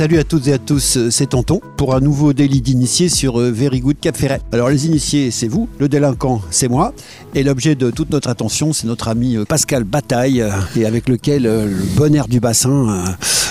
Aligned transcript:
Salut 0.00 0.18
à 0.18 0.24
toutes 0.24 0.48
et 0.48 0.54
à 0.54 0.58
tous, 0.58 1.10
c'est 1.10 1.28
Tonton 1.28 1.60
pour 1.76 1.94
un 1.94 2.00
nouveau 2.00 2.32
délit 2.32 2.62
d'initié 2.62 3.10
sur 3.10 3.38
euh, 3.38 3.50
Very 3.50 3.80
Good 3.80 4.00
Cap 4.00 4.16
Ferret. 4.16 4.40
Alors 4.50 4.70
les 4.70 4.86
initiés, 4.86 5.30
c'est 5.30 5.46
vous, 5.46 5.68
le 5.78 5.90
délinquant, 5.90 6.40
c'est 6.50 6.68
moi, 6.68 6.94
et 7.34 7.42
l'objet 7.42 7.74
de 7.74 7.90
toute 7.90 8.08
notre 8.08 8.30
attention, 8.30 8.72
c'est 8.72 8.86
notre 8.86 9.08
ami 9.08 9.36
euh, 9.36 9.44
Pascal 9.44 9.84
Bataille, 9.84 10.40
euh, 10.40 10.52
et 10.74 10.86
avec 10.86 11.06
lequel 11.06 11.42
le 11.42 11.96
bon 11.98 12.14
air 12.14 12.28
du 12.28 12.40
bassin 12.40 13.04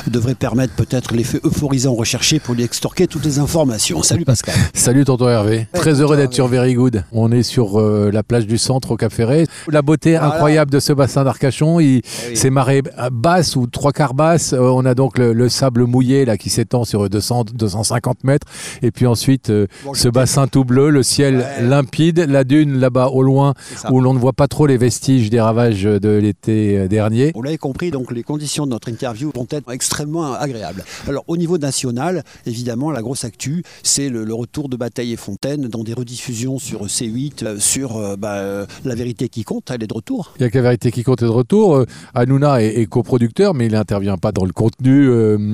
devrait 0.07 0.33
permettre 0.33 0.73
peut-être 0.73 1.13
l'effet 1.13 1.39
euphorisant 1.43 1.93
recherché 1.93 2.39
pour 2.39 2.55
lui 2.55 2.63
extorquer 2.63 3.05
toutes 3.05 3.25
les 3.25 3.37
informations. 3.37 4.01
Salut 4.01 4.25
Pascal. 4.25 4.55
Salut 4.73 5.05
tonton 5.05 5.29
Hervé. 5.29 5.67
Très 5.73 6.01
heureux 6.01 6.17
d'être 6.17 6.33
sur 6.33 6.47
Very 6.47 6.73
Good. 6.73 7.03
On 7.11 7.31
est 7.31 7.43
sur 7.43 7.79
la 7.79 8.23
plage 8.23 8.47
du 8.47 8.57
centre 8.57 8.91
au 8.91 8.97
Cap 8.97 9.11
Ferret. 9.11 9.45
La 9.67 9.83
beauté 9.83 10.15
incroyable 10.15 10.71
de 10.71 10.79
ce 10.79 10.93
bassin 10.93 11.23
d'Arcachon, 11.23 11.79
il, 11.79 12.01
eh 12.31 12.35
c'est 12.35 12.49
marée 12.49 12.81
basse 13.11 13.55
ou 13.55 13.67
trois 13.67 13.91
quarts 13.91 14.15
basse. 14.15 14.55
on 14.57 14.85
a 14.85 14.95
donc 14.95 15.19
le, 15.19 15.33
le 15.33 15.49
sable 15.49 15.83
mouillé 15.83 16.25
qui 16.39 16.49
s'étend 16.49 16.85
sur 16.85 17.09
200, 17.09 17.45
250 17.53 18.23
mètres. 18.23 18.47
Et 18.81 18.91
puis 18.91 19.05
ensuite, 19.05 19.49
euh, 19.49 19.67
ce 19.93 20.07
bassin 20.07 20.47
tout 20.47 20.63
bleu, 20.63 20.89
le 20.89 21.03
ciel 21.03 21.45
limpide, 21.61 22.25
la 22.27 22.43
dune 22.43 22.79
là-bas 22.79 23.07
au 23.07 23.21
loin, 23.21 23.53
où 23.91 24.01
l'on 24.01 24.13
ne 24.13 24.19
voit 24.19 24.33
pas 24.33 24.47
trop 24.47 24.65
les 24.65 24.77
vestiges 24.77 25.29
des 25.29 25.41
ravages 25.41 25.83
de 25.83 26.09
l'été 26.09 26.77
euh, 26.77 26.87
dernier. 26.87 27.31
Vous 27.35 27.41
l'avez 27.41 27.57
compris, 27.57 27.91
donc 27.91 28.11
les 28.11 28.23
conditions 28.23 28.65
de 28.65 28.71
notre 28.71 28.89
interview 28.89 29.31
vont 29.35 29.47
être 29.51 29.71
extrêmement 29.71 30.33
agréables. 30.33 30.83
Alors 31.07 31.23
au 31.27 31.37
niveau 31.37 31.57
national, 31.57 32.23
évidemment, 32.45 32.91
la 32.91 33.01
grosse 33.01 33.25
actu, 33.25 33.63
c'est 33.83 34.09
le, 34.09 34.29
retour 34.33 34.69
de 34.69 34.77
Bataille 34.77 35.11
et 35.11 35.17
Fontaine 35.17 35.67
dans 35.67 35.83
des 35.83 35.93
rediffusions 35.93 36.59
sur 36.59 36.85
C8, 36.85 37.43
euh, 37.43 37.59
sur 37.59 38.17
bah, 38.17 38.65
La 38.85 38.95
vérité 38.95 39.27
qui 39.27 39.43
compte, 39.43 39.69
elle 39.71 39.83
est 39.83 39.87
de 39.87 39.93
retour. 39.93 40.33
Il 40.39 40.43
y 40.43 40.45
a 40.45 40.49
que 40.49 40.57
La 40.57 40.63
vérité 40.63 40.91
qui 40.91 41.03
compte 41.03 41.21
est 41.21 41.25
de 41.25 41.29
retour. 41.29 41.83
Hanouna 42.13 42.63
est, 42.63 42.85
coproducteur, 42.85 43.53
mais 43.53 43.65
il 43.65 43.73
n'intervient 43.73 44.17
pas 44.17 44.31
dans 44.31 44.45
le 44.45 44.53
contenu 44.53 45.09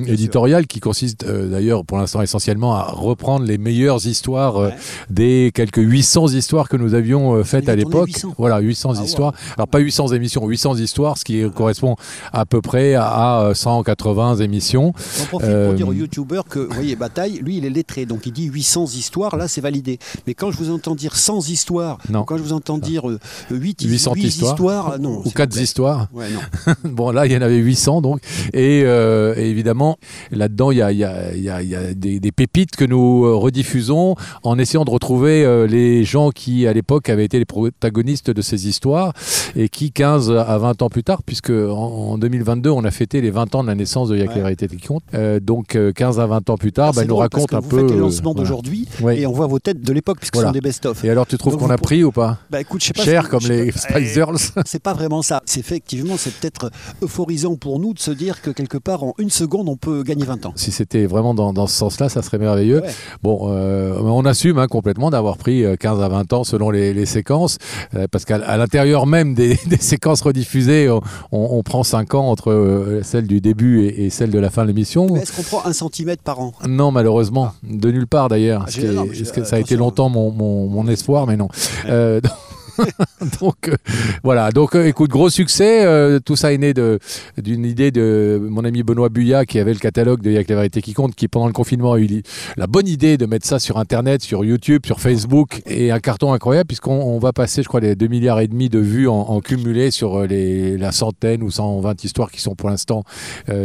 éditorial 0.07 0.64
qui 0.67 0.79
consiste 0.79 1.23
euh, 1.23 1.49
d'ailleurs 1.49 1.85
pour 1.85 1.97
l'instant 1.97 2.21
essentiellement 2.21 2.75
à 2.75 2.83
reprendre 2.83 3.45
les 3.45 3.57
meilleures 3.57 4.05
histoires 4.05 4.57
euh, 4.57 4.69
des 5.09 5.51
quelques 5.53 5.77
800 5.77 6.29
histoires 6.29 6.69
que 6.69 6.77
nous 6.77 6.93
avions 6.93 7.35
euh, 7.35 7.43
faites 7.43 7.69
à 7.69 7.75
l'époque. 7.75 8.09
Voilà, 8.37 8.59
800 8.59 8.93
ah, 8.97 9.03
histoires. 9.03 9.33
Alors 9.57 9.67
pas 9.67 9.79
800 9.79 10.09
émissions, 10.09 10.45
800 10.45 10.77
histoires, 10.77 11.17
ce 11.17 11.23
qui 11.23 11.43
correspond 11.53 11.95
à 12.33 12.45
peu 12.45 12.61
près 12.61 12.95
à 12.95 13.51
180 13.53 14.37
émissions. 14.37 14.93
On 15.21 15.25
profite 15.25 15.65
pour 15.65 15.73
dire 15.73 15.87
aux 15.87 15.93
youtubeurs 15.93 16.45
que, 16.45 16.59
vous 16.59 16.73
voyez, 16.73 16.95
Bataille, 16.95 17.39
lui, 17.43 17.57
il 17.57 17.65
est 17.65 17.69
lettré, 17.69 18.05
donc 18.05 18.25
il 18.25 18.33
dit 18.33 18.45
800 18.45 18.85
histoires, 18.95 19.35
là 19.37 19.47
c'est 19.47 19.61
validé. 19.61 19.99
Mais 20.27 20.33
quand 20.33 20.51
je 20.51 20.57
vous 20.57 20.71
entends 20.71 20.95
dire 20.95 21.15
100 21.15 21.49
histoires, 21.49 21.97
non. 22.09 22.23
quand 22.23 22.37
je 22.37 22.43
vous 22.43 22.53
entends 22.53 22.77
dire 22.77 23.03
8, 23.51 23.83
800 23.83 24.15
histoires, 24.15 24.99
non, 24.99 25.21
ou 25.25 25.29
4 25.29 25.59
histoires. 25.59 26.07
Non. 26.13 26.73
bon, 26.83 27.11
là, 27.11 27.25
il 27.25 27.31
y 27.31 27.37
en 27.37 27.41
avait 27.41 27.57
800 27.57 28.01
donc. 28.01 28.21
Et, 28.53 28.79
évidemment, 28.79 29.97
là 30.31 30.47
dedans 30.55 30.71
il 30.71 30.77
y 30.77 30.81
a, 30.81 31.93
des, 31.93 32.31
pépites 32.31 32.75
que 32.75 32.85
nous 32.85 33.25
euh, 33.25 33.35
rediffusons 33.35 34.15
en 34.43 34.57
essayant 34.57 34.85
de 34.85 34.89
retrouver 34.89 35.43
euh, 35.43 35.67
les 35.67 36.03
gens 36.03 36.31
qui, 36.31 36.65
à 36.65 36.73
l'époque, 36.73 37.09
avaient 37.09 37.25
été 37.25 37.39
les 37.39 37.45
protagonistes 37.45 38.31
de 38.31 38.41
ces 38.41 38.67
histoires 38.67 39.13
et 39.55 39.69
qui, 39.69 39.91
15 39.91 40.31
à 40.31 40.57
20 40.57 40.81
ans 40.81 40.89
plus 40.89 41.03
tard, 41.03 41.23
puisque 41.23 41.51
en, 41.51 42.17
2022, 42.17 42.69
on 42.69 42.83
a 42.83 42.91
fêté 42.91 43.21
les 43.21 43.31
20 43.31 43.55
ans 43.55 43.63
de 43.63 43.67
la 43.67 43.75
naissance 43.75 44.09
de 44.09 44.17
Yak 44.17 44.35
ouais. 44.35 44.55
Qui 44.55 44.87
compte, 44.87 45.03
euh, 45.13 45.39
donc 45.39 45.77
15 45.95 46.19
à 46.19 46.25
20 46.25 46.49
ans 46.49 46.57
plus 46.57 46.71
tard, 46.71 46.91
ah, 46.93 46.95
bah, 46.95 47.05
nous 47.05 47.15
raconte 47.15 47.53
un 47.53 47.59
vous 47.59 47.69
peu. 47.69 47.79
Faites 47.79 47.91
les 47.91 47.97
lancements 47.97 48.33
d'aujourd'hui 48.33 48.87
et 49.11 49.25
on 49.27 49.33
voit 49.33 49.47
vos 49.47 49.59
têtes 49.59 49.81
de 49.81 49.93
l'époque, 49.93 50.17
puisque 50.19 50.37
ce 50.37 50.41
sont 50.41 50.51
des 50.51 50.61
best-of. 50.61 51.03
Et 51.03 51.09
alors, 51.09 51.27
tu 51.27 51.37
trouves 51.37 51.57
qu'on 51.57 51.69
a 51.69 51.77
pris 51.77 52.03
ou 52.03 52.11
pas 52.11 52.39
bah, 52.49 52.61
écoute, 52.61 52.81
je 52.81 52.87
sais 52.87 52.93
pas 52.93 53.03
Cher 53.03 53.29
comme 53.29 53.43
les 53.47 53.71
Spice 53.71 54.13
Girls 54.13 54.37
C'est 54.65 54.81
pas 54.81 54.93
vraiment 54.93 55.21
ça. 55.21 55.41
C'est 55.45 55.59
effectivement, 55.59 56.15
c'est 56.17 56.33
peut-être 56.33 56.71
euphorisant 57.01 57.55
pour 57.55 57.79
nous 57.79 57.93
de 57.93 57.99
se 57.99 58.11
dire 58.11 58.41
que 58.41 58.49
quelque 58.49 58.77
part, 58.77 59.03
en 59.03 59.13
une 59.17 59.29
seconde, 59.29 59.67
on 59.67 59.75
peut 59.75 60.03
gagner 60.03 60.25
20 60.25 60.44
ans 60.44 60.44
si 60.55 60.71
c'était 60.71 61.05
vraiment 61.05 61.33
dans, 61.33 61.67
ce 61.67 61.75
sens-là, 61.75 62.09
ça 62.09 62.21
serait 62.21 62.37
merveilleux. 62.37 62.81
Bon, 63.23 63.49
euh, 63.49 63.97
on 63.99 64.25
assume 64.25 64.59
hein, 64.59 64.67
complètement 64.67 65.09
d'avoir 65.09 65.37
pris 65.37 65.63
15 65.79 65.99
euh, 65.99 66.03
à 66.03 66.07
20 66.09 66.33
ans 66.33 66.43
selon 66.43 66.69
les, 66.69 67.05
séquences, 67.05 67.57
euh, 67.95 68.07
parce 68.09 68.25
qu'à 68.25 68.57
l'intérieur 68.57 69.05
même 69.05 69.33
des, 69.35 69.57
séquences 69.79 70.21
rediffusées, 70.21 70.89
on, 71.31 71.63
prend 71.63 71.83
5 71.83 72.13
ans 72.15 72.29
entre 72.29 72.99
celle 73.03 73.27
du 73.27 73.41
début 73.41 73.85
et, 73.85 74.09
celle 74.09 74.31
de 74.31 74.39
la 74.39 74.49
fin 74.49 74.63
de 74.63 74.67
l'émission. 74.67 75.15
Est-ce 75.15 75.35
qu'on 75.35 75.43
prend 75.43 75.65
un 75.65 75.73
centimètre 75.73 76.23
par 76.23 76.39
an? 76.39 76.53
Non, 76.67 76.91
malheureusement, 76.91 77.49
ah. 77.51 77.55
de 77.63 77.91
nulle 77.91 78.07
part 78.07 78.29
d'ailleurs. 78.29 78.65
Ah, 78.67 79.43
ça 79.43 79.55
a 79.55 79.59
été 79.59 79.75
longtemps 79.75 80.09
mon, 80.09 80.87
espoir, 80.87 81.27
mais 81.27 81.37
non. 81.37 81.47
donc 83.41 83.69
euh, 83.69 83.75
voilà, 84.23 84.51
donc 84.51 84.75
euh, 84.75 84.87
écoute, 84.87 85.09
gros 85.09 85.29
succès. 85.29 85.85
Euh, 85.85 86.19
tout 86.19 86.35
ça 86.35 86.53
est 86.53 86.57
né 86.57 86.73
d'une 86.73 87.65
idée 87.65 87.91
de 87.91 88.39
mon 88.49 88.65
ami 88.65 88.83
Benoît 88.83 89.09
Buyat 89.09 89.45
qui 89.45 89.59
avait 89.59 89.73
le 89.73 89.79
catalogue 89.79 90.21
de 90.21 90.31
Y'a 90.31 90.41
la 90.47 90.55
vérité 90.55 90.81
qui 90.81 90.93
compte, 90.93 91.15
qui 91.15 91.27
pendant 91.27 91.47
le 91.47 91.53
confinement 91.53 91.93
a 91.93 91.99
eu 91.99 92.23
la 92.57 92.67
bonne 92.67 92.87
idée 92.87 93.17
de 93.17 93.25
mettre 93.25 93.45
ça 93.45 93.59
sur 93.59 93.77
Internet, 93.77 94.21
sur 94.21 94.45
YouTube, 94.45 94.85
sur 94.85 94.99
Facebook 94.99 95.61
et 95.65 95.91
un 95.91 95.99
carton 95.99 96.33
incroyable 96.33 96.67
puisqu'on 96.67 97.17
va 97.19 97.33
passer, 97.33 97.63
je 97.63 97.67
crois, 97.67 97.79
les 97.79 97.95
2 97.95 98.07
milliards 98.07 98.39
et 98.39 98.47
demi 98.47 98.69
de 98.69 98.79
vues 98.79 99.07
en, 99.07 99.39
cumulé 99.41 99.91
sur 99.91 100.25
les, 100.25 100.77
la 100.77 100.91
centaine 100.91 101.43
ou 101.43 101.51
120 101.51 102.03
histoires 102.03 102.31
qui 102.31 102.41
sont 102.41 102.55
pour 102.55 102.69
l'instant 102.69 103.03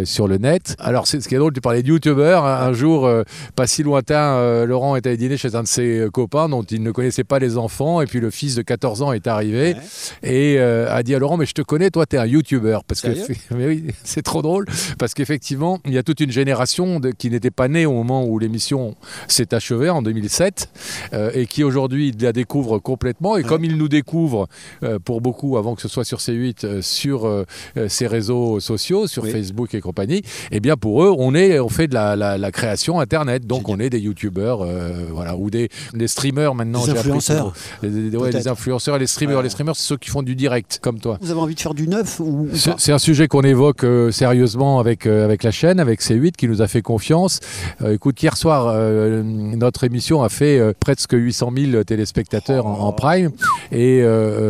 sur 0.05 0.29
le 0.29 0.39
net. 0.39 0.77
Alors 0.79 1.07
c'est 1.07 1.21
ce 1.21 1.29
qui 1.29 1.35
est 1.35 1.39
drôle, 1.39 1.53
tu 1.53 1.61
parlais 1.61 1.83
de 1.83 1.89
YouTubeurs. 1.89 2.45
Un, 2.45 2.73
jour, 2.73 3.11
pas 3.57 3.67
si 3.67 3.83
lointain, 3.83 4.65
Laurent 4.65 4.97
était 4.97 5.11
à 5.11 5.17
dîner 5.17 5.37
chez 5.37 5.55
un 5.55 5.63
de 5.63 5.69
ses 5.69 6.07
copains 6.13 6.49
dont 6.49 6.63
il 6.63 6.83
ne 6.83 6.91
connaissait 6.93 7.25
pas 7.25 7.39
les 7.39 7.57
enfants 7.57 8.01
et 8.01 8.07
puis 8.07 8.21
le 8.21 8.31
fils 8.31 8.55
de 8.55 8.63
14 8.63 9.00
est 9.13 9.27
arrivé 9.27 9.77
et 10.23 10.57
euh, 10.59 10.95
a 10.95 11.03
dit 11.03 11.15
à 11.15 11.19
Laurent 11.19 11.37
mais 11.37 11.47
je 11.47 11.55
te 11.55 11.63
connais 11.63 11.91
toi 11.91 12.07
tu 12.07 12.17
es 12.17 12.19
un 12.19 12.27
youtubeur 12.27 12.85
parce 12.85 13.01
que 13.01 13.09
mais 13.57 13.67
oui 13.67 13.85
c'est 14.05 14.23
trop 14.23 14.43
drôle. 14.43 14.67
Parce 14.99 15.15
qu'effectivement 15.15 15.81
il 15.87 15.93
y 15.93 15.99
a 15.99 16.03
toute 16.03 16.21
une 16.21 16.31
génération 16.31 17.01
de, 17.01 17.11
qui 17.11 17.31
n'était 17.31 17.51
pas 17.51 17.69
née 17.69 17.87
au 17.87 17.93
moment 17.93 18.25
où 18.25 18.39
l'émission 18.39 18.95
s'est 19.29 19.55
achevée 19.55 19.91
en 19.91 20.03
2007 20.03 20.69
euh, 21.13 21.31
et 21.35 21.47
qui 21.47 21.65
aujourd'hui 21.65 22.13
la 22.21 22.33
découvre 22.33 22.79
complètement. 22.79 23.37
Et 23.37 23.43
comme 23.43 23.65
ils 23.65 23.77
nous 23.77 23.89
découvrent 23.89 24.49
euh, 24.83 24.99
pour 24.99 25.21
beaucoup 25.21 25.57
avant 25.57 25.75
que 25.75 25.83
ce 25.83 25.89
soit 25.89 26.05
sur 26.05 26.19
C8 26.19 26.83
sur 26.83 27.45
ces 27.89 28.07
réseaux 28.07 28.61
sociaux 28.61 29.07
sur 29.07 29.27
Facebook 29.27 29.75
et 29.75 29.81
compagnie 29.81 30.19
et 30.19 30.23
eh 30.53 30.61
bien 30.61 30.77
pour 30.77 31.05
eux 31.05 31.15
on 31.17 31.35
est 31.35 31.59
on 31.59 31.69
fait 31.69 31.89
de 31.89 31.95
la, 31.95 32.51
création 32.53 33.01
internet. 33.01 33.47
Donc 33.47 33.69
on 33.69 33.79
est 33.79 33.91
des 33.91 34.01
youtubeurs 34.01 34.67
voilà 35.13 35.37
ou 35.37 35.51
des, 35.51 35.69
des 35.95 36.09
streamers 36.09 36.55
maintenant 36.55 36.85
des 36.85 36.93
influenceurs. 36.93 37.53
des 37.83 38.49
influenceurs 38.49 38.90
les 38.99 39.07
streamers. 39.07 39.43
Les 39.43 39.51
streamers, 39.51 39.77
c'est 39.77 39.87
ceux 39.87 39.97
qui 39.97 40.11
font 40.11 40.23
du 40.23 40.35
direct, 40.35 40.79
comme 40.83 41.01
toi. 41.01 41.19
Vous 41.21 41.31
avez 41.31 41.41
envie 41.41 41.55
de 41.55 41.61
faire 41.61 41.75
du 41.75 41.89
neuf 41.89 42.21
ou, 42.21 42.49
C'est 42.55 42.93
un 42.93 42.99
sujet 42.99 43.29
qu'on 43.29 43.43
évoque 43.43 43.85
euh, 43.85 44.11
sérieusement 44.11 44.81
avec, 44.81 45.07
euh, 45.07 45.25
avec 45.25 45.43
la 45.43 45.51
chaîne, 45.51 45.81
avec 45.81 46.01
C8, 46.01 46.33
qui 46.33 46.49
nous 46.49 46.63
a 46.63 46.69
fait 46.69 46.83
confiance. 46.83 47.41
Euh, 47.83 47.95
écoute, 47.95 48.23
hier 48.23 48.37
soir, 48.37 48.75
notre 49.23 49.85
émission 49.85 50.23
a 50.23 50.29
fait 50.29 50.75
presque 50.79 51.13
800 51.13 51.51
000 51.73 51.85
téléspectateurs 51.85 52.67
en, 52.67 52.93
prime. 52.93 53.31
Et 53.73 54.03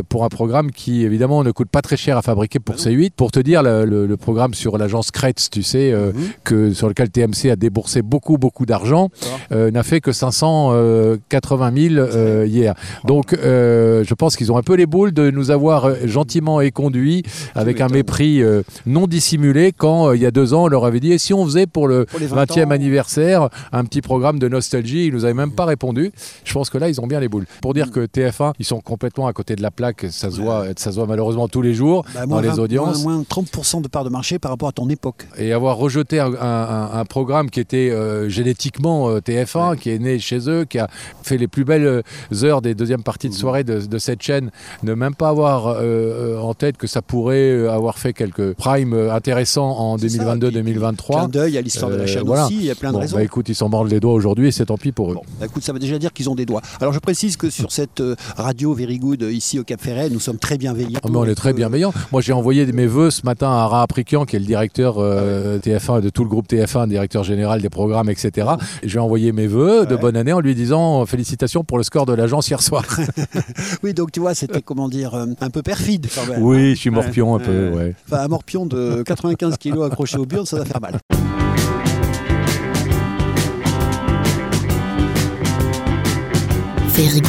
pour 0.09 0.25
un 0.25 0.29
programme 0.29 0.71
qui, 0.71 1.05
évidemment, 1.05 1.45
ne 1.45 1.51
coûte 1.51 1.69
pas 1.69 1.83
très 1.83 1.97
cher 1.97 2.17
à 2.17 2.23
fabriquer 2.23 2.59
pour 2.59 2.77
bah 2.77 2.83
C8. 2.83 3.11
Pour 3.17 3.31
te 3.31 3.41
dire, 3.41 3.63
le, 3.63 4.17
programme 4.17 4.55
sur 4.55 4.77
l'agence 4.77 5.11
Kretz, 5.11 5.49
tu 5.51 5.63
sais, 5.63 5.93
mhm. 5.93 6.13
que, 6.45 6.73
sur 6.73 6.89
lequel 6.89 7.11
TMC 7.11 7.51
a 7.51 7.57
déboursé 7.57 8.03
beaucoup, 8.03 8.39
beaucoup 8.39 8.67
d'argent, 8.67 9.09
n'a 9.51 9.83
fait 9.83 10.01
que 10.01 10.13
580 10.13 11.73
000 11.75 12.45
hier. 12.47 12.75
Donc, 13.05 13.37
je 13.41 14.15
pense 14.15 14.30
qu'ils 14.37 14.53
ont 14.53 14.57
un 14.57 14.63
peu 14.63 14.75
les 14.75 14.87
boules 14.87 15.13
de 15.13 15.31
nous 15.31 15.51
avoir 15.51 15.85
euh, 15.85 15.95
gentiment 16.05 16.61
éconduits 16.61 17.23
avec 17.55 17.81
un 17.81 17.89
mépris 17.89 18.43
euh, 18.43 18.63
non 18.87 19.07
dissimulé 19.07 19.73
quand 19.77 20.09
euh, 20.09 20.17
il 20.17 20.23
y 20.23 20.27
a 20.27 20.31
deux 20.31 20.55
ans 20.55 20.65
on 20.65 20.69
leur 20.69 20.85
avait 20.85 21.01
dit 21.01 21.13
et 21.13 21.19
si 21.19 21.35
on 21.35 21.45
faisait 21.45 21.67
pour 21.67 21.89
le 21.89 22.05
20e 22.05 22.71
anniversaire 22.71 23.49
un 23.73 23.85
petit 23.85 24.03
programme 24.03 24.39
de 24.39 24.49
nostalgie? 24.49 25.07
Ils 25.07 25.13
nous 25.13 25.25
avaient 25.25 25.35
même 25.35 25.53
pas 25.53 25.65
répondu. 25.65 26.13
Je 26.45 26.53
pense 26.53 26.71
que 26.71 26.79
là 26.79 26.89
ils 26.89 27.01
ont 27.01 27.07
bien 27.07 27.21
les 27.21 27.29
boules. 27.29 27.47
Pour 27.63 27.75
dire 27.75 27.91
que 27.91 28.01
TF1 28.01 28.53
ils 28.59 28.65
sont 28.65 28.81
complètement 28.81 29.27
à 29.27 29.33
côté 29.33 29.57
de 29.57 29.63
la 29.63 29.71
plaque 29.71 30.07
ça 30.11 30.31
se 30.31 30.41
voit 30.41 30.67
ça 30.77 30.91
se 30.91 30.97
voit 30.97 31.07
malheureusement 31.07 31.49
tous 31.49 31.63
les 31.63 31.75
jours 31.75 32.05
bah, 32.15 32.27
dans 32.27 32.41
les 32.41 32.59
audiences. 32.59 33.03
moins, 33.05 33.23
30% 33.23 33.83
de 33.83 33.89
part 33.89 34.05
de 34.05 34.11
marché 34.11 34.39
par 34.39 34.51
rapport 34.51 34.69
à 34.69 34.73
ton 34.73 34.89
époque. 34.89 35.27
Et 35.39 35.53
avoir 35.53 35.77
rejeté 35.77 36.21
un, 36.21 37.05
programme 37.09 37.51
qui 37.51 37.61
était 37.61 37.93
génétiquement 38.29 39.19
TF1 39.19 39.77
qui 39.77 39.91
est 39.91 39.99
né 39.99 40.19
chez 40.19 40.49
eux 40.49 40.65
qui 40.65 40.79
a 40.79 40.89
fait 41.23 41.39
les 41.39 41.49
plus 41.49 41.65
belles 41.65 42.03
heures 42.43 42.63
des 42.63 42.75
deuxièmes 42.75 43.03
parties 43.03 43.29
de 43.29 43.35
mmh. 43.35 43.37
soirée 43.37 43.65
de, 43.65 43.81
de 43.81 43.99
cette 43.99 44.20
chaîne, 44.23 44.51
ne 44.83 44.95
même 44.95 45.15
pas 45.15 45.29
avoir 45.29 45.69
euh, 45.69 45.77
euh, 45.83 46.39
en 46.39 46.55
tête 46.55 46.77
que 46.77 46.87
ça 46.87 47.03
pourrait 47.03 47.51
euh, 47.51 47.71
avoir 47.71 47.99
fait 47.99 48.13
quelques 48.13 48.55
primes 48.55 48.95
intéressants 48.95 49.71
en 49.71 49.97
2022-2023. 49.97 51.07
Clin 51.07 51.29
d'œil 51.29 51.59
à 51.59 51.61
l'histoire 51.61 51.91
de 51.91 51.97
la 51.97 52.07
chaîne 52.07 52.29
aussi, 52.29 52.57
il 52.57 52.65
y 52.65 52.71
a 52.71 52.75
plein 52.75 52.93
de 52.93 52.99
raisons. 52.99 53.17
Bah, 53.17 53.23
écoute, 53.23 53.49
ils 53.49 53.55
s'en 53.55 53.69
mordent 53.69 53.91
les 53.91 54.01
doigts 54.01 54.13
aujourd'hui 54.13 54.49
et 54.49 54.53
c'est 54.53 54.67
tant 54.67 54.77
pis 54.77 54.93
pour 54.93 55.13
eux. 55.13 55.17
Bah, 55.39 55.47
écoute, 55.47 55.63
ça 55.63 55.73
veut 55.73 55.79
déjà 55.79 55.99
dire 55.99 56.13
qu'ils 56.13 56.29
ont 56.31 56.35
des 56.35 56.47
doigts. 56.47 56.63
Alors 56.81 56.93
je 56.93 56.99
précise 56.99 57.37
que 57.37 57.51
sur 57.51 57.73
cette 57.73 58.03
radio 58.37 58.75
Very 58.75 58.99
Good 58.99 59.23
ici 59.23 59.59
au 59.59 59.65
Cap 59.65 59.81
Ferret, 59.81 60.11
nous 60.11 60.21
sommes 60.21 60.39
très 60.39 60.59
bienveillants. 60.59 61.01
Ah, 61.03 61.09
on 61.13 61.25
est 61.25 61.35
très 61.35 61.53
bienveillants. 61.53 61.93
Moi 62.13 62.21
j'ai 62.21 62.33
envoyé 62.33 62.67
mes 62.67 62.87
voeux 62.87 63.11
ce 63.11 63.23
matin 63.25 63.49
à 63.49 63.65
Ara 63.65 63.83
Aprikian, 63.83 64.25
qui 64.25 64.37
est 64.37 64.41
le 64.41 64.47
directeur 64.47 64.99
TF1 64.99 66.01
de 66.01 66.11
tout 66.11 66.25
le 66.25 66.31
groupe 66.31 66.49
TF1, 66.49 66.89
directeur 66.89 67.25
général 67.25 67.61
des 67.61 67.71
programmes, 67.71 68.11
etc. 68.11 68.49
J'ai 68.83 68.99
envoyé 68.99 69.33
mes 69.33 69.47
voeux 69.47 69.87
de 69.87 69.97
bonne 69.97 70.17
année 70.17 70.33
en 70.33 70.41
lui 70.41 70.55
disant 70.55 71.05
félicitations 71.07 71.65
pour 71.65 71.79
le 71.79 71.85
score 71.85 72.07
de 72.07 72.13
l'agence 72.13 72.49
hier 72.49 72.63
soir. 72.63 72.85
oui, 73.83 73.95
donc 73.95 74.10
tu 74.13 74.21
vois, 74.21 74.35
c'était 74.35 74.63
comment 74.63 74.89
dire, 74.89 75.15
euh, 75.15 75.27
un 75.41 75.51
peu 75.51 75.63
perfide. 75.63 76.07
Oui, 76.39 76.57
hein. 76.57 76.75
je 76.75 76.81
suis 76.81 76.91
morpion 76.91 77.35
un 77.35 77.39
peu, 77.39 77.71
ouais. 77.71 77.95
Enfin, 78.07 78.25
un 78.25 78.29
morpion 78.29 78.67
de 78.67 79.03
95 79.07 79.57
kilos 79.59 79.87
accroché 79.87 80.19
au 80.19 80.27
burn, 80.27 80.47
ça 80.47 80.59
va 80.59 80.65
faire 80.65 80.81
mal. 80.81 80.99
Ferry 86.89 87.23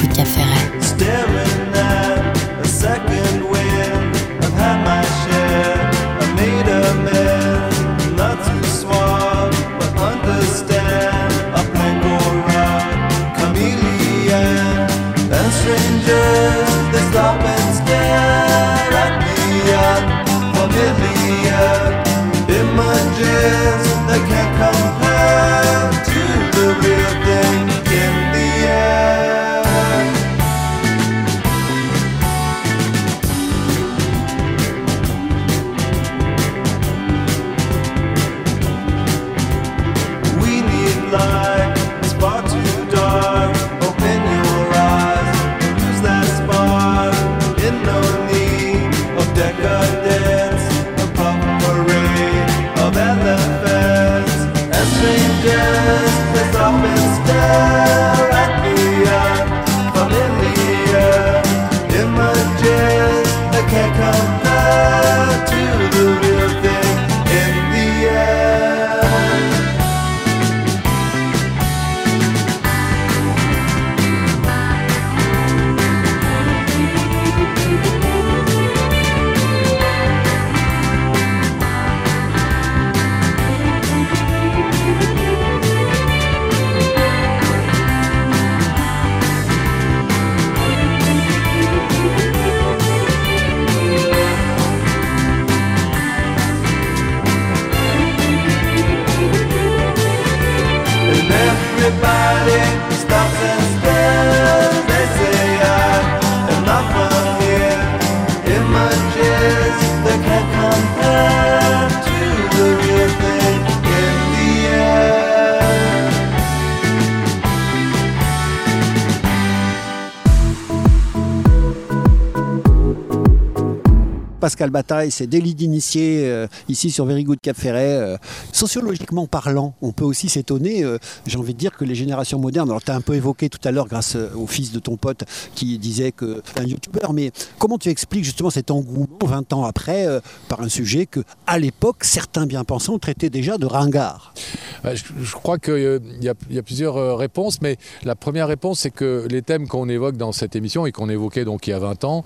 Pascal 124.62 124.70
Bataille, 124.70 125.10
c'est 125.10 125.26
délit 125.26 125.56
d'initié 125.56 126.30
euh, 126.30 126.46
ici 126.70 126.92
sur 126.92 127.06
Very 127.06 127.24
Good 127.24 127.40
Cap 127.42 127.58
Ferret. 127.58 127.98
Euh, 127.98 128.18
sociologiquement 128.52 129.26
parlant, 129.26 129.74
on 129.82 129.92
peut 129.92 130.04
aussi 130.04 130.30
s'étonner, 130.30 130.84
euh, 130.84 131.00
j'ai 131.26 131.40
envie 131.40 131.56
de 131.56 131.58
dire 131.58 131.76
que 131.76 131.84
les 131.84 131.96
générations 131.96 132.38
modernes, 132.38 132.70
alors 132.70 132.84
tu 132.84 132.92
as 132.92 132.96
un 132.96 133.02
peu 133.02 133.16
évoqué 133.16 133.50
tout 133.50 133.58
à 133.64 133.72
l'heure 133.72 133.88
grâce 133.88 134.16
au 134.36 134.46
fils 134.46 134.72
de 134.72 134.78
ton 134.78 134.98
pote 134.98 135.24
qui 135.56 135.80
disait 135.80 136.12
que 136.12 136.44
un 136.58 136.66
youtubeur, 136.66 137.12
mais 137.14 137.32
comment 137.58 137.80
tu 137.80 137.90
expliques 137.90 138.24
justement 138.24 138.52
cet 138.52 138.70
engouement 138.70 139.08
20 139.24 139.52
ans 139.54 139.64
après 139.64 140.06
par 140.48 140.62
un 140.62 140.70
sujet 140.70 141.08
que 141.08 141.22
à 141.48 141.58
l'époque 141.58 142.04
certains 142.04 142.46
bien-pensants 142.46 143.00
traitaient 143.00 143.32
déjà 143.32 143.58
de 143.58 143.66
ringard? 143.66 144.36
Je, 144.84 145.34
crois 145.34 145.58
qu'il 145.58 146.02
y, 146.22 146.26
y 146.54 146.60
a 146.60 146.64
plusieurs 146.64 147.18
réponses, 147.18 147.62
mais 147.64 147.78
la 148.04 148.16
première 148.16 148.48
réponse, 148.48 148.82
c'est 148.82 148.92
que 148.92 149.26
les 149.28 149.42
thèmes 149.42 149.68
qu'on 149.68 149.90
évoque 149.90 150.18
dans 150.18 150.32
cette 150.32 150.56
émission 150.56 150.86
et 150.86 150.92
qu'on 150.92 151.10
évoquait 151.10 151.46
donc 151.46 151.66
il 151.66 151.72
y 151.72 151.74
a 151.74 151.80
20 151.80 152.04
ans 152.04 152.24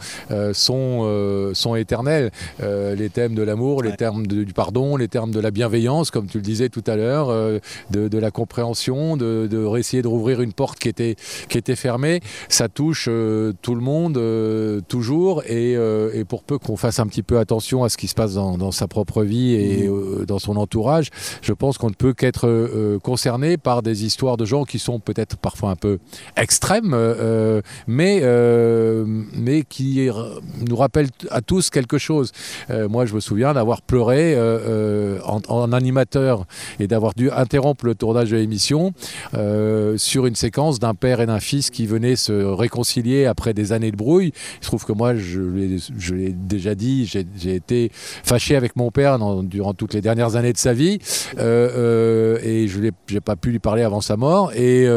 sont, 0.52 1.52
sont 1.54 1.76
éternels. 1.76 2.25
Euh, 2.62 2.96
les 2.96 3.10
thèmes 3.10 3.36
de 3.36 3.42
l'amour, 3.44 3.84
les 3.84 3.96
termes 3.96 4.26
de- 4.28 4.44
du 4.44 4.54
pardon, 4.54 4.96
les 4.98 5.08
termes 5.08 5.32
de 5.32 5.40
la 5.40 5.52
bienveillance, 5.52 6.12
comme 6.12 6.28
tu 6.28 6.38
le 6.38 6.44
disais 6.44 6.70
tout 6.70 6.84
à 6.88 6.96
l'heure, 6.96 7.30
euh, 7.30 7.60
de, 7.92 8.08
de 8.08 8.18
la 8.18 8.32
compréhension, 8.32 9.18
de, 9.18 9.48
de 9.50 9.78
essayer 9.78 10.02
de 10.02 10.08
rouvrir 10.08 10.42
une 10.42 10.54
porte 10.54 10.80
qui 10.80 10.88
était, 10.90 11.16
qui 11.50 11.58
était 11.58 11.76
fermée. 11.76 12.22
Ça 12.50 12.70
touche 12.70 13.08
euh, 13.10 13.52
tout 13.62 13.76
le 13.76 13.82
monde, 13.82 14.16
toujours, 14.88 15.44
et, 15.48 15.74
et 15.74 16.24
pour 16.26 16.44
peu 16.44 16.58
qu'on 16.58 16.78
fasse 16.78 17.00
un 17.00 17.08
petit 17.08 17.24
peu 17.24 17.38
attention 17.40 17.84
à 17.84 17.90
ce 17.90 17.98
qui 17.98 18.08
se 18.08 18.16
passe 18.16 18.36
dans, 18.36 18.58
dans 18.58 18.72
sa 18.72 18.88
propre 18.88 19.24
vie 19.24 19.54
et 19.54 19.88
euh, 19.88 20.26
dans 20.26 20.40
son 20.40 20.56
entourage, 20.56 21.10
je 21.42 21.54
pense 21.54 21.78
qu'on 21.78 21.90
ne 21.90 21.96
peut 21.96 22.14
qu'être 22.14 23.00
concerné 23.00 23.58
par 23.58 23.82
des 23.82 24.06
histoires 24.06 24.38
de 24.38 24.46
gens 24.46 24.64
qui 24.64 24.80
sont 24.80 25.00
peut-être 25.00 25.38
parfois 25.38 25.72
un 25.72 25.76
peu 25.76 25.98
extrêmes, 26.38 26.96
mais, 27.88 28.22
mais 29.34 29.64
qui 29.64 30.08
nous 30.68 30.76
rappellent 30.76 31.10
à 31.30 31.42
tous 31.42 31.70
quelque 31.70 31.98
chose. 31.98 32.15
Euh, 32.70 32.88
moi, 32.88 33.06
je 33.06 33.14
me 33.14 33.20
souviens 33.20 33.54
d'avoir 33.54 33.82
pleuré 33.82 34.34
euh, 34.36 35.18
euh, 35.18 35.20
en, 35.24 35.72
animateur 35.72 36.46
et 36.80 36.88
d'avoir 36.88 37.14
dû 37.14 37.30
interrompre 37.32 37.86
le 37.86 37.96
tournage 37.96 38.32
de 38.32 38.38
l'émission 38.38 38.94
sur 39.98 40.26
une 40.26 40.36
séquence 40.36 40.80
d'un 40.80 40.94
père 40.94 41.22
et 41.22 41.26
d'un 41.26 41.40
fils 41.40 41.70
qui 41.70 41.86
venaient 41.86 42.16
se 42.16 42.32
réconcilier 42.32 43.26
après 43.26 43.54
des 43.54 43.72
années 43.72 43.92
de 43.92 43.98
brouille. 43.98 44.32
Il 44.62 44.64
se 44.64 44.68
trouve 44.68 44.86
que 44.86 44.94
moi, 44.94 45.16
je 45.16 46.14
l'ai 46.14 46.32
déjà 46.32 46.76
dit, 46.76 47.06
j'ai 47.06 47.56
été 47.56 47.92
fâché 47.94 48.56
avec 48.56 48.76
mon 48.76 48.92
père 48.92 49.18
durant 49.44 49.74
toutes 49.74 49.94
les 49.94 50.02
dernières 50.02 50.36
années 50.36 50.54
de 50.54 50.58
sa 50.58 50.74
vie 50.74 51.00
et 51.38 52.68
je 52.68 52.80
n'ai 52.80 53.22
pas 53.22 53.36
pu 53.36 53.52
lui 53.52 53.60
parler 53.60 53.84
avant 53.84 54.02
sa 54.02 54.18
mort. 54.18 54.52
Et, 54.54 54.88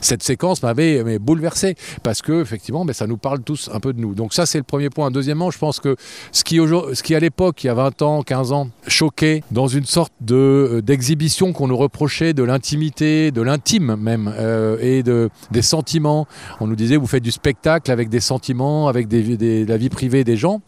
cette 0.00 0.22
séquence 0.22 0.62
m'avait 0.62 1.18
bouleversé 1.18 1.74
parce 2.02 2.22
que 2.22 2.40
effectivement, 2.40 2.84
ben, 2.84 2.92
ça 2.92 3.06
nous 3.06 3.16
parle 3.16 3.40
tous 3.40 3.70
un 3.72 3.80
peu 3.80 3.92
de 3.92 4.00
nous. 4.00 4.14
Donc 4.14 4.32
ça, 4.34 4.46
c'est 4.46 4.58
le 4.58 4.64
premier 4.64 4.90
point. 4.90 5.10
Deuxièmement, 5.10 5.50
je 5.50 5.58
pense 5.58 5.80
que 5.80 5.96
ce 6.32 6.44
qui, 6.44 6.60
aujourd- 6.60 6.94
ce 6.94 7.02
qui 7.02 7.14
à 7.14 7.20
l'époque, 7.20 7.64
il 7.64 7.68
y 7.68 7.70
a 7.70 7.74
20 7.74 8.02
ans, 8.02 8.22
15 8.22 8.52
ans, 8.52 8.68
choquait 8.86 9.42
dans 9.50 9.66
une 9.68 9.84
sorte 9.84 10.12
de 10.20 10.34
euh, 10.36 10.80
d'exhibition 10.82 11.52
qu'on 11.52 11.68
nous 11.68 11.76
reprochait 11.76 12.32
de 12.32 12.42
l'intimité, 12.42 13.30
de 13.30 13.42
l'intime 13.42 13.96
même, 13.96 14.32
euh, 14.38 14.76
et 14.80 15.02
de, 15.02 15.30
des 15.50 15.62
sentiments. 15.62 16.26
On 16.60 16.66
nous 16.66 16.76
disait, 16.76 16.96
vous 16.96 17.06
faites 17.06 17.22
du 17.22 17.30
spectacle 17.32 17.90
avec 17.90 18.08
des 18.08 18.20
sentiments, 18.20 18.88
avec 18.88 19.08
des, 19.08 19.36
des- 19.36 19.64
la 19.64 19.76
vie 19.76 19.88
privée 19.88 20.24
des 20.24 20.36
gens. 20.36 20.60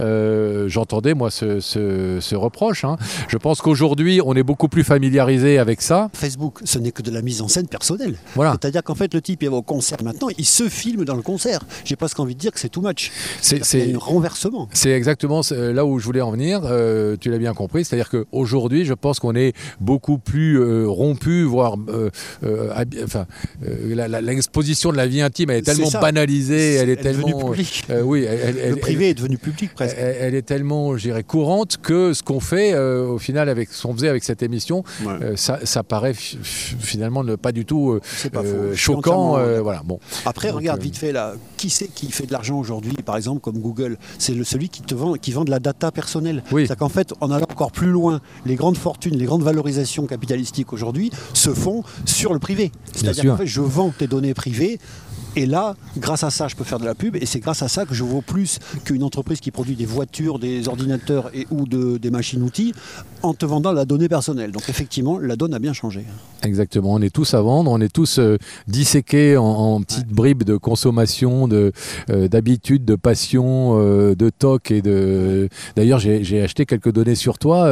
Euh, 0.00 0.68
J'entendais, 0.68 1.14
moi, 1.14 1.30
ce, 1.30 1.60
ce- 1.60 2.18
ce 2.20 2.34
reproche. 2.34 2.84
hein. 2.84 2.96
Je 3.28 3.36
pense 3.36 3.60
qu'aujourd'hui, 3.60 4.20
on 4.24 4.34
est 4.34 4.42
beaucoup 4.42 4.68
plus 4.68 4.84
familiarisé 4.84 5.58
avec 5.58 5.80
ça. 5.82 6.10
Facebook, 6.12 6.60
ce 6.64 6.78
n'est 6.78 6.92
que 6.92 7.02
de 7.02 7.10
la 7.10 7.22
mise 7.22 7.40
en 7.42 7.48
scène 7.48 7.68
personnelle. 7.68 8.16
Voilà. 8.34 8.52
C'est-à-dire 8.52 8.82
qu'en 8.82 8.94
fait, 8.94 9.12
le 9.14 9.20
type 9.22 9.42
il 9.42 9.50
va 9.50 9.56
au 9.56 9.62
concert 9.62 9.98
maintenant, 10.02 10.28
il 10.38 10.44
se 10.44 10.68
filme 10.68 11.04
dans 11.04 11.14
le 11.16 11.22
concert. 11.22 11.60
J'ai 11.84 11.96
presque 11.96 12.18
envie 12.20 12.34
de 12.34 12.40
dire 12.40 12.52
que 12.52 12.60
c'est 12.60 12.74
y 12.76 13.60
a 13.60 13.64
c'est- 13.64 13.94
un 13.94 13.98
renversement. 13.98 14.68
C'est 14.76 14.90
exactement 14.90 15.42
ce- 15.42 15.54
là 15.72 15.84
où 15.86 15.98
je 15.98 16.04
voulais 16.04 16.20
en 16.20 16.30
venir. 16.30 16.60
euh, 16.64 17.16
tu 17.18 17.30
l'as 17.30 17.38
bien 17.38 17.54
compris. 17.54 17.84
C'est-à-dire 17.84 18.10
qu'aujourd'hui, 18.10 18.84
je 18.84 18.94
pense 18.94 19.18
qu'on 19.20 19.34
est 19.34 19.52
beaucoup 19.80 20.18
plus 20.18 20.60
euh, 20.60 20.86
rompu, 20.86 21.44
voire. 21.44 21.76
euh, 21.88 22.10
euh, 22.44 22.72
enfin, 23.04 23.26
euh, 23.66 24.20
l'exposition 24.20 24.92
de 24.92 24.96
la 24.96 25.06
vie 25.06 25.20
intime, 25.22 25.50
elle 25.50 25.58
est 25.58 25.62
tellement 25.62 25.88
ça. 25.90 26.00
banalisée, 26.00 26.74
elle 26.74 26.90
est 26.90 26.96
devenue 27.02 27.24
tellement. 27.32 27.52
euh, 27.90 28.02
oui, 28.02 28.24
elle, 28.28 28.40
elle- 28.40 28.54
le 28.54 28.60
elle- 28.62 28.76
privé 28.80 29.10
est 29.10 29.14
devenu 29.14 29.38
public 29.38 29.72
presque. 29.74 29.96
elle, 29.98 30.16
elle 30.20 30.34
est 30.34 30.42
tellement, 30.42 30.96
je 30.96 31.02
dirais, 31.02 31.22
courante 31.22 31.78
que 31.82 32.12
ce 32.12 32.22
qu'on 32.22 32.40
fait, 32.40 32.72
euh, 32.74 33.06
au 33.06 33.18
final, 33.18 33.48
avec 33.48 33.70
ce 33.70 33.82
qu'on 33.86 33.94
faisait 33.94 34.08
avec 34.08 34.24
cette 34.24 34.42
émission, 34.42 34.84
Ouais. 35.04 35.12
euh, 35.22 35.36
ça, 35.36 35.60
ça 35.64 35.82
paraît 35.82 36.14
fi- 36.14 36.38
fi- 36.42 36.76
finalement 36.78 37.24
ne 37.24 37.36
pas 37.36 37.52
du 37.52 37.64
tout 37.64 37.92
euh, 37.92 38.00
pas 38.32 38.40
euh, 38.40 38.74
choquant. 38.74 39.38
euh, 39.38 39.60
voilà. 39.62 39.82
Bon. 39.84 39.98
Après, 40.24 40.48
Donc, 40.48 40.58
regarde 40.58 40.80
euh, 40.80 40.84
vite 40.84 40.96
fait 40.96 41.12
là, 41.12 41.34
qui 41.56 41.70
c'est 41.70 41.88
qui 41.88 42.10
fait 42.12 42.26
de 42.26 42.32
l'argent 42.32 42.58
aujourd'hui, 42.58 42.92
par 43.04 43.16
exemple, 43.16 43.40
comme 43.40 43.58
Google? 43.58 43.96
C'est 44.18 44.34
le- 44.34 44.44
qui 44.68 44.82
te 44.82 44.94
vend, 44.94 45.14
qui 45.14 45.32
vend 45.32 45.44
de 45.44 45.50
la 45.50 45.60
data 45.60 45.90
personnelle. 45.90 46.42
Oui. 46.52 46.62
C'est-à-dire 46.62 46.76
qu'en 46.76 46.88
fait, 46.88 47.14
en 47.20 47.30
allant 47.30 47.46
encore 47.50 47.72
plus 47.72 47.88
loin, 47.88 48.20
les 48.44 48.54
grandes 48.54 48.76
fortunes, 48.76 49.16
les 49.16 49.24
grandes 49.24 49.42
valorisations 49.42 50.06
capitalistiques 50.06 50.72
aujourd'hui 50.72 51.10
se 51.34 51.50
font 51.50 51.84
sur 52.04 52.32
le 52.32 52.38
privé. 52.38 52.72
C'est-à-dire 52.92 53.32
qu'en 53.32 53.36
fait, 53.36 53.46
je 53.46 53.60
vends 53.60 53.92
tes 53.96 54.06
données 54.06 54.34
privées 54.34 54.78
Et 55.36 55.46
là, 55.46 55.76
grâce 55.98 56.24
à 56.24 56.30
ça, 56.30 56.48
je 56.48 56.56
peux 56.56 56.64
faire 56.64 56.78
de 56.78 56.84
la 56.86 56.94
pub. 56.94 57.14
Et 57.16 57.26
c'est 57.26 57.40
grâce 57.40 57.62
à 57.62 57.68
ça 57.68 57.84
que 57.84 57.94
je 57.94 58.02
vaux 58.04 58.22
plus 58.22 58.58
qu'une 58.84 59.02
entreprise 59.02 59.40
qui 59.40 59.50
produit 59.50 59.76
des 59.76 59.84
voitures, 59.86 60.38
des 60.38 60.66
ordinateurs 60.68 61.30
et 61.34 61.46
ou 61.50 61.66
de- 61.66 61.98
des 61.98 62.10
machines-outils 62.10 62.72
en 63.22 63.34
te 63.34 63.44
vendant 63.46 63.72
la 63.72 63.84
donnée 63.84 64.08
personnelle. 64.08 64.50
Donc 64.50 64.68
effectivement, 64.68 65.18
la 65.18 65.36
donne 65.36 65.52
a 65.54 65.58
bien 65.58 65.72
changé. 65.72 66.04
Exactement, 66.42 66.92
on 66.94 67.02
est 67.02 67.10
tous 67.14 67.34
à 67.34 67.40
vendre, 67.42 67.70
on 67.70 67.80
est 67.80 67.92
tous 67.92 68.18
euh, 68.18 68.38
disséqués 68.68 69.36
en, 69.36 69.44
en 69.44 69.80
petites 69.82 70.08
bribes 70.08 70.42
de 70.44 70.56
consommation, 70.56 71.48
de 71.48 71.72
euh, 72.10 72.28
d'habitude, 72.28 72.84
de 72.84 72.94
passion, 72.94 73.78
euh, 73.80 74.14
de 74.14 74.30
toc 74.30 74.70
et 74.70 74.80
de. 74.82 75.48
D'ailleurs, 75.76 75.98
j'ai 75.98 76.42
acheté 76.42 76.64
quelques 76.66 76.92
données 76.92 77.14
sur 77.14 77.38
toi. 77.38 77.66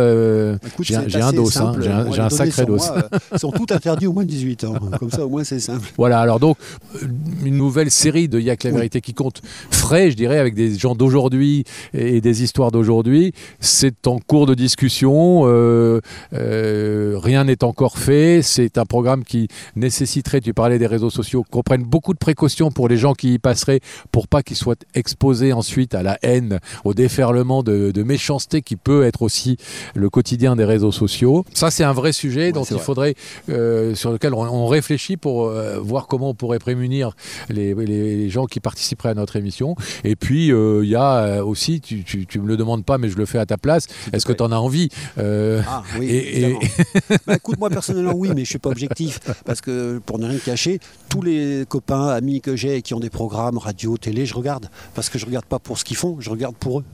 j'ai 0.80 0.96
un- 0.96 1.32
dos, 1.32 1.48
hein, 1.58 1.74
j'ai 1.80 1.90
un, 1.90 2.04
données 2.04 2.30
sacré 2.30 2.66
dos. 2.66 2.76
moi, 2.76 3.08
sont 3.36 3.50
toutes 3.52 3.72
interdites 3.72 4.08
au 4.08 4.12
moins 4.12 4.24
de 4.24 4.28
18 4.28 4.64
ans. 4.64 4.74
Comme 4.98 5.10
ça, 5.10 5.24
au 5.24 5.28
moins, 5.30 5.44
c'est 5.44 5.60
simple. 5.60 5.88
Voilà, 5.96 6.20
alors 6.20 6.40
donc, 6.40 6.56
euh, 6.96 7.06
une 7.54 7.58
nouvelle 7.58 7.90
série 7.90 8.28
de 8.28 8.40
Yak 8.40 8.64
la 8.64 8.70
Oui. 8.70 8.76
vérité 8.76 9.00
qui 9.00 9.14
compte, 9.14 9.40
frais, 9.70 10.10
je 10.10 10.16
dirais, 10.16 10.38
avec 10.38 10.54
des 10.54 10.76
gens 10.76 10.94
d'aujourd'hui 10.96 11.64
et 11.94 12.20
des 12.20 12.42
histoires 12.42 12.72
d'aujourd'hui. 12.72 13.32
C'est 13.60 14.06
en 14.08 14.18
cours 14.18 14.46
de 14.46 14.54
discussion, 14.54 15.42
euh, 15.44 16.00
euh, 16.32 17.16
rien 17.22 17.44
n'est 17.44 17.62
encore 17.64 17.98
fait. 17.98 18.40
C'est 18.42 18.76
un 18.78 18.84
programme 18.84 19.22
qui 19.24 19.48
nécessiterait, 19.76 20.40
tu 20.40 20.52
parlais 20.52 20.78
des 20.78 20.86
réseaux 20.88 21.10
sociaux, 21.10 21.44
qu'on 21.48 21.62
prenne 21.62 21.84
beaucoup 21.84 22.12
de 22.12 22.18
précautions 22.18 22.70
pour 22.70 22.88
les 22.88 22.96
gens 22.96 23.14
qui 23.14 23.34
y 23.34 23.38
passeraient, 23.38 23.80
pour 24.10 24.26
pas 24.28 24.42
qu'ils 24.42 24.56
soient 24.56 24.74
exposés 24.94 25.52
ensuite 25.52 25.94
à 25.94 26.02
la 26.02 26.18
haine, 26.22 26.58
au 26.84 26.92
déferlement 26.94 27.62
de, 27.62 27.92
de 27.92 28.02
méchanceté 28.02 28.62
qui 28.62 28.76
peut 28.76 29.04
être 29.04 29.22
aussi 29.22 29.56
le 29.94 30.10
quotidien 30.10 30.56
des 30.56 30.64
réseaux 30.64 30.92
sociaux. 30.92 31.44
Ça, 31.54 31.70
c'est 31.70 31.84
un 31.84 31.92
vrai 31.92 32.12
sujet 32.12 32.46
Ouais, 32.46 32.52
dont 32.52 32.64
il 32.64 32.74
vrai. 32.74 32.82
faudrait, 32.82 33.14
euh, 33.48 33.94
sur 33.94 34.10
lequel 34.10 34.34
on, 34.34 34.40
on 34.42 34.66
réfléchit 34.66 35.16
pour 35.16 35.46
euh, 35.46 35.78
voir 35.78 36.08
comment 36.08 36.30
on 36.30 36.34
pourrait 36.34 36.58
prémunir 36.58 37.14
les, 37.48 37.74
les- 37.74 38.16
les 38.16 38.30
gens 38.30 38.46
qui 38.46 38.60
participeraient 38.60 39.10
à 39.10 39.14
notre 39.14 39.36
émission. 39.36 39.76
Et 40.04 40.16
puis, 40.16 40.52
euh, 40.52 40.80
il 40.84 40.90
y 40.90 40.94
a 40.96 41.18
euh, 41.18 41.44
aussi, 41.44 41.80
tu, 41.80 42.04
tu, 42.04 42.26
tu 42.26 42.40
me 42.40 42.46
le 42.48 42.56
demandes 42.56 42.84
pas, 42.84 42.98
mais 42.98 43.08
je 43.08 43.16
le 43.16 43.26
fais 43.26 43.38
à 43.38 43.46
ta 43.46 43.56
place, 43.58 43.86
est-ce 44.12 44.26
que 44.26 44.32
tu 44.32 44.42
en 44.42 44.52
as 44.52 44.56
envie 44.56 44.88
Euh, 45.18 45.62
Ah 45.68 45.82
oui, 45.98 46.06
Et-. 46.10 46.56
Bah, 47.26 47.36
écoute, 47.36 47.58
moi 47.58 47.70
personnellement, 47.70 48.14
oui, 48.14 48.30
mais 48.34 48.44
je 48.44 48.50
suis 48.50 48.58
pas 48.58 48.70
objectif. 48.70 49.20
Parce 49.44 49.60
que 49.60 49.98
pour 50.04 50.18
ne 50.18 50.26
rien 50.28 50.38
cacher, 50.38 50.80
tous 51.08 51.22
les 51.22 51.64
copains, 51.68 52.08
amis 52.08 52.40
que 52.40 52.56
j'ai 52.56 52.82
qui 52.82 52.94
ont 52.94 53.00
des 53.00 53.10
programmes, 53.10 53.58
radio, 53.58 53.96
télé, 53.96 54.26
je 54.26 54.34
regarde. 54.34 54.68
Parce 54.94 55.08
que 55.08 55.18
je 55.18 55.26
regarde 55.26 55.44
pas 55.46 55.58
pour 55.58 55.78
ce 55.78 55.84
qu'ils 55.84 55.96
font, 55.96 56.16
je 56.20 56.30
regarde 56.30 56.54
pour 56.56 56.80
eux. 56.80 56.84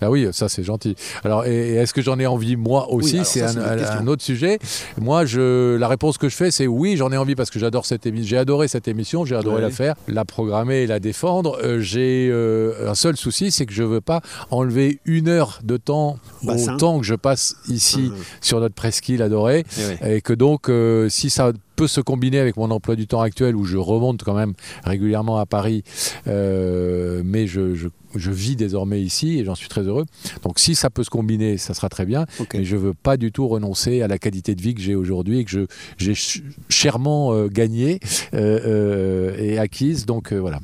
Bah 0.00 0.10
oui, 0.10 0.28
ça 0.32 0.48
c'est 0.48 0.62
gentil. 0.64 0.96
Alors, 1.24 1.46
et, 1.46 1.50
et 1.70 1.74
est-ce 1.76 1.92
que 1.94 2.02
j'en 2.02 2.18
ai 2.18 2.26
envie 2.26 2.56
moi 2.56 2.90
aussi? 2.92 3.20
C'est 3.24 3.42
un, 3.42 4.06
autre 4.06 4.22
un- 4.22 4.24
sujet. 4.24 4.58
Moi, 5.00 5.24
je, 5.24 5.76
la 5.76 5.88
réponse 5.88 6.18
que 6.18 6.28
je 6.28 6.36
fais, 6.36 6.50
c'est 6.50 6.66
oui, 6.66 6.96
j'en 6.96 7.12
ai 7.12 7.16
envie 7.16 7.34
parce 7.34 7.50
que 7.50 7.58
j'adore 7.58 7.86
cette 7.86 8.06
émission. 8.06 8.28
J'ai 8.28 8.38
adoré 8.38 8.68
cette 8.68 8.88
émission, 8.88 9.24
j'ai 9.24 9.36
adoré 9.36 9.56
Ouais. 9.56 9.62
la 9.62 9.70
faire, 9.70 9.94
la 10.08 10.24
programmer 10.24 10.82
et 10.82 10.86
la 10.86 11.00
défendre. 11.00 11.58
Euh, 11.62 11.80
j'ai 11.80 12.28
euh, 12.30 12.90
un 12.90 12.94
seul 12.94 13.16
souci, 13.16 13.50
c'est 13.50 13.66
que 13.66 13.72
je 13.72 13.82
veux 13.82 14.00
pas 14.00 14.20
enlever 14.50 15.00
une 15.04 15.28
heure 15.28 15.60
de 15.64 15.76
temps 15.76 16.18
Bassin. 16.42 16.74
au 16.74 16.76
temps 16.78 16.98
que 17.00 17.06
je 17.06 17.14
passe 17.14 17.54
ici 17.68 18.10
Mhm. 18.10 18.14
sur 18.40 18.60
notre 18.60 18.74
presqu'île 18.74 19.22
adorée. 19.22 19.64
Eh 20.00 20.04
ouais. 20.04 20.16
Et 20.16 20.20
que 20.20 20.32
donc, 20.32 20.68
euh, 20.68 21.08
si 21.08 21.30
ça 21.30 21.52
peut 21.78 21.86
se 21.86 22.00
combiner 22.00 22.40
avec 22.40 22.56
mon 22.56 22.72
emploi 22.72 22.96
du 22.96 23.06
temps 23.06 23.20
actuel 23.20 23.54
où 23.54 23.62
je 23.64 23.76
remonte 23.76 24.24
quand 24.24 24.34
même 24.34 24.52
régulièrement 24.82 25.38
à 25.38 25.46
Paris, 25.46 25.84
euh, 26.26 27.22
mais 27.24 27.46
je, 27.46 27.74
je- 27.76 27.86
je 28.16 28.30
vis 28.32 28.56
désormais 28.56 29.00
ici 29.00 29.38
et 29.38 29.44
j'en 29.44 29.54
suis 29.54 29.68
très 29.68 29.82
heureux. 29.82 30.04
Donc, 30.42 30.58
si 30.58 30.74
ça 30.74 30.90
peut 30.90 31.04
se 31.04 31.10
combiner, 31.10 31.56
ça 31.56 31.74
sera 31.74 31.88
très 31.88 32.04
bien. 32.04 32.24
Ok. 32.40 32.54
Mais 32.54 32.64
je 32.64 32.74
veux 32.76 32.94
pas 32.94 33.16
du 33.16 33.30
tout 33.30 33.46
renoncer 33.46 34.02
à 34.02 34.08
la 34.08 34.18
qualité 34.18 34.56
de 34.56 34.62
vie 34.62 34.74
que 34.74 34.80
j'ai 34.80 34.96
aujourd'hui 34.96 35.38
et 35.38 35.44
que 35.44 35.50
j'ai 35.98 36.14
ch- 36.14 36.42
chèrement 36.68 37.32
euh, 37.32 37.46
gagné 37.48 38.00
euh, 38.34 39.36
et 39.38 39.58
acquise. 39.58 40.04
Donc, 40.04 40.32
voilà. 40.32 40.58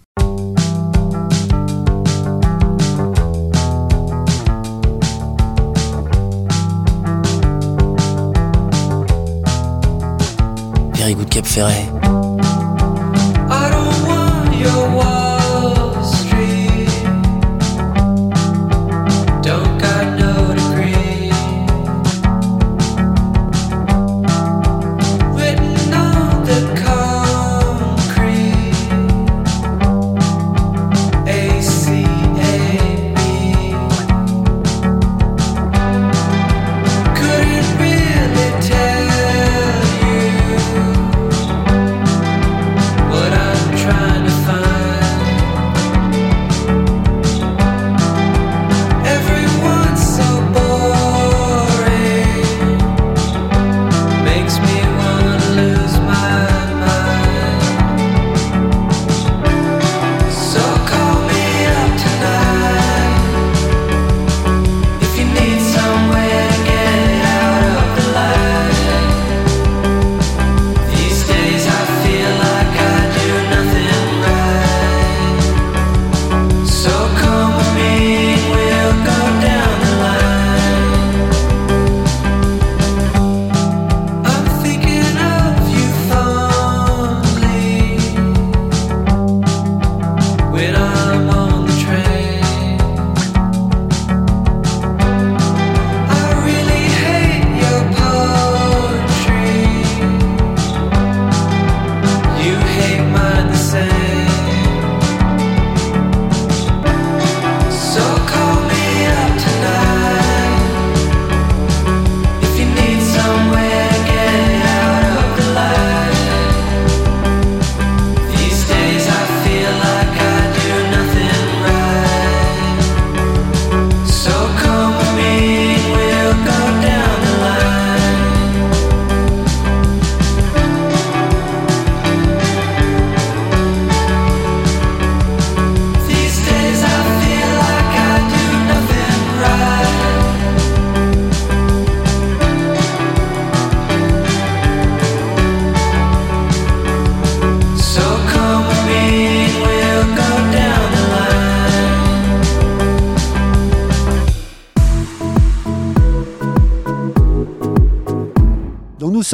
Very 11.04 11.16
good 11.16 11.30
Cap 11.30 11.44
Ferret. 11.44 11.93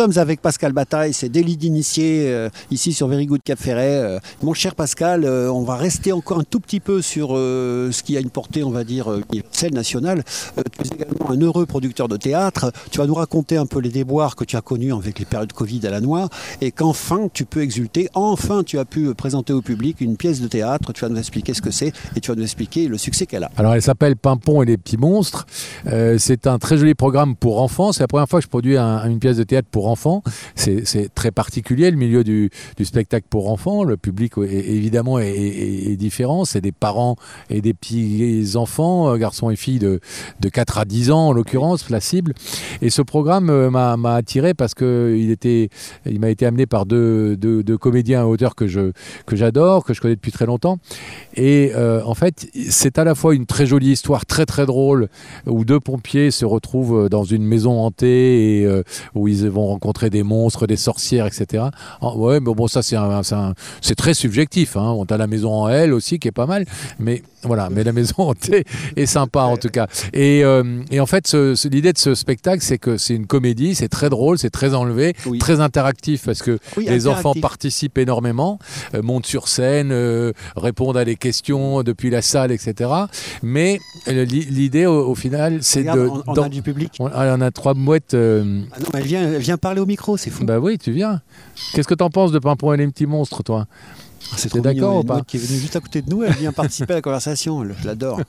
Sommes 0.00 0.16
avec 0.16 0.40
Pascal 0.40 0.72
Bataille, 0.72 1.12
c'est 1.12 1.28
délit 1.28 1.58
d'initié 1.58 2.24
euh, 2.28 2.48
ici 2.70 2.94
sur 2.94 3.06
Very 3.06 3.26
Good 3.26 3.42
Cap 3.44 3.58
Ferret. 3.58 3.96
Euh, 3.96 4.18
mon 4.42 4.54
cher 4.54 4.74
Pascal, 4.74 5.24
euh, 5.26 5.52
on 5.52 5.62
va 5.62 5.76
rester 5.76 6.12
encore 6.12 6.38
un 6.38 6.42
tout 6.42 6.58
petit 6.58 6.80
peu 6.80 7.02
sur 7.02 7.30
ce 7.32 8.02
qui 8.02 8.16
a 8.16 8.20
une 8.20 8.30
portée, 8.30 8.64
on 8.64 8.70
va 8.70 8.82
dire, 8.82 9.12
universelle, 9.30 9.74
nationale. 9.74 10.22
Tu 10.56 10.88
es 10.88 10.94
également 10.94 11.30
un 11.30 11.38
heureux 11.42 11.66
producteur 11.66 12.08
de 12.08 12.16
théâtre. 12.16 12.72
Tu 12.90 12.96
vas 12.96 13.06
nous 13.06 13.12
raconter 13.14 13.58
un 13.58 13.66
peu 13.66 13.78
les 13.78 13.90
déboires 13.90 14.36
que 14.36 14.44
tu 14.44 14.56
as 14.56 14.62
connus 14.62 14.94
avec 14.94 15.18
les 15.18 15.26
périodes 15.26 15.52
Covid 15.52 15.86
à 15.86 15.90
la 15.90 16.00
noix 16.00 16.30
et 16.62 16.70
qu'enfin 16.70 17.28
tu 17.30 17.44
peux 17.44 17.60
exulter. 17.60 18.08
Enfin, 18.14 18.62
tu 18.64 18.78
as 18.78 18.86
pu 18.86 19.12
présenter 19.14 19.52
au 19.52 19.60
public 19.60 20.00
une 20.00 20.16
pièce 20.16 20.40
de 20.40 20.48
théâtre. 20.48 20.94
Tu 20.94 21.02
vas 21.02 21.10
nous 21.10 21.18
expliquer 21.18 21.52
ce 21.52 21.60
que 21.60 21.70
c'est 21.70 21.92
et 22.16 22.20
tu 22.20 22.30
vas 22.30 22.36
nous 22.36 22.42
expliquer 22.42 22.88
le 22.88 22.96
succès 22.96 23.26
qu'elle 23.26 23.44
a. 23.44 23.50
Alors 23.58 23.74
elle 23.74 23.82
s'appelle 23.82 24.16
Pimpon 24.16 24.62
et 24.62 24.66
les 24.66 24.78
petits 24.78 24.96
monstres. 24.96 25.46
C'est 26.16 26.46
un 26.46 26.58
très 26.58 26.78
joli 26.78 26.94
programme 26.94 27.36
pour 27.36 27.60
enfants. 27.60 27.92
C'est 27.92 28.02
la 28.02 28.08
première 28.08 28.28
fois 28.28 28.38
que 28.40 28.44
je 28.44 28.48
produis 28.48 28.78
un- 28.78 29.04
une 29.04 29.18
pièce 29.18 29.36
de 29.36 29.42
théâtre 29.44 29.68
pour 29.70 29.88
enfants. 29.88 29.89
C'est 30.54 31.14
très 31.14 31.30
particulier 31.30 31.90
le 31.90 31.96
milieu 31.96 32.24
du, 32.24 32.50
spectacle 32.82 33.26
pour 33.28 33.50
enfants. 33.50 33.84
Le 33.84 33.96
public 33.96 34.32
évidemment 34.38 35.18
est, 35.18 35.96
différent. 35.96 36.44
C'est 36.44 36.60
des 36.60 36.72
parents 36.72 37.16
et 37.48 37.60
des 37.60 37.74
petits 37.74 38.52
enfants, 38.54 39.12
euh, 39.12 39.16
garçons 39.16 39.50
et 39.50 39.56
filles 39.56 39.78
de, 39.78 40.00
de 40.40 40.48
4 40.48 40.78
à 40.78 40.84
10 40.84 41.10
ans 41.10 41.28
en 41.28 41.32
l'occurrence, 41.32 41.90
la 41.90 42.00
cible. 42.00 42.34
Et 42.82 42.90
ce 42.90 43.02
programme 43.02 43.50
euh, 43.50 43.70
m'a 43.70 44.14
attiré 44.14 44.54
parce 44.54 44.74
que 44.74 45.16
il 46.06 46.20
m'a 46.20 46.30
été 46.30 46.46
amené 46.46 46.66
par 46.66 46.86
deux, 46.86 47.36
comédiens 47.80 48.22
et 48.22 48.24
auteurs 48.24 48.54
que 48.54 48.66
j'adore, 49.32 49.84
que 49.84 49.94
je 49.94 50.00
connais 50.00 50.16
depuis 50.16 50.32
très 50.32 50.46
longtemps. 50.46 50.78
Et 51.34 51.72
euh, 51.74 52.02
en 52.04 52.14
fait, 52.14 52.48
c'est 52.68 52.98
à 52.98 53.04
la 53.04 53.14
fois 53.14 53.34
une 53.34 53.46
très 53.46 53.66
jolie 53.66 53.92
histoire, 53.92 54.26
très 54.26 54.46
très 54.46 54.66
drôle, 54.66 55.08
où 55.46 55.64
deux 55.64 55.80
pompiers 55.80 56.30
se 56.30 56.44
retrouvent 56.44 57.08
dans 57.08 57.24
une 57.24 57.44
maison 57.44 57.80
hantée 57.80 58.60
et 58.60 58.82
où 59.14 59.28
ils 59.28 59.48
vont 59.48 59.66
rencontrer 59.80 60.10
des 60.10 60.22
monstres, 60.22 60.66
des 60.66 60.76
sorcières, 60.76 61.26
etc. 61.26 61.64
Ah, 62.02 62.14
ouais, 62.14 62.38
mais 62.40 62.52
bon, 62.54 62.66
ça 62.68 62.82
c'est 62.82 63.94
très 63.94 64.12
subjectif. 64.14 64.76
Hein. 64.76 64.94
On 64.96 65.04
a 65.04 65.16
la 65.16 65.26
maison 65.26 65.52
en 65.54 65.68
L 65.68 65.94
aussi 65.94 66.18
qui 66.18 66.28
est 66.28 66.32
pas 66.32 66.46
mal, 66.46 66.66
mais 66.98 67.22
voilà, 67.42 67.68
mais 67.70 67.82
la 67.84 67.92
maison 67.92 68.14
hantée 68.18 68.64
est 68.96 69.06
sympa 69.06 69.42
en 69.42 69.56
tout 69.56 69.68
cas. 69.70 69.86
Et, 70.12 70.44
euh, 70.44 70.82
et 70.90 71.00
en 71.00 71.06
fait, 71.06 71.26
ce- 71.26 71.54
ce- 71.54 71.68
l'idée 71.68 71.92
de 71.94 71.98
ce 71.98 72.14
spectacle, 72.14 72.62
c'est 72.62 72.76
que 72.78 72.98
c'est 72.98 73.14
une 73.14 73.26
comédie, 73.26 73.74
c'est 73.74 73.88
très 73.88 74.10
drôle, 74.10 74.38
c'est 74.38 74.50
très 74.50 74.74
enlevé, 74.74 75.14
Oui. 75.26 75.38
très 75.38 75.60
interactif 75.60 76.24
parce 76.26 76.42
que 76.42 76.58
Oui, 76.76 76.84
les 76.86 77.06
enfants 77.06 77.32
participent 77.40 77.96
énormément, 77.98 78.58
euh, 78.94 79.00
montent 79.02 79.26
sur 79.26 79.48
scène, 79.48 79.90
euh, 79.92 80.32
répondent 80.56 80.98
à 80.98 81.04
des 81.06 81.16
questions 81.16 81.82
depuis 81.82 82.10
la 82.10 82.20
salle, 82.20 82.52
etc. 82.52 82.90
Mais 83.42 83.78
li- 84.06 84.44
l'idée, 84.50 84.84
au, 84.86 85.08
au 85.08 85.14
final, 85.14 85.58
c'est 85.62 85.84
de. 85.84 85.88
on, 85.90 86.22
on 86.26 86.32
dans- 86.34 86.42
a 86.44 86.48
du 86.50 86.60
public. 86.62 86.92
on, 87.00 87.06
on 87.06 87.40
a 87.40 87.50
trois 87.50 87.72
mouettes. 87.74 88.14
Ah 88.14 88.16
non, 88.44 88.66
elle 88.94 89.02
vient, 89.04 89.22
elle 89.32 89.38
vient 89.40 89.56
au 89.78 89.86
micro, 89.86 90.16
c'est 90.16 90.30
fou. 90.30 90.44
bah 90.44 90.58
oui, 90.58 90.78
tu 90.78 90.90
viens. 90.92 91.20
Qu'est-ce 91.72 91.88
que 91.88 91.94
t'en 91.94 92.10
penses 92.10 92.32
de 92.32 92.38
Pimpon 92.38 92.72
et 92.72 92.76
les 92.76 92.86
petits 92.88 93.06
monstres, 93.06 93.42
toi? 93.42 93.66
C'est 94.36 94.48
trop 94.48 94.58
mignon. 94.58 94.72
d'accord 94.72 94.96
ou 94.98 95.04
pas 95.04 95.22
qui 95.22 95.36
est 95.36 95.40
venue 95.40 95.58
juste 95.58 95.76
à 95.76 95.80
côté 95.80 96.02
de 96.02 96.10
nous, 96.10 96.22
elle 96.22 96.32
vient 96.34 96.52
participer 96.52 96.92
à 96.92 96.96
la 96.96 97.02
conversation. 97.02 97.64
Je 97.64 97.86
l'adore. 97.86 98.20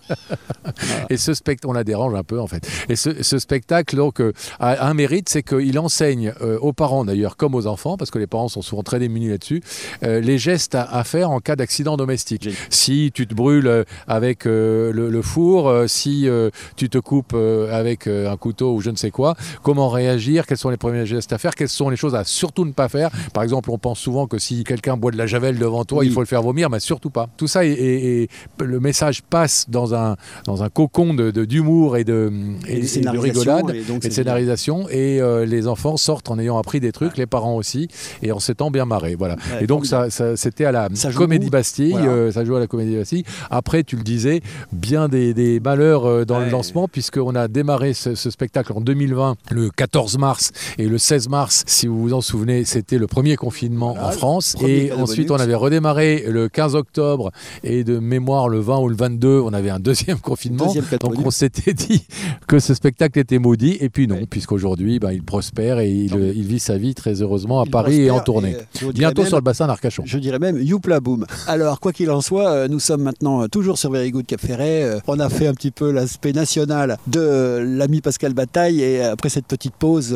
Et 1.10 1.18
ce 1.18 1.34
spectacle, 1.34 1.68
on 1.68 1.74
la 1.74 1.84
dérange 1.84 2.14
un 2.16 2.24
peu 2.24 2.40
en 2.40 2.48
fait. 2.48 2.68
Et 2.90 2.96
ce, 2.96 3.24
ce 3.24 3.40
spectacle 3.40 3.96
donc 3.96 4.22
euh, 4.22 4.34
a 4.60 4.88
un 4.88 4.94
mérite, 4.94 5.30
c'est 5.30 5.44
qu'il 5.44 5.78
enseigne 5.80 6.34
euh, 6.42 6.58
aux 6.60 6.74
parents 6.74 7.06
d'ailleurs 7.06 7.38
comme 7.38 7.56
aux 7.56 7.68
enfants, 7.68 7.98
parce 7.98 8.12
que 8.12 8.20
les 8.20 8.28
parents 8.28 8.48
sont 8.48 8.62
souvent 8.62 8.84
très 8.84 9.00
démunis 9.00 9.30
là-dessus, 9.30 9.62
euh, 10.04 10.20
les 10.22 10.38
gestes 10.38 10.76
à, 10.76 10.84
à 10.84 11.04
faire 11.04 11.32
en 11.32 11.40
cas 11.40 11.56
d'accident 11.56 11.98
domestique. 11.98 12.50
Si 12.70 13.12
tu 13.14 13.28
te 13.28 13.34
brûles 13.34 13.86
avec 14.08 14.46
euh, 14.46 14.92
le, 14.92 15.10
le 15.10 15.22
four, 15.22 15.72
si 15.88 16.28
tu 16.76 16.90
te 16.90 16.98
coupes 16.98 17.36
avec 17.72 18.08
un 18.08 18.38
couteau 18.38 18.74
ou 18.74 18.82
je 18.82 18.90
ne 18.90 18.96
sais 18.96 19.12
quoi, 19.12 19.36
comment 19.64 19.90
réagir, 19.90 20.46
quels 20.46 20.58
sont 20.58 20.70
les 20.70 20.78
premiers 20.78 21.06
gestes 21.06 21.34
à 21.34 21.38
faire, 21.38 21.56
quelles 21.56 21.70
sont 21.70 21.90
les 21.90 21.98
choses 21.98 22.16
à 22.16 22.24
surtout 22.24 22.66
ne 22.66 22.72
pas 22.72 22.90
faire. 22.90 23.10
Par 23.34 23.44
exemple, 23.44 23.70
on 23.72 23.78
pense 23.78 24.00
souvent 24.00 24.28
que 24.28 24.38
si 24.38 24.64
quelqu'un 24.64 24.98
boit 24.98 25.12
de 25.12 25.18
la 25.18 25.28
javel 25.28 25.58
devant 25.58 25.81
toi, 25.86 26.00
Oui. 26.00 26.08
il 26.08 26.12
faut 26.14 26.20
le 26.22 26.26
faire 26.26 26.42
vomir, 26.42 26.70
mais 26.70 26.80
surtout 26.80 27.10
pas. 27.10 27.30
Tout 27.38 27.48
ça, 27.48 27.66
est- 27.66 28.28
le 28.64 28.80
message 28.80 29.22
passe 29.24 29.66
dans 29.70 29.94
un, 29.96 30.16
dans 30.46 30.64
un 30.64 30.70
cocon 30.70 31.14
de- 31.14 31.32
de- 31.32 31.46
d'humour 31.46 31.98
et 31.98 32.04
de, 32.04 32.32
et, 32.68 32.72
Et 32.72 32.74
de 32.76 32.78
et 32.80 32.82
de 32.82 32.88
scénarisation, 32.88 33.42
rigolade 33.56 33.76
et 33.76 33.82
donc 33.84 34.06
et 34.06 34.10
de 34.10 34.14
scénarisation 34.14 34.88
et 34.90 35.22
euh, 35.22 35.46
les 35.46 35.68
enfants 35.68 35.98
sortent 35.98 36.30
en 36.30 36.40
ayant 36.40 36.58
appris 36.58 36.80
des 36.80 36.92
trucs, 36.92 37.18
les 37.18 37.26
parents 37.26 37.56
aussi 37.56 37.88
et 38.24 38.32
en 38.32 38.40
s'étant 38.40 38.72
bien 38.72 38.86
marrés 38.86 39.16
voilà 39.16 39.36
Ouais, 39.54 39.64
et 39.64 39.68
donc 39.68 39.86
ça, 39.86 40.10
ça- 40.10 40.36
c'était 40.38 40.66
à 40.66 40.72
la 40.72 40.90
Ça 40.94 41.12
Comédie 41.12 41.50
Bastille 41.50 41.92
Voilà. 41.92 42.08
euh, 42.08 42.32
ça 42.32 42.46
joue 42.46 42.56
à 42.56 42.60
la 42.60 42.68
Comédie 42.68 42.96
Bastille 42.96 43.24
après 43.50 43.84
tu 43.84 43.96
le 43.96 44.04
disais 44.04 44.42
bien 44.72 45.08
des, 45.10 45.34
des 45.34 45.60
malheurs 45.60 46.06
euh, 46.06 46.26
dans 46.26 46.40
le 46.40 46.50
lancement 46.50 46.88
puisqu'on 46.88 47.36
a 47.36 47.48
démarré 47.48 47.94
ce, 47.94 48.16
ce 48.16 48.30
spectacle 48.30 48.74
en 48.74 48.82
2020 48.82 49.36
le 49.52 49.70
14 49.70 50.18
mars 50.18 50.52
et 50.78 50.88
le 50.88 50.98
16 50.98 51.30
mars 51.30 51.64
si 51.68 51.88
vous 51.88 52.02
vous 52.02 52.14
en 52.14 52.22
souvenez 52.22 52.66
c'était 52.66 52.98
le 52.98 53.08
premier 53.08 53.36
confinement 53.36 53.94
Voilà, 53.94 54.08
en 54.10 54.12
France 54.12 54.56
et 54.66 54.92
ensuite 54.92 55.28
bonus. 55.30 55.42
on 55.42 55.44
avait 55.44 55.56
redémarré 55.72 56.26
le 56.28 56.50
15 56.50 56.76
octobre 56.76 57.32
et 57.64 57.84
de 57.86 57.98
mémoire 58.00 58.50
le 58.50 58.60
20 58.60 58.80
ou 58.80 58.90
le 58.90 58.96
22 58.96 59.40
on 59.40 59.54
avait 59.54 59.70
un 59.70 59.80
deuxième 59.80 60.20
confinement 60.22 60.66
Deuxième 60.66 60.86
donc 61.00 61.16
on 61.26 61.32
s'était 61.32 61.74
dit 61.74 62.06
que 62.48 62.60
ce 62.60 62.74
spectacle 62.74 63.18
était 63.20 63.40
maudit, 63.40 63.78
et 63.80 63.90
puis 63.90 64.08
non, 64.08 64.16
Ouais. 64.16 64.26
puisqu'aujourd'hui, 64.30 65.00
ben, 65.00 65.12
il 65.12 65.24
prospère 65.24 65.80
et 65.80 65.90
il, 65.90 66.44
vit 66.46 66.60
sa 66.60 66.78
vie 66.78 66.94
très 66.94 67.22
heureusement 67.22 67.62
à 67.62 67.64
Il 67.66 67.72
Paris 67.72 68.02
et 68.02 68.12
en 68.12 68.20
tournée. 68.20 68.52
et, 68.82 68.84
euh, 68.86 68.92
Bientôt 68.92 69.22
même- 69.22 69.28
sur 69.30 69.38
le 69.38 69.42
bassin 69.44 69.68
d'Arcachon. 69.68 70.04
Je 70.06 70.18
dirais 70.18 70.40
même 70.40 70.58
youpla 70.62 71.00
boum. 71.00 71.26
Alors, 71.48 71.80
quoi 71.80 71.94
qu'il 71.94 72.12
en 72.12 72.20
soit, 72.22 72.50
euh, 72.52 72.68
nous 72.68 72.80
sommes 72.80 73.04
maintenant 73.04 73.44
euh, 73.44 73.48
toujours 73.48 73.78
sur 73.78 73.92
Very 73.92 74.12
Good 74.12 74.26
Cap 74.26 74.42
Ferret. 74.42 75.00
On 75.08 75.20
a 75.20 75.30
fait 75.30 75.48
un 75.48 75.54
petit 75.54 75.72
peu 75.72 75.92
l'aspect 75.92 76.34
national 76.34 76.98
de 77.08 77.64
l'ami 77.66 78.02
Pascal 78.02 78.34
Bataille 78.34 78.82
et 78.82 79.02
après 79.02 79.30
cette 79.30 79.46
petite 79.48 79.74
pause, 79.76 80.16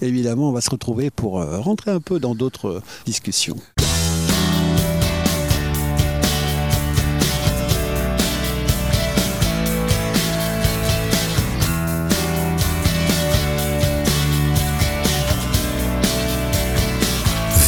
évidemment, 0.00 0.50
on 0.50 0.52
va 0.52 0.60
se 0.60 0.70
retrouver 0.70 1.10
pour 1.10 1.42
rentrer 1.42 1.90
un 1.90 2.00
peu 2.00 2.20
dans 2.20 2.34
d'autres 2.34 2.80
discussions. 3.06 3.56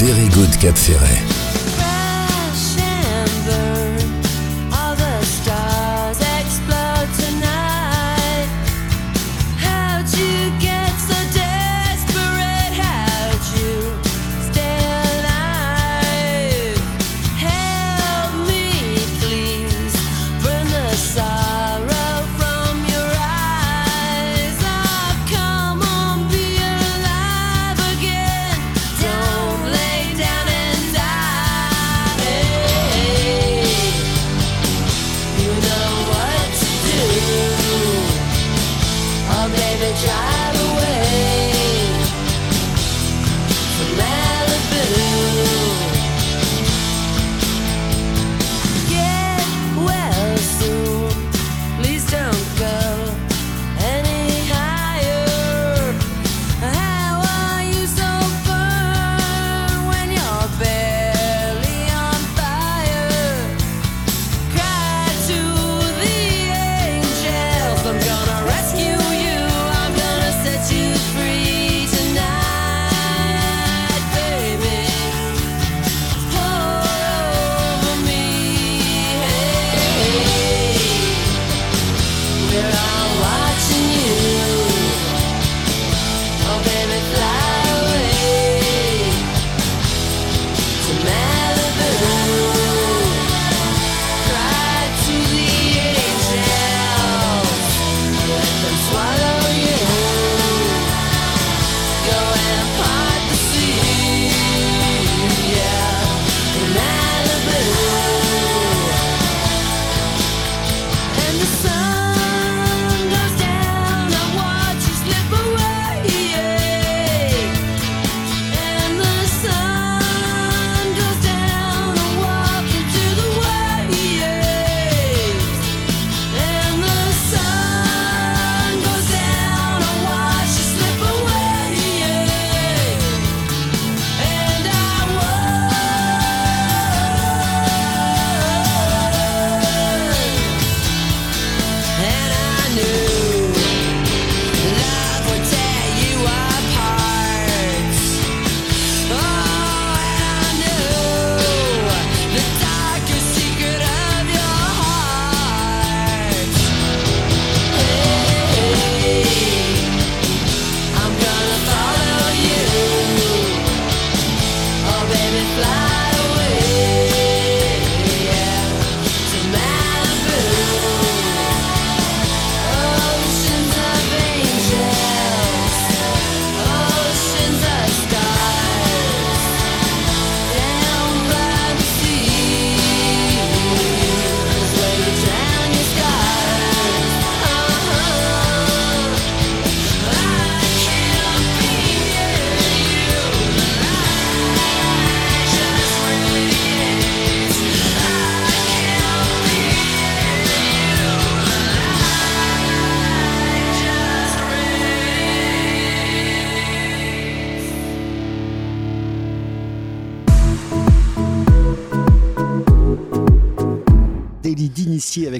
Very 0.01 0.29
Good 0.29 0.61
Cap 0.61 0.77
Ferret. 0.77 1.38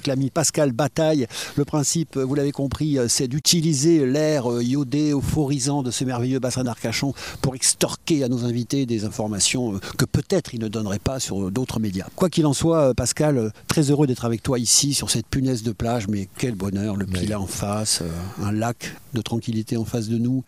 L'ami 0.09 0.31
Pascal 0.31 0.73
Bataille. 0.73 1.27
Le 1.57 1.65
principe, 1.65 2.17
vous 2.17 2.35
l'avez 2.35 2.53
compris, 2.53 2.99
c'est 3.09 3.29
d'utiliser 3.29 4.05
l'air 4.07 4.51
euh, 4.51 4.63
iodé, 4.65 5.13
euphorisant 5.13 5.83
de 5.83 5.91
ce 5.91 6.05
merveilleux 6.05 6.39
bassin 6.41 6.65
d'Arcachon 6.65 7.15
pour 7.43 7.55
extorquer 7.55 8.25
à 8.25 8.29
nos 8.29 8.45
invités 8.45 8.87
des 8.87 9.05
informations 9.05 9.75
euh, 9.75 9.79
que 9.97 10.05
peut-être 10.05 10.55
ils 10.55 10.61
ne 10.61 10.69
donneraient 10.69 10.99
pas 10.99 11.21
sur 11.21 11.51
d'autres 11.51 11.79
médias. 11.81 12.07
Quoi 12.17 12.29
qu'il 12.31 12.47
en 12.47 12.53
soit, 12.53 12.89
euh, 12.91 12.95
Pascal, 12.95 13.39
euh, 13.39 13.51
très 13.69 13.91
heureux 13.91 14.07
d'être 14.07 14.25
avec 14.25 14.43
toi 14.43 14.59
ici 14.59 14.95
sur 14.95 15.11
cette 15.11 15.27
punaise 15.27 15.63
de 15.63 15.73
plage, 15.73 16.09
mais 16.09 16.29
quel 16.39 16.55
bonheur, 16.55 16.97
le 16.97 17.05
Oui. 17.07 17.21
Pilat 17.21 17.41
en 17.41 17.47
face, 17.47 18.01
euh, 18.03 18.45
un 18.45 18.53
lac 18.53 18.95
de 19.15 19.21
tranquillité 19.21 19.77
en 19.77 19.85
face 19.85 20.09
de 20.09 20.19
nous. 20.19 20.43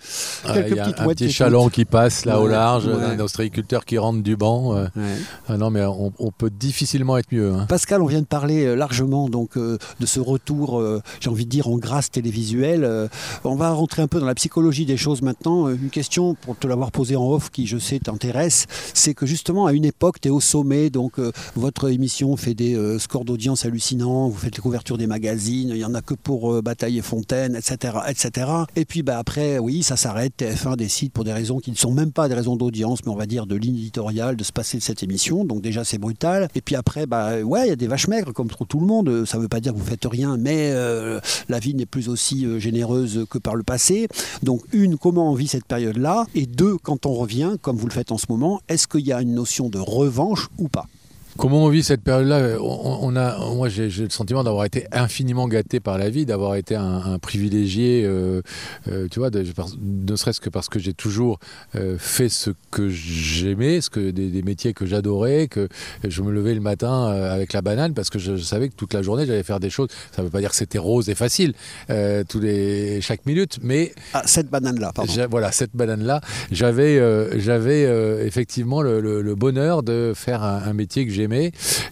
Ah, 0.44 0.54
Quelques 0.54 0.76
y 0.76 0.78
a 0.80 0.84
petites 0.84 1.00
un 1.00 1.06
petit 1.08 1.32
chaland 1.32 1.68
qui 1.68 1.84
passe 1.84 2.24
là 2.24 2.40
au 2.40 2.46
large, 2.48 2.86
ouais. 2.86 2.92
un 3.04 3.18
ostréiculteur 3.20 3.84
qui 3.84 3.98
rentre 3.98 4.22
du 4.22 4.36
banc. 4.36 4.74
euh, 4.76 4.86
Ouais. 4.96 5.16
ah 5.48 5.56
non, 5.56 5.70
mais 5.70 5.84
on, 5.84 6.12
on 6.18 6.30
peut 6.30 6.50
difficilement 6.50 7.16
être 7.18 7.32
mieux. 7.32 7.52
hein. 7.52 7.66
Pascal, 7.68 8.02
on 8.02 8.06
vient 8.06 8.20
de 8.20 8.26
parler 8.26 8.64
euh, 8.64 8.74
largement 8.74 9.28
donc 9.28 9.49
de 9.58 10.06
ce 10.06 10.20
retour, 10.20 10.80
euh, 10.80 11.02
j'ai 11.20 11.30
envie 11.30 11.44
de 11.44 11.50
dire 11.50 11.68
en 11.68 11.76
grâce 11.78 12.10
télévisuelle. 12.10 12.84
Euh, 12.84 13.08
on 13.44 13.56
va 13.56 13.70
rentrer 13.70 14.02
un 14.02 14.06
peu 14.06 14.20
dans 14.20 14.26
la 14.26 14.34
psychologie 14.34 14.86
des 14.86 14.96
choses 14.96 15.22
maintenant. 15.22 15.68
Euh, 15.68 15.76
Une 15.80 15.90
question 15.90 16.34
pour 16.34 16.58
te 16.58 16.66
l'avoir 16.66 16.92
posée 16.92 17.16
en 17.16 17.28
off, 17.30 17.50
qui 17.50 17.66
je 17.66 17.78
sais 17.78 17.98
t'intéresse, 17.98 18.66
c'est 18.94 19.14
que 19.14 19.26
justement 19.26 19.66
à 19.66 19.72
une 19.72 19.84
époque, 19.84 20.20
tu 20.20 20.28
es 20.28 20.30
au 20.30 20.40
sommet, 20.40 20.90
donc 20.90 21.14
votre 21.56 21.90
émission 21.90 22.36
fait 22.36 22.54
des 22.54 22.98
scores 22.98 23.24
d'audience 23.24 23.64
hallucinants, 23.64 24.28
vous 24.28 24.38
faites 24.38 24.56
les 24.56 24.62
couvertures 24.62 24.98
des 24.98 25.06
magazines, 25.06 25.70
il 25.70 25.76
y 25.76 25.84
en 25.84 25.94
a 25.94 26.02
que 26.02 26.14
pour 26.14 26.62
Bataille 26.62 26.98
et 26.98 27.02
Fontaine, 27.02 27.56
etc., 27.56 27.94
etc. 28.08 28.50
Et 28.76 28.84
puis 28.84 29.02
bah 29.02 29.18
après, 29.18 29.58
oui, 29.58 29.82
ça 29.82 29.96
s'arrête. 29.96 30.32
TF1 30.38 30.76
décide 30.76 31.12
pour 31.12 31.24
des 31.24 31.32
raisons 31.32 31.58
qui 31.58 31.70
ne 31.70 31.76
sont 31.76 31.92
même 31.92 32.12
pas 32.12 32.28
des 32.28 32.34
raisons 32.34 32.56
d'audience, 32.56 33.00
mais 33.04 33.12
on 33.12 33.16
va 33.16 33.26
dire 33.26 33.46
de 33.46 33.56
ligne 33.56 33.76
éditoriale, 33.76 34.36
de 34.36 34.44
se 34.44 34.52
passer 34.52 34.78
de 34.78 34.82
cette 34.82 35.02
émission. 35.02 35.44
Donc 35.44 35.62
déjà 35.62 35.84
c'est 35.84 35.98
brutal. 35.98 36.48
Et 36.54 36.60
puis 36.60 36.76
après, 36.76 37.06
bah 37.06 37.40
ouais, 37.40 37.66
il 37.66 37.68
y 37.68 37.72
a 37.72 37.76
des 37.76 37.86
vaches 37.86 38.08
maigres 38.08 38.32
comme 38.32 38.48
tout 38.48 38.80
le 38.80 38.86
monde. 38.86 39.24
Ça 39.24 39.38
ne 39.40 39.44
veut 39.44 39.48
pas 39.48 39.60
dire 39.60 39.72
que 39.72 39.78
vous 39.78 39.84
faites 39.84 40.06
rien, 40.06 40.36
mais 40.36 40.70
euh, 40.72 41.20
la 41.48 41.58
vie 41.58 41.74
n'est 41.74 41.86
plus 41.86 42.08
aussi 42.08 42.46
euh, 42.46 42.58
généreuse 42.58 43.26
que 43.28 43.38
par 43.38 43.54
le 43.54 43.62
passé. 43.62 44.08
Donc 44.42 44.62
une, 44.72 44.96
comment 44.96 45.30
on 45.30 45.34
vit 45.34 45.48
cette 45.48 45.66
période-là? 45.66 46.26
Et 46.34 46.46
deux, 46.46 46.76
quand 46.78 47.06
on 47.06 47.14
revient, 47.14 47.56
comme 47.60 47.76
vous 47.76 47.86
le 47.86 47.92
faites 47.92 48.12
en 48.12 48.18
ce 48.18 48.26
moment, 48.28 48.60
est-ce 48.68 48.86
qu'il 48.86 49.06
y 49.06 49.12
a 49.12 49.20
une 49.20 49.34
notion 49.34 49.68
de 49.68 49.78
revanche 49.78 50.48
ou 50.58 50.68
pas? 50.68 50.86
Comment 51.40 51.64
on 51.64 51.68
vit 51.70 51.82
cette 51.82 52.02
période-là? 52.02 52.58
On, 52.60 52.98
on 53.00 53.16
a, 53.16 53.38
Moi, 53.54 53.70
j'ai 53.70 53.88
le 53.88 54.10
sentiment 54.10 54.44
d'avoir 54.44 54.66
été 54.66 54.84
infiniment 54.92 55.48
gâté 55.48 55.80
par 55.80 55.96
la 55.96 56.10
vie, 56.10 56.26
d'avoir 56.26 56.54
été 56.56 56.74
un, 56.76 56.82
un 57.02 57.18
privilégié, 57.18 58.02
euh, 58.04 58.42
euh, 58.88 59.08
tu 59.10 59.20
vois, 59.20 59.30
de- 59.30 59.42
ne 59.80 60.16
serait-ce 60.16 60.38
que 60.42 60.50
parce 60.50 60.68
que 60.68 60.78
j'ai 60.78 60.92
toujours 60.92 61.38
euh, 61.76 61.96
fait 61.98 62.28
ce 62.28 62.50
que 62.70 62.90
j'aimais, 62.90 63.80
ce 63.80 63.88
que 63.88 64.10
des, 64.10 64.28
des 64.28 64.42
métiers 64.42 64.74
que 64.74 64.84
j'adorais, 64.84 65.48
que 65.48 65.68
je 66.06 66.20
me 66.20 66.30
levais 66.30 66.52
le 66.52 66.60
matin 66.60 67.06
avec 67.06 67.54
la 67.54 67.62
banane 67.62 67.94
parce 67.94 68.10
que 68.10 68.18
je, 68.18 68.36
je 68.36 68.42
savais 68.42 68.68
que 68.68 68.74
toute 68.74 68.92
la 68.92 69.00
journée 69.00 69.24
j'allais 69.24 69.42
faire 69.42 69.60
des 69.60 69.70
choses. 69.70 69.88
Ça 70.14 70.20
ne 70.20 70.26
veut 70.26 70.30
pas 70.30 70.40
dire 70.40 70.50
que 70.50 70.56
c'était 70.56 70.76
rose 70.78 71.08
et 71.08 71.14
facile 71.14 71.54
tous 72.28 72.40
les 72.40 73.00
chaque 73.00 73.24
minute, 73.24 73.60
mais 73.62 73.94
Ah, 74.12 74.24
cette 74.26 74.50
banane-là, 74.50 74.92
pardon. 74.94 75.10
Voilà, 75.30 75.52
cette 75.52 75.74
banane-là, 75.74 76.20
j'avais 76.52 77.00
j'avais 77.40 77.82
effectivement 78.26 78.82
le, 78.82 79.00
le- 79.00 79.22
le 79.22 79.34
bonheur 79.34 79.82
de 79.82 80.12
faire 80.14 80.42
un, 80.42 80.62
un 80.64 80.72
métier 80.74 81.06
que 81.06 81.12
j'aimais 81.12 81.29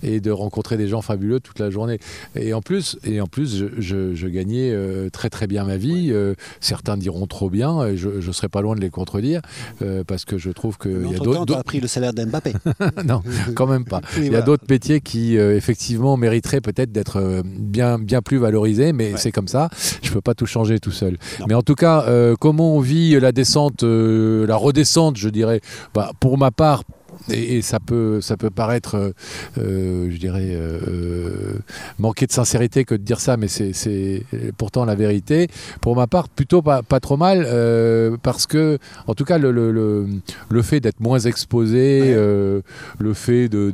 et 0.02 0.20
de 0.20 0.30
rencontrer 0.30 0.76
des 0.76 0.88
gens 0.88 1.02
fabuleux 1.02 1.40
toute 1.40 1.58
la 1.58 1.70
journée. 1.70 1.98
Et 2.36 2.52
en 2.52 2.60
plus, 2.62 2.98
et 3.04 3.20
en 3.20 3.26
plus 3.26 3.56
je, 3.56 3.66
je- 3.78 4.14
je 4.14 4.26
gagnais 4.28 4.70
euh, 4.72 5.08
très 5.10 5.30
très 5.30 5.46
bien 5.46 5.64
ma 5.64 5.76
vie. 5.76 6.08
Euh, 6.10 6.34
certains 6.60 6.96
diront 6.96 7.26
trop 7.26 7.50
bien, 7.50 7.84
et 7.86 7.96
je 7.96 8.08
ne 8.08 8.32
serais 8.32 8.48
pas 8.48 8.60
loin 8.62 8.74
de 8.74 8.80
les 8.80 8.90
contredire, 8.90 9.40
euh, 9.82 10.04
parce 10.06 10.24
que 10.24 10.38
je 10.38 10.50
trouve 10.50 10.78
qu'il 10.78 11.08
y 11.10 11.14
a 11.14 11.18
d'autres... 11.18 11.46
tu 11.46 11.54
as 11.54 11.62
pris 11.62 11.80
le 11.80 11.88
salaire 11.88 12.12
d'Mbappé. 12.12 12.52
non, 13.04 13.22
quand 13.54 13.66
même 13.66 13.84
pas. 13.84 14.00
Il 14.16 14.22
y 14.24 14.26
a 14.26 14.30
voilà. 14.30 14.44
d'autres 14.44 14.64
métiers 14.68 15.00
qui, 15.00 15.36
euh, 15.38 15.56
effectivement, 15.56 16.16
mériteraient 16.16 16.60
peut-être 16.60 16.92
d'être 16.92 17.16
euh, 17.18 17.42
bien, 17.44 17.98
bien 17.98 18.22
plus 18.22 18.38
valorisés, 18.38 18.92
mais 18.92 19.12
Ouais. 19.12 19.16
c'est 19.16 19.32
comme 19.32 19.48
ça. 19.48 19.70
Je 20.02 20.10
peux 20.12 20.20
pas 20.20 20.34
tout 20.34 20.46
changer 20.46 20.78
tout 20.80 20.90
seul. 20.90 21.16
Non. 21.40 21.46
Mais 21.48 21.54
en 21.54 21.62
tout 21.62 21.74
cas, 21.74 22.04
euh, 22.08 22.34
comment 22.38 22.76
on 22.76 22.80
vit 22.80 23.18
la 23.18 23.32
descente, 23.32 23.82
euh, 23.84 24.46
la 24.46 24.56
redescente, 24.56 25.16
je 25.16 25.28
dirais, 25.28 25.60
bah, 25.94 26.12
pour 26.20 26.36
ma 26.38 26.50
part, 26.50 26.82
et, 27.30 27.56
et 27.58 27.62
ça 27.62 27.80
peut, 27.80 28.20
ça 28.20 28.36
peut 28.36 28.50
paraître, 28.50 28.96
euh, 28.96 29.12
euh, 29.58 30.10
je 30.10 30.16
dirais, 30.18 30.50
euh, 30.52 31.58
manquer 31.98 32.26
de 32.26 32.32
sincérité 32.32 32.84
que 32.84 32.94
de 32.94 33.02
dire 33.02 33.20
ça, 33.20 33.36
mais 33.36 33.48
c'est 33.48 34.22
pourtant 34.56 34.84
la 34.84 34.94
vérité. 34.94 35.48
Pour 35.80 35.96
ma 35.96 36.06
part, 36.06 36.28
plutôt 36.28 36.62
pas, 36.62 36.82
pas 36.82 37.00
trop 37.00 37.16
mal, 37.16 37.44
euh, 37.46 38.16
parce 38.22 38.46
que, 38.46 38.78
en 39.06 39.14
tout 39.14 39.24
cas, 39.24 39.38
le, 39.38 39.50
le, 39.52 39.72
le, 39.72 40.06
le 40.50 40.62
fait 40.62 40.80
d'être 40.80 41.00
moins 41.00 41.18
exposé, 41.18 41.78
Ouais. 41.78 42.62
le 42.98 43.14
fait 43.14 43.48
de, 43.48 43.70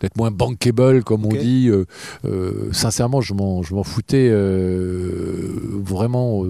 d'être 0.00 0.16
moins 0.16 0.30
bankable, 0.30 1.04
comme 1.04 1.24
on 1.26 1.30
dit, 1.30 1.70
sincèrement, 2.72 3.20
je 3.20 3.34
m'en, 3.34 3.62
je 3.62 3.74
m'en 3.74 3.82
foutais 3.84 4.30
vraiment 5.72 6.44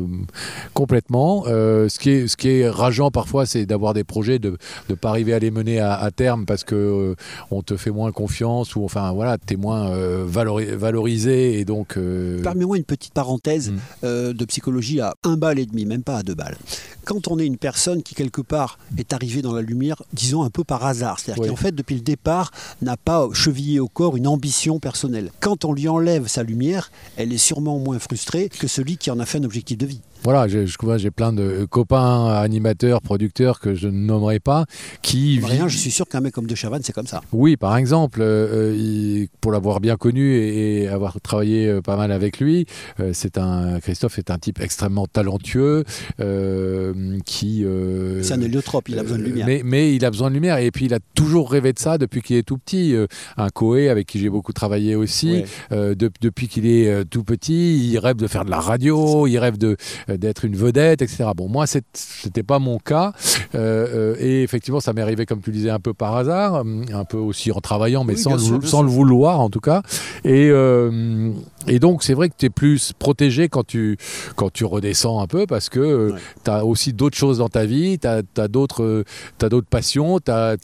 complètement. 0.75 1.45
Ce, 1.45 1.99
qui 1.99 2.11
est, 2.11 2.27
ce 2.29 2.37
qui 2.37 2.49
est 2.51 2.69
rageant 2.69 3.11
parfois, 3.11 3.47
c'est 3.47 3.67
d'avoir 3.67 3.95
des 3.95 4.05
projets, 4.05 4.39
de 4.39 4.57
ne 4.89 4.95
pas 4.95 5.11
arriver 5.11 5.33
à 5.35 5.39
les 5.39 5.51
mener 5.51 5.79
à, 5.81 5.95
à 5.95 6.11
terme 6.11 6.28
parce 6.47 6.65
que 6.65 6.75
euh, 6.75 7.15
on 7.51 7.63
te 7.63 7.77
fait 7.77 7.91
moins 7.91 8.13
confiance 8.13 8.77
ou 8.77 8.85
enfin 8.85 9.13
voilà, 9.13 9.39
tu 9.39 9.55
es 9.55 9.57
moins 9.57 9.91
euh, 9.91 10.27
valori- 10.27 10.75
valorisé 10.75 11.59
et 11.59 11.65
donc. 11.65 11.97
euh, 11.97 12.43
Permets-moi 12.43 12.77
une 12.77 12.85
petite 12.85 13.15
parenthèse 13.15 13.71
Mm. 13.71 13.77
euh, 14.05 14.33
de 14.33 14.45
psychologie 14.45 15.01
à 15.01 15.15
un 15.25 15.37
balle 15.37 15.59
et 15.59 15.67
demi, 15.67 15.85
même 15.87 16.03
pas 16.03 16.19
à 16.19 16.23
deux 16.23 16.35
balles. 16.35 16.57
Quand 17.05 17.29
on 17.29 17.39
est 17.39 17.47
une 17.47 17.57
personne 17.57 18.03
qui 18.03 18.15
quelque 18.15 18.41
part 18.43 18.79
est 18.99 19.13
arrivée 19.13 19.41
dans 19.43 19.55
la 19.55 19.63
lumière, 19.63 20.03
disons 20.13 20.43
un 20.43 20.51
peu 20.51 20.65
par 20.65 20.85
hasard, 20.85 21.19
c'est-à-dire 21.19 21.43
Oui. 21.45 21.49
qu'en 21.49 21.57
fait 21.57 21.75
depuis 21.75 21.95
le 21.95 22.03
départ 22.03 22.51
n'a 22.83 22.97
pas 22.97 23.29
chevillé 23.33 23.81
au 23.81 23.89
corps 23.89 24.17
une 24.17 24.27
ambition 24.27 24.79
personnelle. 24.79 25.31
Quand 25.41 25.65
on 25.65 25.73
lui 25.73 25.89
enlève 25.89 26.27
sa 26.27 26.43
lumière, 26.43 26.91
elle 27.17 27.33
est 27.33 27.39
sûrement 27.39 27.79
moins 27.79 27.99
frustrée 27.99 28.49
que 28.51 28.67
celui 28.67 28.97
qui 28.99 29.11
en 29.11 29.19
a 29.21 29.25
fait 29.27 29.39
un 29.39 29.45
objectif 29.45 29.79
de 29.79 29.87
vie. 29.87 30.01
Voilà, 30.25 30.49
j'ai, 30.49 30.67
je 30.67 30.77
j'ai 30.97 31.11
plein 31.11 31.33
de 31.33 31.65
copains 31.71 32.27
animateurs, 32.27 33.01
producteurs 33.03 33.61
que 33.61 33.75
je 33.75 33.87
ne 33.89 33.93
nommerai 33.99 34.41
pas 34.41 34.65
qui 35.03 35.41
Rien, 35.43 35.69
je 35.69 35.77
suis 35.79 35.91
sûr 35.91 36.07
qu'un 36.09 36.21
mec 36.21 36.35
comme 36.35 36.47
De 36.47 36.55
Chavannes, 36.55 36.83
c'est 36.85 36.93
comme 36.93 37.07
ça. 37.07 37.21
Oui, 37.33 37.57
par 37.57 37.77
exemple, 37.77 38.21
euh, 38.21 38.73
euh, 38.73 38.77
il- 38.77 39.29
pour 39.41 39.53
l'avoir 39.53 39.81
bien 39.81 39.97
connu 39.97 40.35
et, 40.35 40.83
et 40.83 40.89
avoir 40.89 41.21
travaillé 41.21 41.69
euh, 41.69 41.81
pas 41.81 41.97
mal 41.97 42.13
avec 42.13 42.41
lui, 42.41 42.67
euh, 43.01 43.11
c'est 43.15 43.39
un 43.39 43.81
Christophe 43.81 44.19
est 44.19 44.31
un 44.31 44.39
type 44.39 44.61
extrêmement 44.61 45.07
talentueux 45.07 45.85
euh, 46.21 47.19
qui. 47.25 47.65
euh, 47.65 48.23
C'est 48.23 48.35
un 48.35 48.41
héliotrope, 48.41 48.89
il 48.89 48.99
a 48.99 49.03
besoin 49.03 49.19
de 49.19 49.23
euh, 49.23 49.27
lumière. 49.27 49.47
Mais, 49.47 49.63
mais 49.65 49.95
il 49.95 50.05
a 50.05 50.11
besoin 50.11 50.29
de 50.31 50.35
lumière 50.35 50.59
et 50.59 50.71
puis 50.71 50.87
il 50.87 50.95
a 50.95 50.99
toujours 51.15 51.51
rêvé 51.51 51.73
de 51.73 51.79
ça 51.79 51.99
depuis 51.99 52.23
qu'il 52.23 52.37
est 52.37 52.43
tout 52.43 52.59
petit. 52.59 52.95
Euh, 52.95 53.07
un 53.37 53.49
Coé 53.51 53.89
avec 53.89 54.07
qui 54.07 54.19
j'ai 54.19 54.31
beaucoup 54.31 54.53
travaillé 54.53 54.95
aussi. 54.95 55.31
Ouais. 55.33 55.45
Euh, 55.73 55.95
de- 55.95 56.11
depuis 56.21 56.49
qu'il 56.49 56.67
est 56.67 56.89
euh, 56.89 57.05
tout 57.09 57.25
petit, 57.25 57.89
il 57.91 57.99
rêve 57.99 58.17
de 58.17 58.27
faire 58.27 58.45
de 58.45 58.51
la 58.51 58.61
radio, 58.61 59.27
il 59.27 59.39
rêve 59.39 59.59
de 59.59 59.77
euh, 60.08 60.08
d'être 60.17 60.45
une 60.45 60.57
vedette, 60.57 61.03
etc. 61.03 61.25
Bon, 61.37 61.49
moi, 61.49 61.67
c'était 61.67 62.43
pas 62.43 62.59
mon 62.59 62.79
cas. 62.79 63.13
Euh, 63.55 64.15
euh, 64.15 64.17
et 64.19 64.43
effectivement, 64.43 64.81
ça 64.81 64.93
m'est 64.93 65.03
arrivé, 65.03 65.27
comme 65.27 65.41
tu 65.41 65.51
disais, 65.51 65.71
un 65.71 65.81
peu 65.81 65.95
par 65.95 66.17
hasard, 66.17 66.55
hum, 66.55 66.85
un 66.93 67.05
peu 67.05 67.19
aussi 67.19 67.53
en 67.53 67.61
travaillant, 67.61 68.05
mais 68.05 68.15
Oui, 68.15 68.21
sans, 68.21 68.35
le, 68.35 68.67
sans 68.67 68.83
le 68.83 68.89
vouloir, 68.89 69.41
en 69.41 69.51
tout 69.51 69.61
cas. 69.61 69.83
Et, 70.25 70.49
euh, 70.51 71.33
et 71.69 71.79
donc, 71.79 72.03
c'est 72.03 72.15
vrai 72.15 72.29
que 72.29 72.35
tu 72.37 72.47
es 72.47 72.51
plus 72.51 72.93
protégé 72.99 73.49
quand 73.49 73.67
tu, 73.67 73.97
quand 74.37 74.53
tu 74.53 74.65
redescends 74.65 75.21
un 75.21 75.27
peu, 75.27 75.47
parce 75.47 75.69
que 75.69 76.13
Ouais. 76.13 76.19
tu 76.45 76.51
as 76.51 76.65
aussi 76.65 76.93
d'autres 76.93 77.17
choses 77.17 77.39
dans 77.39 77.49
ta 77.49 77.65
vie, 77.67 77.99
tu 77.99 78.07
as, 78.07 78.23
d'autres 78.49 78.83
euh, 78.83 79.05
t'as 79.39 79.49
d'autres 79.49 79.69
passions, 79.69 80.19
tu 80.21 80.31
as, 80.31 80.57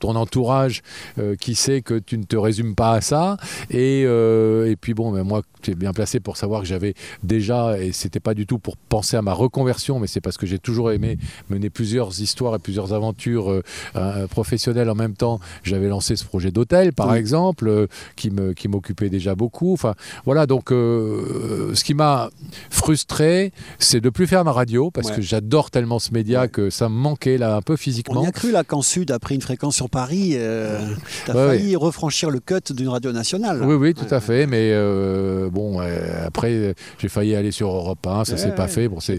ton 0.00 0.14
entourage 0.16 0.82
euh, 1.18 1.34
qui 1.36 1.54
sait 1.54 1.82
que 1.82 1.98
tu 1.98 2.18
ne 2.18 2.24
te 2.24 2.36
résumes 2.36 2.74
pas 2.74 2.92
à 2.92 3.00
ça. 3.00 3.36
Et, 3.70 4.04
euh, 4.06 4.70
et 4.70 4.76
puis 4.76 4.94
bon, 4.94 5.12
ben 5.12 5.24
moi, 5.24 5.42
tu 5.62 5.72
es 5.72 5.74
bien 5.74 5.92
placé 5.92 6.20
pour 6.20 6.36
savoir 6.36 6.60
que 6.62 6.66
j'avais 6.68 6.94
déjà, 7.22 7.78
et 7.78 7.92
c'était 7.92 8.20
pas 8.20 8.34
du 8.34 8.46
tout 8.46 8.58
pour 8.58 8.76
penser 8.76 9.16
à 9.16 9.22
ma 9.22 9.32
reconversion, 9.32 9.98
mais 9.98 10.06
c'est 10.06 10.20
parce 10.20 10.36
que 10.36 10.46
j'ai 10.46 10.58
toujours 10.58 10.92
aimé 10.92 11.18
mener 11.50 11.70
plusieurs 11.70 12.20
histoires 12.20 12.54
et 12.54 12.58
plusieurs 12.58 12.92
aventures 12.92 13.50
euh, 13.50 13.62
euh, 13.96 14.26
professionnelles 14.28 14.90
en 14.90 14.94
même 14.94 15.14
temps. 15.14 15.40
J'avais 15.64 15.88
lancé 15.88 16.16
ce 16.16 16.24
projet 16.24 16.50
d'hôtel, 16.50 16.92
par 16.92 17.10
Oui. 17.10 17.18
exemple, 17.18 17.68
euh, 17.68 17.86
qui 18.16 18.30
me 18.30 18.52
qui 18.52 18.68
m'occupait 18.68 19.08
déjà 19.10 19.34
beaucoup. 19.34 19.72
Enfin, 19.72 19.94
voilà. 20.28 20.46
Donc, 20.46 20.72
euh, 20.72 21.74
ce 21.74 21.82
qui 21.84 21.94
m'a 21.94 22.28
frustré, 22.70 23.50
c'est 23.78 24.00
de 24.00 24.10
plus 24.10 24.26
faire 24.26 24.44
ma 24.44 24.52
radio 24.52 24.90
parce 24.90 25.08
Ouais. 25.08 25.16
que 25.16 25.22
j'adore 25.22 25.70
tellement 25.70 25.98
ce 25.98 26.12
média 26.12 26.42
Ouais. 26.42 26.48
que 26.48 26.68
ça 26.70 26.88
me 26.90 26.94
manquait 26.94 27.38
là 27.38 27.56
un 27.56 27.62
peu 27.62 27.72
On 27.72 27.76
physiquement. 27.76 28.22
y 28.22 28.26
a 28.26 28.32
cru 28.32 28.50
là 28.52 28.62
qu'en 28.62 28.82
Sud, 28.82 29.10
après 29.10 29.34
une 29.34 29.40
fréquence 29.40 29.74
sur 29.74 29.88
Paris, 29.88 30.32
euh, 30.34 30.78
t'as 31.26 31.32
Ouais, 31.34 31.46
failli 31.58 31.76
refranchir 31.76 32.28
le 32.30 32.40
cut 32.40 32.72
d'une 32.74 32.88
radio 32.88 33.10
nationale. 33.12 33.60
là. 33.60 33.66
Oui, 33.66 33.74
oui, 33.74 33.94
tout 33.94 34.12
à 34.14 34.20
fait. 34.20 34.46
Mais 34.46 34.70
euh, 34.72 35.48
bon, 35.50 35.80
euh, 35.80 36.26
après, 36.26 36.74
j'ai 36.98 37.08
failli 37.08 37.34
aller 37.34 37.50
sur 37.50 37.68
Europe 37.70 38.06
1, 38.06 38.24
ça 38.24 38.36
s'est 38.36 38.54
pas 38.54 38.68
fait. 38.68 38.88
Bon, 38.88 39.00
c'est, 39.00 39.18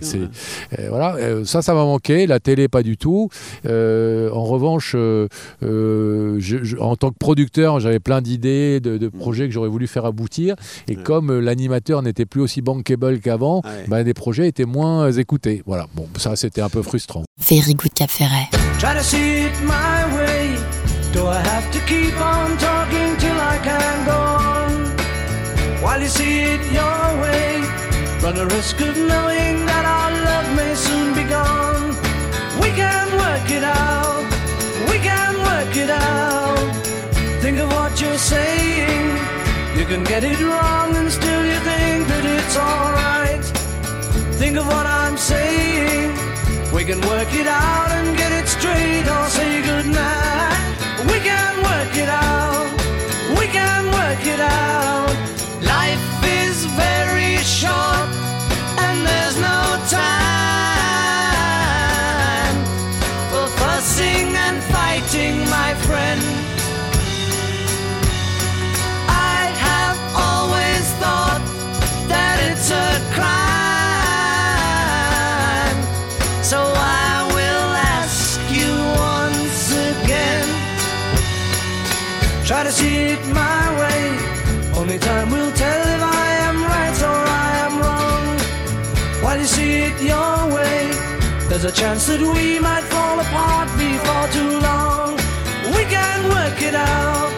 voilà, 0.89 1.17
ça, 1.45 1.61
ça 1.63 1.73
m'a 1.73 1.83
manqué. 1.85 2.27
La 2.27 2.39
télé, 2.39 2.67
pas 2.67 2.83
du 2.83 2.97
tout. 2.97 3.29
En 3.65 4.43
revanche, 4.45 4.95
je- 4.95 6.37
je- 6.39 6.77
en 6.77 6.95
tant 6.95 7.09
que 7.11 7.17
producteur, 7.17 7.79
j'avais 7.79 7.99
plein 7.99 8.21
d'idées, 8.21 8.79
de, 8.79 8.97
de 8.97 9.07
projets 9.09 9.47
que 9.47 9.53
j'aurais 9.53 9.69
voulu 9.69 9.87
faire 9.87 10.05
aboutir. 10.05 10.55
Et 10.87 10.95
Mm. 10.95 10.98
Ouais. 10.99 11.03
comme 11.03 11.31
euh, 11.31 11.39
l'animateur 11.39 12.01
n'était 12.01 12.25
plus 12.25 12.41
aussi 12.41 12.61
bankable 12.61 13.19
qu'avant, 13.19 13.61
Ouais. 13.65 13.85
bah, 13.87 14.03
des 14.03 14.13
projets 14.13 14.47
étaient 14.47 14.65
moins 14.65 15.05
euh, 15.05 15.11
écoutés. 15.11 15.63
Voilà. 15.65 15.87
Bon, 15.95 16.07
ça, 16.17 16.35
c'était 16.35 16.61
un 16.61 16.69
peu 16.69 16.81
frustrant. 16.83 17.23
Very 17.39 17.73
Good 17.73 17.93
Cap 17.93 18.09
Ferret. 18.09 18.49
Try 18.79 18.93
to 18.95 19.03
see 19.03 19.45
it 19.45 19.51
my 19.63 20.15
way. 20.15 20.55
Do 21.11 21.21
I 21.27 21.37
have 21.37 21.69
to 21.71 21.79
keep 21.87 22.13
on 22.21 22.55
talking 22.57 23.17
till 23.17 23.39
I 23.39 23.57
can 23.63 24.05
go 24.05 24.11
on? 24.11 24.49
you 26.01 26.07
see 26.07 26.53
it 26.53 26.61
your 26.71 27.21
way? 27.21 27.61
Run 28.21 28.35
the 28.35 28.45
risk 28.55 28.79
of 28.81 28.95
knowing 28.95 29.65
that 29.65 29.85
our 29.85 30.11
love 30.23 30.55
may 30.55 30.75
soon 30.75 31.13
be 31.13 31.23
gone. 31.23 31.95
We 32.61 32.69
can 32.71 33.07
work 33.17 33.49
it 33.49 33.63
out. 33.63 34.23
We 34.89 34.99
can 34.99 35.33
work 35.43 35.75
it 35.75 35.89
out. 35.89 36.75
Think 37.41 37.59
of 37.59 37.69
what 37.71 37.99
you're 37.99 38.17
saying. 38.17 39.17
You 39.77 39.85
can 39.85 40.03
get 40.03 40.23
it 40.23 40.39
wrong 40.41 40.95
and 40.95 41.11
still 41.11 41.45
you 41.45 41.59
think 41.69 42.07
that 42.07 42.25
it's 42.25 42.57
alright. 42.57 43.45
Think 44.39 44.57
of 44.57 44.65
what 44.67 44.85
I'm 44.85 45.17
saying. 45.17 46.11
We 46.73 46.83
can 46.83 46.99
work 47.01 47.31
it 47.33 47.47
out 47.47 47.91
and 47.91 48.17
get 48.17 48.31
it 48.31 48.47
straight 48.47 49.07
or 49.07 49.25
say 49.27 49.61
goodnight. 49.61 50.77
We 51.11 51.19
can 51.29 51.53
work 51.69 51.95
it 51.95 52.09
out. 52.09 52.69
We 53.39 53.45
can 53.47 53.85
work 53.99 54.23
it 54.25 54.39
out. 54.39 55.13
Life 55.61 56.07
is 56.41 56.65
very 56.83 57.37
short 57.37 58.09
and 58.85 59.05
there's 59.07 59.37
no 59.37 59.59
time 59.89 60.18
there's 91.61 91.73
a 91.73 91.81
chance 91.81 92.07
that 92.07 92.21
we 92.21 92.57
might 92.57 92.83
fall 92.83 93.19
apart 93.19 93.67
before 93.77 94.27
too 94.31 94.59
long. 94.63 95.17
We 95.75 95.83
can 95.83 96.29
work 96.29 96.61
it 96.61 96.73
out. 96.73 97.33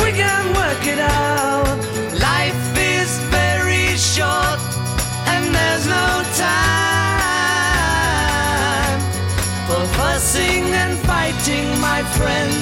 We 0.00 0.12
can 0.12 0.54
work 0.54 0.86
it 0.86 0.98
out. 0.98 1.76
Life 2.16 2.78
is 2.96 3.18
very 3.28 3.96
short 3.98 4.60
and 5.32 5.54
there's 5.54 5.86
no 5.86 6.22
time 6.40 7.20
for 9.68 9.84
fussing 9.98 10.64
and 10.82 10.98
fighting, 11.00 11.66
my 11.80 12.02
friend. 12.16 12.54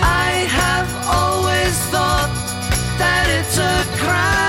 I 0.00 0.48
have 0.60 0.88
always 1.20 1.76
thought 1.92 2.32
that 2.96 3.26
it's 3.38 3.58
a 3.58 3.84
crime. 3.98 4.43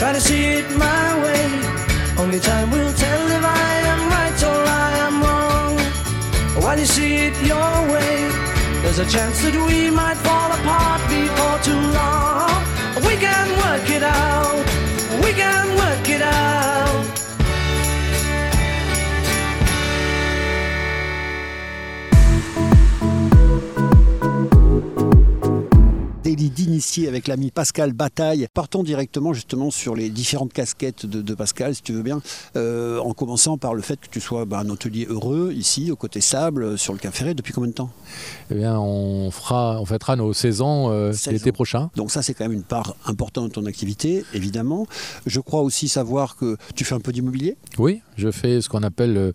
Try 0.00 0.14
to 0.14 0.20
see 0.20 0.44
it 0.44 0.70
my 0.78 1.22
way. 1.22 1.44
Only 2.16 2.40
time 2.40 2.70
will 2.70 2.90
tell 2.94 3.24
if 3.36 3.44
I 3.44 3.72
am 3.92 4.00
right 4.08 4.42
or 4.50 4.62
I 4.86 4.90
am 5.06 5.22
wrong. 5.22 5.76
While 6.64 6.78
you 6.78 6.86
see 6.86 7.16
it 7.26 7.34
your 7.42 7.72
way, 7.92 8.14
there's 8.80 8.98
a 8.98 9.04
chance 9.04 9.42
that 9.42 9.54
we 9.68 9.90
might 9.90 10.16
fall 10.26 10.50
apart 10.58 11.02
before 11.10 11.58
too 11.68 11.82
long. 11.98 12.64
We 13.06 13.14
can 13.26 13.48
work 13.64 13.90
it 13.90 14.02
out. 14.02 14.64
We 15.22 15.34
can 15.34 15.76
work 15.76 16.08
it 16.08 16.22
out. 16.22 16.69
Délit 26.40 26.50
d'initié 26.50 27.06
avec 27.06 27.28
l'ami 27.28 27.50
Pascal 27.50 27.92
Bataille. 27.92 28.46
Partons 28.54 28.82
directement 28.82 29.34
justement 29.34 29.70
sur 29.70 29.94
les 29.94 30.08
différentes 30.08 30.54
casquettes 30.54 31.04
de, 31.04 31.20
de 31.20 31.34
Pascal, 31.34 31.74
si 31.74 31.82
tu 31.82 31.92
veux 31.92 32.02
bien, 32.02 32.22
Euh, 32.56 32.98
en 32.98 33.12
commençant 33.12 33.58
par 33.58 33.74
le 33.74 33.82
fait 33.82 34.00
que 34.00 34.08
tu 34.10 34.20
sois 34.20 34.46
bah, 34.46 34.60
un 34.60 34.70
hôtelier 34.70 35.06
heureux 35.10 35.52
ici, 35.54 35.90
au 35.90 35.96
côté 35.96 36.22
sable, 36.22 36.62
euh, 36.62 36.76
sur 36.78 36.94
le 36.94 36.98
Ferret, 36.98 37.34
depuis 37.34 37.52
combien 37.52 37.68
de 37.68 37.74
temps? 37.74 37.90
Eh 38.50 38.54
bien, 38.54 38.78
on, 38.78 39.30
fera, 39.30 39.78
on 39.80 39.84
fêtera 39.84 40.16
nos 40.16 40.32
16 40.32 40.62
ans 40.62 40.90
euh, 40.90 41.12
16 41.12 41.34
l'été 41.34 41.52
prochain. 41.52 41.90
Donc 41.94 42.10
ça, 42.10 42.22
c'est 42.22 42.32
quand 42.32 42.44
même 42.44 42.54
une 42.56 42.62
part 42.62 42.96
importante 43.04 43.48
de 43.48 43.52
ton 43.52 43.66
activité, 43.66 44.24
évidemment. 44.32 44.86
Je 45.26 45.40
crois 45.40 45.60
aussi 45.60 45.88
savoir 45.88 46.36
que 46.36 46.56
tu 46.74 46.84
fais 46.84 46.94
un 46.94 47.00
peu 47.00 47.12
d'immobilier? 47.12 47.58
Oui, 47.78 48.00
je 48.16 48.30
fais 48.30 48.62
ce 48.62 48.70
qu'on 48.70 48.82
appelle 48.82 49.16
euh, 49.18 49.32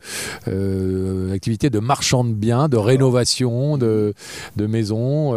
euh, 0.47 1.33
activité 1.33 1.69
de 1.69 1.79
marchand 1.79 2.23
de 2.23 2.33
biens, 2.33 2.67
de 2.67 2.77
rénovation 2.77 3.77
de, 3.77 4.15
de 4.55 4.65
maisons. 4.65 5.33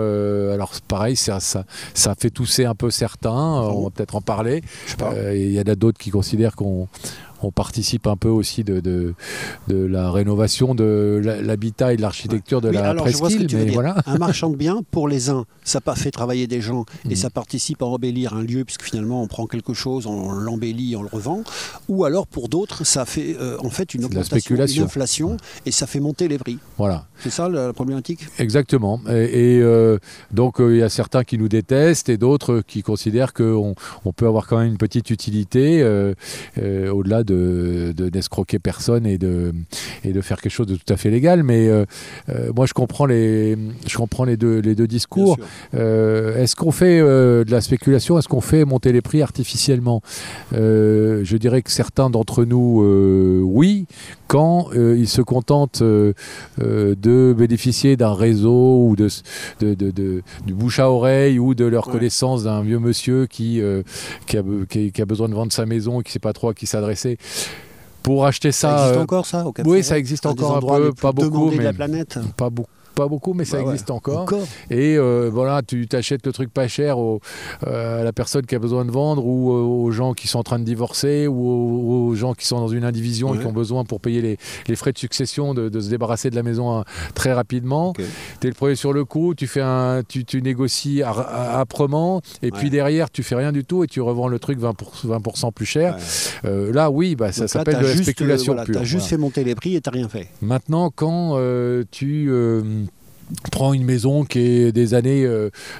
Alors 0.52 0.70
c'est 0.72 0.84
pareil, 0.84 1.14
ça, 1.16 1.40
ça, 1.40 1.57
ça 1.94 2.14
fait 2.14 2.30
tousser 2.30 2.64
un 2.64 2.74
peu 2.74 2.90
certains, 2.90 3.30
euh, 3.30 3.68
on 3.70 3.84
va 3.84 3.90
peut-être 3.90 4.14
en 4.16 4.20
parler. 4.20 4.62
Euh, 5.02 5.36
Il 5.36 5.52
y 5.52 5.58
en 5.60 5.70
a 5.70 5.74
d'autres 5.74 5.98
qui 5.98 6.10
considèrent 6.10 6.56
qu'on 6.56 6.88
on 7.42 7.50
participe 7.50 8.06
un 8.06 8.16
peu 8.16 8.28
aussi 8.28 8.64
de, 8.64 8.80
de, 8.80 9.14
de 9.68 9.76
la 9.84 10.10
rénovation 10.10 10.74
de 10.74 11.20
l'habitat 11.42 11.92
et 11.92 11.96
de 11.96 12.02
l'architecture 12.02 12.60
de 12.60 12.68
Oui, 12.68 12.74
la 12.74 12.90
alors 12.90 13.04
presqu'île. 13.04 13.46
Mais 13.52 13.70
voilà. 13.70 13.96
Un 14.06 14.18
marchand 14.18 14.50
de 14.50 14.56
biens, 14.56 14.82
pour 14.90 15.08
les 15.08 15.30
uns, 15.30 15.44
ça 15.64 15.80
pas 15.80 15.94
fait 15.94 16.10
travailler 16.10 16.46
des 16.46 16.60
gens 16.60 16.84
et 17.04 17.08
Mhm. 17.10 17.16
ça 17.16 17.30
participe 17.30 17.82
à 17.82 17.86
embellir 17.86 18.34
un 18.34 18.42
lieu, 18.42 18.64
puisque 18.64 18.82
finalement 18.82 19.22
on 19.22 19.26
prend 19.26 19.46
quelque 19.46 19.74
chose, 19.74 20.06
on 20.06 20.32
l'embellit, 20.32 20.96
on 20.96 21.02
le 21.02 21.08
revend. 21.10 21.42
Ou 21.88 22.04
alors 22.04 22.26
pour 22.26 22.48
d'autres, 22.48 22.84
ça 22.84 23.04
fait 23.04 23.36
euh, 23.40 23.56
en 23.60 23.70
fait 23.70 23.94
une 23.94 24.00
de 24.02 24.06
augmentation, 24.06 24.56
une 24.56 24.82
inflation 24.82 25.36
et 25.66 25.70
ça 25.70 25.86
fait 25.86 26.00
monter 26.00 26.28
les 26.28 26.38
prix. 26.38 26.58
voilà. 26.76 27.06
C'est 27.20 27.30
ça 27.30 27.48
la, 27.48 27.66
la 27.68 27.72
problématique? 27.72 28.20
Exactement. 28.38 29.00
Et, 29.08 29.56
et, 29.56 29.60
euh, 29.62 29.98
donc 30.32 30.60
euh, 30.60 30.74
il 30.74 30.78
y 30.78 30.82
a 30.82 30.88
certains 30.88 31.24
qui 31.24 31.36
nous 31.36 31.48
détestent 31.48 32.08
et 32.08 32.16
d'autres 32.16 32.62
qui 32.66 32.82
considèrent 32.82 33.32
qu'on 33.32 33.74
on 34.04 34.12
peut 34.12 34.26
avoir 34.26 34.46
quand 34.46 34.58
même 34.58 34.68
une 34.68 34.78
petite 34.78 35.10
utilité 35.10 35.82
au-delà 36.56 37.22
de, 37.28 37.92
de- 37.96 38.08
d'escroquer 38.08 38.58
personne 38.58 39.06
et 39.06 39.18
de, 39.18 39.52
et 40.04 40.12
de 40.12 40.20
faire 40.20 40.40
quelque 40.40 40.52
chose 40.52 40.66
de 40.66 40.76
tout 40.76 40.92
à 40.92 40.96
fait 40.96 41.10
légal. 41.10 41.42
Mais 41.42 41.68
euh, 41.68 41.84
euh, 42.30 42.50
moi 42.56 42.66
je 42.66 42.72
comprends 42.74 43.06
les, 43.06 43.56
je 43.86 43.96
comprends 43.96 44.24
les 44.24 44.36
deux, 44.36 44.58
les 44.60 44.74
deux 44.74 44.86
discours. 44.86 45.36
Euh, 45.74 46.42
Est-ce 46.42 46.56
qu'on 46.56 46.72
fait 46.72 46.98
de 47.00 47.50
la 47.50 47.60
spéculation? 47.60 48.18
Est-ce 48.18 48.28
qu'on 48.28 48.40
fait 48.40 48.64
monter 48.64 48.92
les 48.92 49.00
prix 49.02 49.22
artificiellement? 49.22 50.02
Je 50.52 51.36
dirais 51.36 51.62
que 51.62 51.70
certains 51.70 52.10
d'entre 52.10 52.44
nous, 52.44 53.42
oui, 53.44 53.86
quand 54.26 54.68
ils 54.74 55.08
se 55.08 55.22
contentent 55.22 55.82
de 55.82 57.34
bénéficier 57.36 57.96
d'un 57.96 58.14
réseau 58.14 58.86
ou 58.88 58.96
de, 58.96 59.08
de, 59.60 59.74
de- 59.74 59.90
de- 59.90 60.22
du 60.46 60.54
bouche 60.54 60.78
à 60.78 60.90
oreille 60.90 61.38
ou 61.38 61.54
de 61.54 61.64
leur 61.64 61.86
Ouais. 61.88 61.92
connaissance 61.92 62.44
d'un 62.44 62.62
vieux 62.62 62.78
monsieur 62.80 63.26
qui, 63.26 63.60
euh, 63.60 63.82
qui, 64.26 64.36
a, 64.36 64.42
qui 64.68 65.00
a 65.02 65.04
besoin 65.06 65.28
de 65.28 65.34
vendre 65.34 65.52
sa 65.52 65.64
maison 65.66 66.00
et 66.00 66.02
qui 66.02 66.10
ne 66.10 66.12
sait 66.14 66.18
pas 66.18 66.32
trop 66.32 66.48
à 66.50 66.54
qui 66.54 66.66
s'adresser. 66.66 67.17
Pour 68.02 68.24
acheter 68.26 68.52
Ça, 68.52 68.68
ça, 68.68 68.84
existe 68.84 68.96
euh, 68.96 69.02
encore 69.02 69.26
ça 69.26 69.44
oui, 69.66 69.84
ça 69.84 69.98
existe 69.98 70.26
encore 70.26 70.56
un 70.56 70.60
peu, 70.60 70.94
pas 70.94 71.12
beaucoup, 71.12 71.50
de 71.50 71.56
mais 71.56 71.64
la 71.64 71.72
planète. 71.72 72.18
pas 72.36 72.48
beaucoup. 72.48 72.70
Pas 72.98 73.06
beaucoup, 73.08 73.32
mais 73.32 73.44
ça 73.44 73.58
Bah 73.58 73.64
ouais. 73.64 73.70
existe 73.74 73.90
encore. 73.92 74.22
Encore. 74.22 74.42
Et 74.70 74.96
euh, 74.98 75.30
voilà, 75.32 75.62
tu 75.62 75.86
t'achètes 75.86 76.26
le 76.26 76.32
truc 76.32 76.52
pas 76.52 76.66
cher 76.66 76.98
au- 76.98 77.20
euh, 77.66 78.00
à 78.00 78.04
la 78.04 78.12
personne 78.12 78.44
qui 78.44 78.56
a 78.56 78.58
besoin 78.58 78.84
de 78.84 78.90
vendre 78.90 79.24
ou 79.24 79.52
euh, 79.52 79.60
aux 79.62 79.90
gens 79.92 80.14
qui 80.14 80.26
sont 80.26 80.40
en 80.40 80.42
train 80.42 80.58
de 80.58 80.64
divorcer 80.64 81.28
ou 81.28 81.48
aux, 81.48 82.08
aux 82.08 82.14
gens 82.16 82.34
qui 82.34 82.44
sont 82.46 82.58
dans 82.58 82.66
une 82.66 82.82
indivision 82.84 83.34
et 83.34 83.38
qui 83.38 83.46
ont 83.46 83.52
besoin 83.52 83.84
pour 83.84 84.00
payer 84.00 84.20
les, 84.20 84.36
les 84.66 84.74
frais 84.74 84.90
de 84.92 84.98
succession 84.98 85.54
de, 85.54 85.68
de 85.68 85.80
se 85.80 85.90
débarrasser 85.90 86.28
de 86.30 86.34
la 86.34 86.42
maison 86.42 86.76
hein, 86.76 86.84
très 87.14 87.32
rapidement. 87.32 87.90
Ok. 87.90 88.00
Tu 88.40 88.46
es 88.48 88.50
le 88.50 88.54
premier 88.56 88.74
sur 88.74 88.92
le 88.92 89.04
coup, 89.04 89.34
tu, 89.36 89.46
fais 89.46 89.60
un, 89.62 90.02
tu, 90.06 90.24
tu 90.24 90.42
négocies 90.42 91.02
âprement 91.04 92.20
et 92.42 92.50
puis 92.50 92.68
derrière 92.70 93.10
tu 93.10 93.22
fais 93.22 93.34
rien 93.36 93.52
du 93.52 93.64
tout 93.64 93.84
et 93.84 93.86
tu 93.86 94.00
revends 94.00 94.28
le 94.28 94.38
truc 94.40 94.58
20%, 94.58 94.74
20 95.04 95.52
plus 95.54 95.66
cher. 95.66 95.96
Là, 96.44 96.90
oui, 96.90 97.14
bah, 97.14 97.30
ça 97.32 97.46
s'appelle 97.48 97.76
de 97.78 97.82
la 97.84 97.92
juste, 97.92 98.02
spéculation 98.04 98.52
voilà, 98.54 98.64
pure. 98.64 98.74
T'as 98.74 98.82
juste 98.84 98.94
Voilà. 99.02 99.08
fait 99.08 99.16
monter 99.18 99.44
les 99.44 99.54
prix 99.54 99.76
et 99.76 99.80
t'as 99.80 99.90
rien 99.92 100.08
fait. 100.08 100.28
Maintenant, 100.42 100.90
quand 100.94 101.38
tu 101.90 102.30
euh, 103.30 103.34
prends 103.52 103.72
une 103.72 103.84
maison 103.84 104.24
qui 104.24 104.38
est 104.40 104.72
des 104.72 104.94
années 104.94 105.26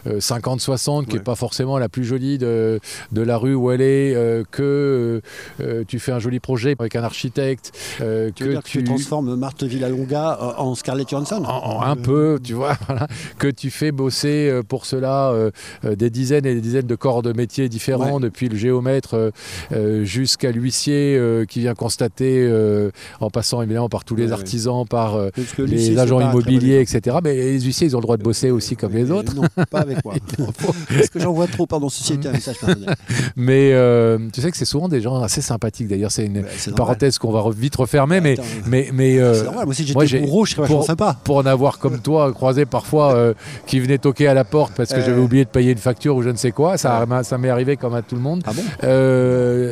50-60, 0.06 1.04
qui 1.04 1.12
Ouais. 1.12 1.18
n'est 1.18 1.24
pas 1.24 1.34
forcément 1.34 1.78
la 1.78 1.88
plus 1.88 2.04
jolie 2.04 2.38
de, 2.38 2.80
de 3.12 3.22
la 3.22 3.37
rue 3.37 3.54
où 3.54 3.70
elle 3.70 3.80
est, 3.80 4.14
euh, 4.14 4.42
que 4.50 5.20
euh, 5.61 5.84
tu 5.87 5.98
fais 5.98 6.12
un 6.12 6.18
joli 6.18 6.40
projet 6.40 6.74
avec 6.78 6.96
un 6.96 7.02
architecte, 7.02 7.72
euh, 8.00 8.30
Tu 8.34 8.44
veux 8.44 8.48
que 8.50 8.54
dire 8.54 8.62
que 8.62 8.68
tu 8.68 8.84
transformes 8.84 9.34
Marthe 9.37 9.62
Villalonga 9.64 10.38
euh, 10.40 10.52
en 10.62 10.74
Scarlett 10.74 11.08
Johansson? 11.08 11.42
En- 11.44 11.78
en 11.78 11.82
un 11.82 11.96
peu, 11.96 12.38
tu 12.42 12.54
vois, 12.54 12.76
voilà, 12.87 13.06
que 13.38 13.48
tu 13.48 13.70
fais 13.70 13.92
bosser 13.92 14.48
euh, 14.50 14.62
pour 14.62 14.87
cela 14.87 15.30
euh, 15.30 15.50
euh, 15.84 15.96
des 15.96 16.11
dizaines 16.11 16.46
et 16.46 16.54
des 16.54 16.61
dizaines 16.61 16.87
de 16.87 16.94
corps 16.94 17.22
de 17.22 17.32
métiers 17.32 17.68
différents, 17.68 18.20
depuis 18.20 18.48
le 18.48 18.56
géomètre 18.56 19.14
euh, 19.14 19.30
euh, 19.72 20.04
jusqu'à 20.04 20.50
l'huissier 20.50 21.16
euh, 21.16 21.44
qui 21.44 21.61
vient 21.61 21.74
constater, 21.74 22.46
euh, 22.48 22.90
en 23.20 23.30
passant 23.30 23.62
évidemment 23.62 23.88
par 23.88 24.04
tous 24.04 24.16
les 24.16 24.26
Ouais, 24.26 24.32
artisans, 24.32 24.84
par 24.88 25.14
euh, 25.16 25.30
les 25.58 25.98
agents 25.98 26.20
immobiliers, 26.20 26.80
etc. 26.80 27.16
Mais 27.22 27.37
les 27.40 27.61
huissiers, 27.61 27.87
ils 27.87 27.96
ont 27.96 28.01
le 28.01 28.03
droit 28.03 28.16
de 28.16 28.22
bosser 28.22 28.51
aussi 28.51 28.77
comme 28.77 28.92
les 28.92 29.11
Euh, 29.11 29.14
autres. 29.14 29.35
Non, 29.35 29.42
pas 29.70 29.81
avec 29.81 30.05
moi. 30.05 30.14
Parce 30.88 31.09
que 31.09 31.18
j'en 31.20 31.33
vois 31.33 31.46
trop, 31.46 31.66
pardon, 31.66 31.88
ceci 31.88 32.14
était 32.14 32.29
un 32.29 32.33
message 32.33 32.59
personnel. 32.59 32.94
Mais 33.37 33.72
euh, 33.72 34.18
tu 34.33 34.40
sais 34.40 34.51
que 34.51 34.57
c'est 34.57 34.64
souvent 34.64 34.88
des 34.88 35.01
gens 35.01 35.22
assez 35.22 35.40
sympathiques. 35.40 35.88
D'ailleurs, 35.88 36.11
c'est 36.11 36.27
une 36.27 36.44
parenthèse 36.77 37.18
qu'on 37.18 37.31
va 37.33 37.44
vite 37.57 37.77
refermer. 37.77 38.20
Mais, 38.20 38.37
mais, 38.66 38.88
mais 38.92 39.18
euh, 39.18 39.44
normal, 39.44 39.66
moi 39.66 39.74
si 39.74 39.87
j'étais 39.87 40.07
j'ai- 40.07 40.20
bourreau, 40.20 40.44
je 40.44 40.55
serais 40.55 40.66
pour- 40.66 40.85
sympa. 40.85 41.16
pour 41.24 41.37
en 41.38 41.46
avoir 41.46 41.79
comme 41.79 42.01
toi 42.01 42.33
croisé 42.33 42.64
parfois 42.66 43.14
euh, 43.14 43.35
qui 43.66 43.81
venait 43.81 43.98
toquer 43.98 44.29
à 44.29 44.35
la 44.35 44.44
porte 44.44 44.72
parce 44.77 44.92
que 44.92 45.01
j'avais 45.01 45.20
oublié 45.20 45.44
de 45.44 45.51
payer 45.51 45.72
une 45.72 45.79
facture 45.79 46.16
ou 46.16 46.22
je 46.22 46.29
ne 46.31 46.37
sais 46.37 46.51
quoi, 46.53 46.77
ça, 46.77 47.07
m'est 47.38 47.48
arrivé 47.51 47.77
comme 47.77 47.94
à 47.94 48.03
tout 48.03 48.14
le 48.14 48.20
monde. 48.20 48.42
Ah 48.46 48.53
bon? 48.53 48.62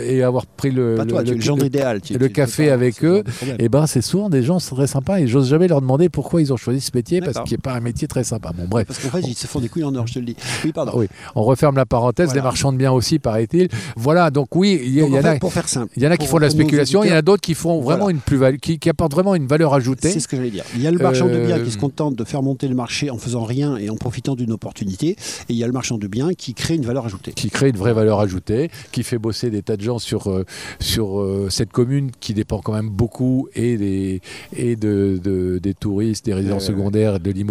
Et 0.07 0.23
avoir 0.23 0.47
pris 0.47 0.71
le, 0.71 0.97
toi, 1.09 1.23
le 1.23 1.41
genre 1.41 1.63
idéal. 1.63 2.01
tu- 2.01 2.15
le 2.17 2.27
tu- 2.29 2.33
café 2.33 2.71
avec 2.71 3.05
eux, 3.05 3.23
et 3.59 3.69
ben 3.69 3.87
c'est 3.87 4.03
souvent 4.03 4.29
des 4.31 4.43
gens 4.43 4.59
très 4.59 4.87
sympas 4.87 5.19
et 5.21 5.27
j'ose 5.27 5.49
jamais 5.49 5.69
leur 5.69 5.81
demander 5.81 6.09
pourquoi 6.09 6.41
ils 6.41 6.53
ont 6.53 6.57
choisi 6.57 6.81
ce 6.81 6.91
métier 6.95 7.21
parce 7.21 7.35
D'accord. 7.35 7.49
Pas 7.59 7.75
un 7.75 7.81
métier 7.81 8.09
très 8.09 8.25
sympa. 8.25 8.53
Bon 8.57 8.65
bref. 8.69 8.87
Parce 8.87 8.99
qu'en 8.99 9.09
fait, 9.11 9.21
ils 9.27 9.35
se 9.35 9.47
font 9.47 9.61
des 9.61 9.69
couilles 9.69 9.85
en 9.85 9.95
or, 9.95 10.07
je 10.07 10.15
te 10.15 10.19
le 10.19 10.25
dis. 10.27 10.37
Oui, 10.65 10.73
pardon. 10.73 10.93
Ah 10.95 10.99
oui, 10.99 11.07
on 11.35 11.43
referme 11.43 11.77
la 11.77 11.87
parenthèse, 11.87 12.27
Voilà. 12.27 12.41
les 12.41 12.45
marchands 12.45 12.73
de 12.73 12.79
biens 12.79 12.93
aussi, 12.93 13.19
paraît-il. 13.19 13.69
Voilà, 13.97 14.31
donc 14.31 14.55
oui, 14.57 14.81
il 14.85 14.95
y, 14.99 15.03
en 15.03 15.13
a. 15.25 15.37
pour 15.37 15.53
faire 15.53 15.69
simple, 15.69 15.93
Il 15.97 16.03
y 16.03 16.07
en 16.07 16.11
a 16.11 16.17
qui 16.17 16.27
font 16.27 16.37
de 16.37 16.43
la 16.43 16.51
spéculation, 16.51 17.05
il 17.05 17.11
y 17.11 17.13
en 17.13 17.17
a 17.17 17.23
d'autres 17.23 17.43
qui 17.43 17.55
font 17.55 17.81
vraiment 17.81 18.05
Voilà. 18.05 18.15
une 18.17 18.21
plus-value, 18.21 18.57
qui, 18.57 18.79
qui 18.79 18.89
apportent 18.91 19.13
vraiment 19.13 19.35
une 19.35 19.47
valeur 19.47 19.75
ajoutée. 19.75 20.11
C'est 20.11 20.21
ce 20.21 20.29
que 20.29 20.37
j'allais 20.37 20.51
dire. 20.51 20.65
Il 20.75 20.83
y 20.83 20.87
a 20.87 20.91
le 20.91 20.99
marchand 20.99 21.27
de 21.27 21.39
biens 21.45 21.59
Euh, 21.59 21.65
qui 21.65 21.71
se 21.71 21.79
contente 21.79 22.17
de 22.17 22.25
faire 22.25 22.43
monter 22.43 22.69
le 22.69 22.75
marché 22.75 23.11
en 23.11 23.19
faisant 23.19 23.45
rien 23.45 23.77
et 23.77 23.89
en 23.91 23.97
profitant 23.97 24.35
d'une 24.35 24.53
opportunité. 24.53 25.11
Et 25.11 25.17
il 25.51 25.57
y 25.57 25.65
a 25.65 25.67
le 25.67 25.73
marchand 25.73 25.97
de 25.99 26.07
biens 26.07 26.31
qui 26.37 26.55
crée 26.55 26.75
une 26.75 26.85
valeur 26.85 27.07
ajoutée. 27.07 27.33
qui 27.33 27.51
crée 27.51 27.69
une 27.71 27.77
vraie 27.77 27.93
valeur 27.95 28.21
ajoutée, 28.21 28.71
qui 28.93 29.03
fait 29.03 29.19
bosser 29.19 29.51
des 29.51 29.63
tas 29.63 29.77
de 29.77 29.83
gens 29.83 29.99
sur, 29.99 30.31
euh, 30.31 30.45
sur 30.81 31.21
euh, 31.21 31.49
cette 31.51 31.73
commune 31.73 32.11
qui 32.21 32.35
dépend 32.35 32.61
quand 32.61 32.73
même 32.73 32.89
beaucoup 32.91 33.49
et 33.55 33.77
des, 33.77 34.21
et 34.55 34.77
de, 34.77 35.19
de- 35.23 35.59
des 35.59 35.75
touristes, 35.75 36.27
des 36.27 36.35
ouais. 36.35 36.61
secondaires, 36.61 37.21
de 37.21 37.31
l'immobilier 37.31 37.46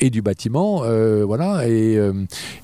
et 0.00 0.10
du 0.10 0.22
bâtiment. 0.22 0.82
euh, 0.84 1.24
voilà, 1.24 1.66
et, 1.68 1.96
euh, 1.96 2.12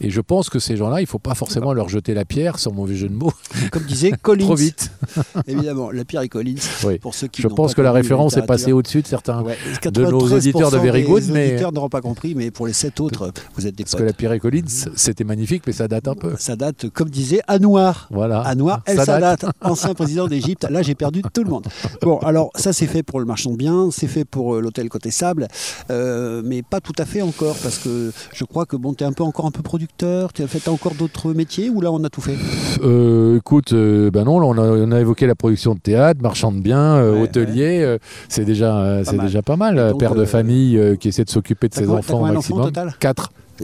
et 0.00 0.10
je 0.10 0.20
pense 0.20 0.48
que 0.50 0.58
ces 0.58 0.76
gens-là, 0.76 1.00
il 1.00 1.04
ne 1.04 1.08
faut 1.08 1.18
pas 1.18 1.34
forcément 1.34 1.72
leur 1.72 1.88
jeter 1.88 2.14
la 2.14 2.24
pierre, 2.24 2.58
sans 2.58 2.72
mauvais 2.72 2.94
jeu 2.96 3.08
de 3.08 3.14
mots, 3.14 3.32
Comme 3.72 3.84
disait 3.84 4.12
Collins. 4.22 4.44
trop 4.44 4.54
vite. 4.54 4.90
Évidemment, 5.46 5.90
la 5.90 6.04
pierre 6.04 6.22
est 6.22 6.28
Collins. 6.28 6.54
Oui. 6.84 6.98
Pour 6.98 7.14
ceux 7.14 7.26
qui 7.28 7.42
Je 7.42 7.48
pense 7.48 7.72
pas 7.72 7.76
que 7.76 7.82
la 7.82 7.92
référence 7.92 8.36
est 8.36 8.42
passée 8.46 8.72
au-dessus 8.72 9.02
de 9.02 9.06
certains. 9.06 9.42
Ouais, 9.42 9.56
de 9.84 10.02
nos 10.04 10.32
auditeurs 10.32 10.70
de 10.70 10.78
Very 10.78 11.02
Good, 11.04 11.24
Les 11.28 11.32
mais- 11.32 11.48
auditeurs 11.52 11.72
n'auront 11.72 11.88
pas 11.88 12.00
compris, 12.00 12.34
mais 12.34 12.50
pour 12.50 12.66
les 12.66 12.72
sept 12.72 13.00
autres, 13.00 13.30
vous 13.56 13.66
êtes 13.66 13.74
des 13.74 13.84
Parce 13.84 13.92
potes. 13.92 14.00
que 14.00 14.04
la 14.06 14.12
Pierre 14.12 14.32
et 14.32 14.40
Collins, 14.40 14.62
c'était 14.96 15.24
magnifique, 15.24 15.62
mais 15.66 15.72
ça 15.72 15.88
date 15.88 16.08
un 16.08 16.14
peu. 16.14 16.34
Ça 16.38 16.56
date, 16.56 16.88
comme 16.90 17.08
disait 17.10 17.40
Anouar. 17.48 18.08
Voilà. 18.10 18.40
Anouar 18.40 18.82
El. 18.86 18.98
Sadat, 18.98 19.36
ancien 19.60 19.94
président 19.94 20.26
d'Égypte. 20.28 20.66
Là, 20.70 20.82
j'ai 20.82 20.94
perdu 20.94 21.22
tout 21.32 21.44
le 21.44 21.50
monde. 21.50 21.66
Bon, 22.02 22.18
alors, 22.18 22.50
ça, 22.54 22.72
c'est 22.72 22.86
fait 22.86 23.02
pour 23.02 23.20
le 23.20 23.26
marchand 23.26 23.50
de 23.52 23.56
biens, 23.56 23.88
c'est 23.92 24.06
fait 24.08 24.24
pour 24.24 24.54
euh, 24.56 24.60
l'hôtel 24.60 24.88
Côté 24.88 25.10
Sable, 25.10 25.48
euh, 25.90 26.37
euh, 26.38 26.42
mais 26.44 26.62
pas 26.62 26.80
tout 26.80 26.92
à 26.98 27.04
fait 27.04 27.22
encore, 27.22 27.56
parce 27.62 27.78
que 27.78 28.10
je 28.32 28.44
crois 28.44 28.66
que 28.66 28.76
bon, 28.76 28.94
tu 28.94 29.04
es 29.04 29.06
un 29.06 29.12
peu, 29.12 29.22
encore 29.22 29.46
un 29.46 29.50
peu 29.50 29.62
producteur, 29.62 30.32
tu 30.32 30.42
as 30.42 30.46
fait 30.46 30.68
encore 30.68 30.94
d'autres 30.94 31.32
métiers, 31.32 31.70
ou 31.70 31.80
là 31.80 31.92
on 31.92 32.02
a 32.04 32.08
tout 32.08 32.20
fait? 32.20 32.36
Euh, 32.82 33.38
Écoute, 33.38 33.72
euh, 33.72 34.10
ben 34.10 34.24
non, 34.24 34.40
là, 34.40 34.62
on, 34.62 34.92
a, 34.92 35.00
évoqué 35.00 35.26
la 35.26 35.34
production 35.34 35.74
de 35.74 35.80
théâtre, 35.80 36.20
marchand 36.22 36.52
de 36.52 36.60
biens, 36.60 36.96
euh, 36.96 37.14
ouais, 37.14 37.22
hôtelier, 37.22 37.96
c'est 38.28 38.44
déjà, 38.44 39.02
déjà 39.02 39.42
pas 39.42 39.56
mal, 39.56 39.94
père 39.98 40.14
de 40.14 40.24
famille 40.24 40.96
qui 40.98 41.08
essaie 41.08 41.24
de 41.24 41.30
s'occuper 41.30 41.68
de 41.68 41.74
ses 41.74 41.88
enfants 41.88 42.20
au 42.20 42.26
maximum. 42.26 42.60
Enfant, 42.60 42.68
total 42.68 42.94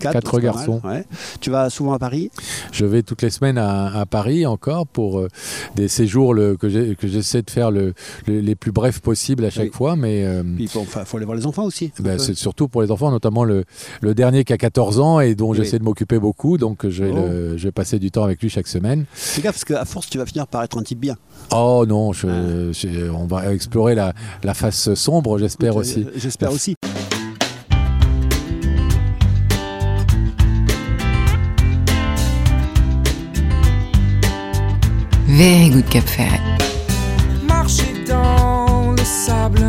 Quatre. 0.01 0.41
Garçons. 0.41 0.81
mal, 0.83 0.99
ouais. 0.99 1.05
Tu 1.41 1.51
vas 1.51 1.71
souvent 1.71 1.93
à 1.93 1.99
Paris? 1.99 2.31
Je 2.73 2.85
vais 2.85 3.03
toutes 3.03 3.23
les 3.23 3.31
semaines 3.31 3.59
à, 3.59 4.01
à 4.01 4.07
Paris 4.07 4.47
encore 4.47 4.87
pour 4.87 5.19
euh, 5.21 5.29
des 5.77 5.89
séjours 5.89 6.35
le- 6.35 6.57
que 6.57 6.69
j'essaie 6.69 7.43
de 7.43 7.51
faire 7.51 7.71
le, 7.71 7.95
le- 8.27 8.41
les 8.41 8.55
plus 8.55 8.73
brefs 8.73 9.01
possibles 9.01 9.45
à 9.45 9.51
chaque 9.51 9.71
Oui. 9.71 9.77
fois, 9.77 9.97
mais 9.97 10.25
euh, 10.25 10.43
il 10.59 10.69
faut, 10.69 10.85
aller 11.17 11.25
voir 11.25 11.37
les 11.37 11.47
enfants 11.47 11.65
aussi. 11.65 11.93
ben, 12.01 12.19
c'est 12.19 12.35
surtout 12.35 12.69
pour 12.69 12.83
les 12.83 12.91
enfants, 12.91 13.11
notamment 13.11 13.45
le, 13.45 13.65
dernier 14.03 14.45
qui 14.45 14.53
a 14.53 14.59
14 14.59 15.01
ans 15.01 15.21
et 15.21 15.35
dont 15.35 15.51
Oui. 15.51 15.57
j'essaie 15.59 15.79
de 15.79 15.85
m'occuper 15.85 16.19
beaucoup, 16.19 16.59
donc 16.59 16.89
je 16.89 17.05
vais, 17.05 17.11
Oh. 17.15 17.57
je 17.57 17.65
vais 17.65 17.73
passer 17.73 17.99
du 17.99 18.11
temps 18.11 18.25
avec 18.25 18.41
lui 18.43 18.49
chaque 18.51 18.67
semaine. 18.67 19.05
Fais 19.13 19.41
gaffe, 19.43 19.55
parce 19.55 19.65
qu'à 19.65 19.85
force, 19.85 20.09
tu 20.11 20.19
vas 20.19 20.27
finir 20.27 20.47
par 20.47 20.63
être 20.63 20.79
un 20.79 20.83
type 20.83 21.01
bien. 21.01 21.17
Oh 21.53 21.85
non, 21.87 22.13
je- 22.13 22.27
Ah. 22.27 22.73
je- 22.73 23.11
on 23.11 23.27
va 23.27 23.53
explorer 23.53 23.95
la, 23.95 24.13
la 24.43 24.55
face 24.55 24.95
sombre, 24.95 25.39
j'espère 25.39 25.77
aussi. 25.77 26.07
J'espère 26.17 26.53
aussi. 26.53 26.75
Very 35.37 35.69
good 35.69 35.89
Cap 35.91 36.05
Ferret. 36.05 36.41
marcher 37.49 38.05
dans 38.07 38.93
le 38.93 39.05
sable, 39.05 39.67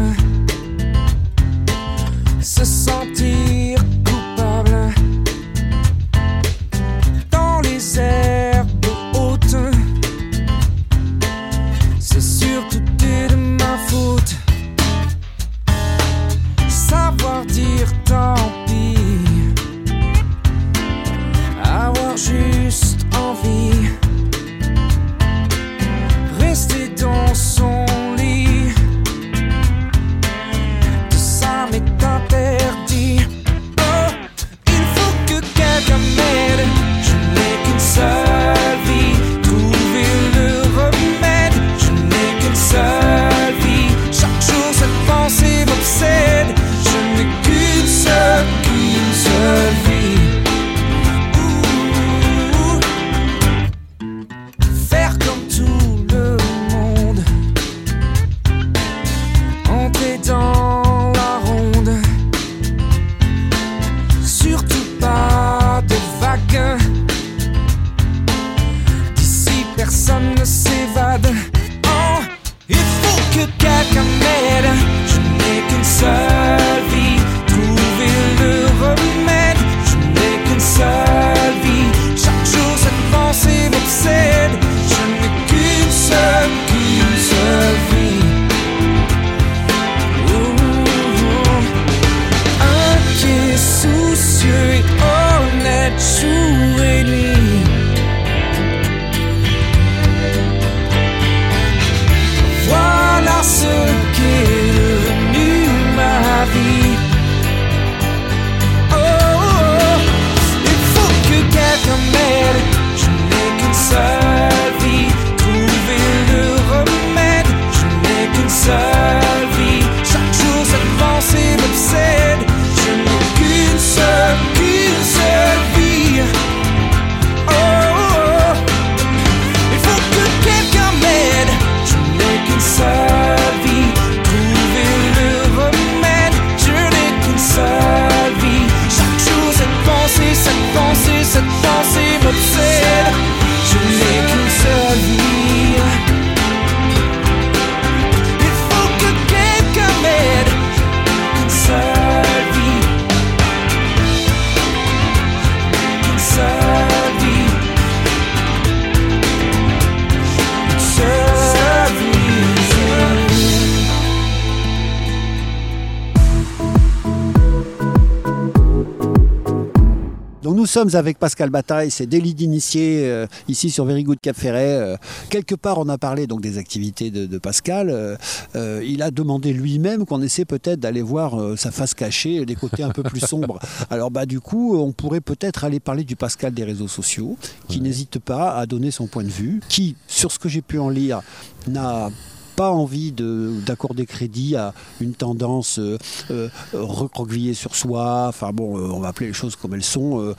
sommes 170.76 170.96
avec 170.96 171.20
Pascal 171.20 171.52
Bataille, 171.52 171.90
c'est 171.90 172.06
délit 172.06 172.34
d'initié 172.34 173.06
euh, 173.06 173.28
ici 173.48 173.70
sur 173.70 173.86
Very 173.86 174.04
Good 174.04 174.20
Cap 174.22 174.36
Ferret. 174.36 174.76
Euh, 174.76 174.98
quelque 175.30 175.56
part, 175.56 175.78
on 175.78 175.88
a 175.88 175.98
parlé 175.98 176.28
donc 176.28 176.42
des 176.42 176.58
activités 176.58 177.12
de, 177.12 177.26
de 177.26 177.38
Pascal. 177.38 177.90
Euh, 177.90 178.84
il 178.86 179.02
a 179.02 179.10
demandé 179.10 179.54
lui-même 179.54 180.06
qu'on 180.06 180.22
essaie 180.22 180.44
peut-être 180.44 180.82
d'aller 180.82 181.02
voir 181.02 181.58
sa 181.58 181.72
face 181.72 181.94
cachée, 181.94 182.46
des 182.46 182.56
côtés 182.56 182.84
un 182.84 182.90
peu 182.90 183.04
plus 183.04 183.22
sombres. 183.26 183.58
Alors 183.90 184.12
bah 184.12 184.26
du 184.26 184.42
coup, 184.42 184.78
on 184.78 184.92
pourrait 184.92 185.22
peut-être 185.22 185.64
aller 185.64 185.80
parler 185.80 186.04
du 186.04 186.18
Pascal 186.18 186.54
des 186.54 186.66
réseaux 186.66 186.90
sociaux, 186.90 187.38
qui 187.70 187.80
n'hésite 187.80 188.20
pas 188.20 188.58
à 188.58 188.66
donner 188.66 188.92
son 188.92 189.08
point 189.08 189.24
de 189.24 189.30
vue, 189.30 189.62
qui, 189.70 189.96
sur 190.08 190.30
ce 190.34 190.40
que 190.40 190.50
j'ai 190.50 190.62
pu 190.62 190.78
en 190.78 190.90
lire, 190.90 191.22
n'a 191.70 192.10
pas 192.56 192.72
envie 192.72 193.12
de- 193.12 193.54
d'accorder 193.66 194.06
crédit 194.06 194.56
à 194.56 194.74
une 195.02 195.14
tendance 195.14 195.80
euh, 195.80 195.98
euh, 196.32 196.50
recroquevillée 196.74 197.54
sur 197.54 197.76
soi. 197.76 198.26
Enfin 198.30 198.52
bon, 198.54 198.78
euh, 198.78 198.90
on 198.92 199.00
va 199.00 199.10
appeler 199.10 199.28
les 199.28 199.34
choses 199.34 199.56
comme 199.56 199.74
elles 199.74 199.84
sont. 199.84 200.34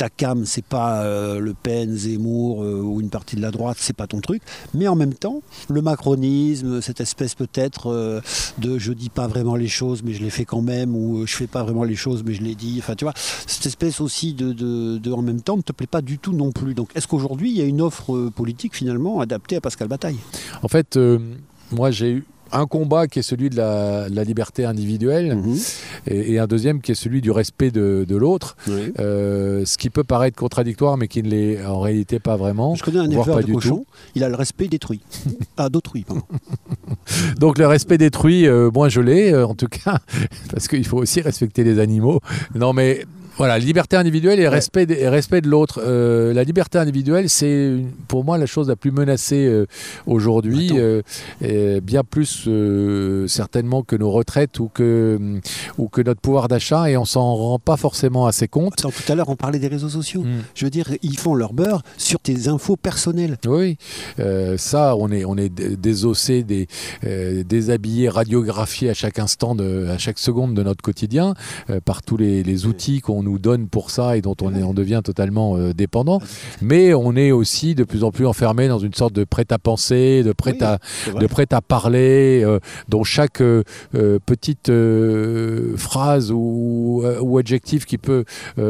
Ta 0.00 0.08
cam, 0.08 0.46
c'est 0.46 0.64
pas 0.64 1.02
euh, 1.02 1.40
Le 1.40 1.52
Pen, 1.52 1.94
Zemmour 1.94 2.64
euh, 2.64 2.80
ou 2.80 3.02
une 3.02 3.10
partie 3.10 3.36
de 3.36 3.42
la 3.42 3.50
droite, 3.50 3.76
c'est 3.78 3.92
pas 3.94 4.06
ton 4.06 4.22
truc. 4.22 4.40
Mais 4.72 4.88
en 4.88 4.96
même 4.96 5.12
temps, 5.12 5.42
le 5.68 5.82
macronisme, 5.82 6.80
cette 6.80 7.02
espèce 7.02 7.34
peut-être 7.34 7.88
euh, 7.92 8.22
de 8.56 8.78
je 8.78 8.94
dis 8.94 9.10
pas 9.10 9.26
vraiment 9.26 9.56
les 9.56 9.68
choses, 9.68 10.02
mais 10.02 10.14
je 10.14 10.22
les 10.22 10.30
fais 10.30 10.46
quand 10.46 10.62
même, 10.62 10.96
ou 10.96 11.26
je 11.26 11.36
fais 11.36 11.46
pas 11.46 11.64
vraiment 11.64 11.84
les 11.84 11.96
choses, 11.96 12.22
mais 12.24 12.32
je 12.32 12.40
les 12.40 12.54
dis. 12.54 12.76
Enfin, 12.78 12.94
tu 12.94 13.04
vois, 13.04 13.12
cette 13.14 13.66
espèce 13.66 14.00
aussi 14.00 14.32
de, 14.32 14.54
de- 14.54 15.12
en 15.12 15.20
même 15.20 15.42
temps 15.42 15.58
ne 15.58 15.62
te 15.62 15.72
plaît 15.72 15.86
pas 15.86 16.00
du 16.00 16.18
tout 16.18 16.32
non 16.32 16.50
plus. 16.50 16.72
Donc, 16.72 16.88
est-ce 16.94 17.06
qu'aujourd'hui, 17.06 17.50
il 17.50 17.58
y 17.58 17.60
a 17.60 17.66
une 17.66 17.82
offre 17.82 18.30
politique 18.34 18.74
finalement 18.74 19.20
adaptée 19.20 19.56
à 19.56 19.60
Pascal 19.60 19.88
Bataille? 19.88 20.16
En 20.62 20.68
fait, 20.68 20.98
moi 21.72 21.90
j'ai 21.90 22.10
eu 22.12 22.24
un 22.52 22.66
combat 22.66 23.06
qui 23.06 23.18
est 23.20 23.22
celui 23.22 23.50
de 23.50 23.56
la, 23.56 24.08
liberté 24.24 24.64
individuelle 24.64 25.34
Mhm. 25.36 25.56
et, 26.08 26.32
et 26.34 26.38
un 26.38 26.46
deuxième 26.46 26.80
qui 26.80 26.92
est 26.92 26.94
celui 26.94 27.20
du 27.20 27.30
respect 27.30 27.70
de, 27.70 28.04
de 28.08 28.16
l'autre. 28.16 28.56
Oui. 28.68 28.92
Euh, 28.98 29.64
ce 29.64 29.78
qui 29.78 29.90
peut 29.90 30.04
paraître 30.04 30.36
contradictoire, 30.36 30.96
mais 30.96 31.08
qui 31.08 31.22
ne 31.22 31.28
l'est 31.28 31.64
en 31.64 31.80
réalité 31.80 32.18
pas 32.18 32.36
vraiment. 32.36 32.74
Je 32.74 32.82
connais 32.82 32.98
un 32.98 33.04
éleveur 33.10 33.36
pas 33.36 33.42
de 33.42 33.46
du 33.46 33.56
il 34.14 34.24
a 34.24 34.28
le 34.28 34.34
respect 34.34 34.68
détruit. 34.68 35.00
ah, 35.56 35.68
d'autrui. 35.68 36.04
Donc 37.38 37.58
le 37.58 37.66
respect 37.66 37.98
détruit, 37.98 38.46
euh, 38.46 38.70
moi 38.72 38.88
je 38.88 39.00
l'ai 39.00 39.32
euh, 39.32 39.46
en 39.46 39.54
tout 39.54 39.68
cas, 39.68 39.98
parce 40.50 40.68
qu'il 40.68 40.86
faut 40.86 40.98
aussi 40.98 41.20
respecter 41.20 41.64
les 41.64 41.78
animaux. 41.78 42.20
Non 42.54 42.72
mais 42.72 43.04
voilà, 43.40 43.58
liberté 43.58 43.96
individuelle 43.96 44.38
et 44.38 44.46
respect, 44.48 44.84
de- 44.84 44.92
et 44.92 45.08
respect 45.08 45.40
de 45.40 45.48
l'autre. 45.48 45.80
Euh, 45.82 46.34
la 46.34 46.44
liberté 46.44 46.76
individuelle, 46.76 47.30
c'est 47.30 47.74
pour 48.06 48.22
moi 48.22 48.36
la 48.36 48.44
chose 48.44 48.68
la 48.68 48.76
plus 48.76 48.90
menacée 48.90 49.46
euh, 49.46 49.64
aujourd'hui, 50.06 50.72
euh, 50.74 51.00
bien 51.80 52.04
plus 52.04 52.46
certainement 53.26 53.82
que 53.82 53.96
nos 53.96 54.10
retraites 54.10 54.60
ou 54.60 54.68
que, 54.68 55.18
ou 55.78 55.88
que 55.88 56.02
notre 56.02 56.20
pouvoir 56.20 56.48
d'achat, 56.48 56.90
et 56.90 56.98
on 56.98 57.06
s'en 57.06 57.34
rend 57.34 57.58
pas 57.58 57.78
forcément 57.78 58.26
assez 58.26 58.46
compte. 58.46 58.74
Attends, 58.78 58.90
tout 58.90 59.10
à 59.10 59.14
l'heure, 59.14 59.30
on 59.30 59.36
parlait 59.36 59.58
des 59.58 59.68
réseaux 59.68 59.88
sociaux. 59.88 60.20
Mm. 60.20 60.42
Je 60.54 60.66
veux 60.66 60.70
dire, 60.70 60.90
ils 61.00 61.18
font 61.18 61.34
leur 61.34 61.54
beurre 61.54 61.80
sur 61.96 62.20
tes 62.20 62.48
infos 62.48 62.76
personnelles. 62.76 63.38
Oui, 63.46 63.78
ça, 64.58 64.96
on 64.98 65.10
est, 65.10 65.24
on 65.24 65.38
est 65.38 65.48
désossé, 65.48 66.42
des, 66.42 66.68
déshabillé, 67.02 68.10
radiographié 68.10 68.90
à 68.90 68.94
chaque 68.94 69.18
instant, 69.18 69.54
de, 69.54 69.86
à 69.86 69.96
chaque 69.96 70.18
seconde 70.18 70.52
de 70.52 70.62
notre 70.62 70.82
quotidien, 70.82 71.32
par 71.86 72.02
tous 72.02 72.18
les, 72.18 72.42
les 72.42 72.66
outils 72.66 73.00
qu'on 73.00 73.22
nous 73.22 73.29
donne 73.38 73.68
pour 73.68 73.90
ça 73.90 74.16
et 74.16 74.20
dont 74.20 74.36
on, 74.42 74.54
est, 74.54 74.62
on 74.62 74.74
devient 74.74 75.00
totalement 75.04 75.56
euh, 75.56 75.72
dépendant. 75.72 76.20
Mais 76.60 76.94
on 76.94 77.16
est 77.16 77.30
aussi 77.32 77.74
de 77.74 77.84
plus 77.84 78.04
en 78.04 78.10
plus 78.10 78.26
enfermé 78.26 78.68
dans 78.68 78.78
une 78.78 78.94
sorte 78.94 79.14
de 79.14 79.24
prêt-à-penser, 79.24 80.22
de 80.22 80.32
prêt 80.32 80.56
Oui, 81.14 81.26
prêt 81.28 81.46
à 81.52 81.60
parler, 81.60 82.42
euh, 82.44 82.58
dont 82.88 83.04
chaque 83.04 83.40
euh, 83.40 83.62
petite 84.26 84.70
phrase 85.76 86.32
ou, 86.32 87.04
ou 87.20 87.38
adjectif 87.38 87.86
qui 87.86 87.98
peut 87.98 88.24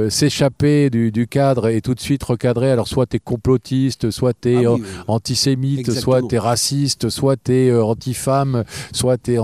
s'échapper 0.08 0.90
du, 0.90 1.10
du 1.10 1.26
cadre 1.26 1.68
et 1.68 1.80
tout 1.80 1.94
de 1.94 2.00
suite 2.00 2.22
recadrer. 2.22 2.70
Alors 2.70 2.88
soit 2.88 3.06
tu 3.06 3.16
es 3.16 3.18
complotiste, 3.18 4.10
soit 4.10 4.34
tu 4.38 4.52
es 4.52 4.66
Ah 4.66 4.72
oui, 4.72 4.82
oui. 4.82 4.88
antisémite, 5.08 5.80
Exactement. 5.80 6.18
soit 6.18 6.28
tu 6.28 6.34
es 6.34 6.38
raciste, 6.38 7.08
soit 7.08 7.36
tu 7.36 7.52
es 7.52 7.72
anti-femme, 7.72 8.64
soit 8.92 9.16
tu 9.16 9.34
es... 9.34 9.38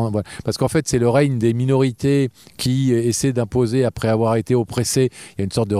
Parce 0.44 0.58
qu'en 0.58 0.68
fait, 0.68 0.86
c'est 0.86 0.98
le 0.98 1.08
règne 1.08 1.38
des 1.38 1.54
minorités 1.54 2.30
qui 2.56 2.92
essaient 2.92 3.32
d'imposer 3.32 3.84
après 3.84 4.08
avoir 4.08 4.36
été 4.36 4.54
oppressés. 4.54 5.05
Il 5.06 5.38
y 5.38 5.42
a 5.42 5.44
une 5.44 5.52
sorte 5.52 5.68
de, 5.68 5.76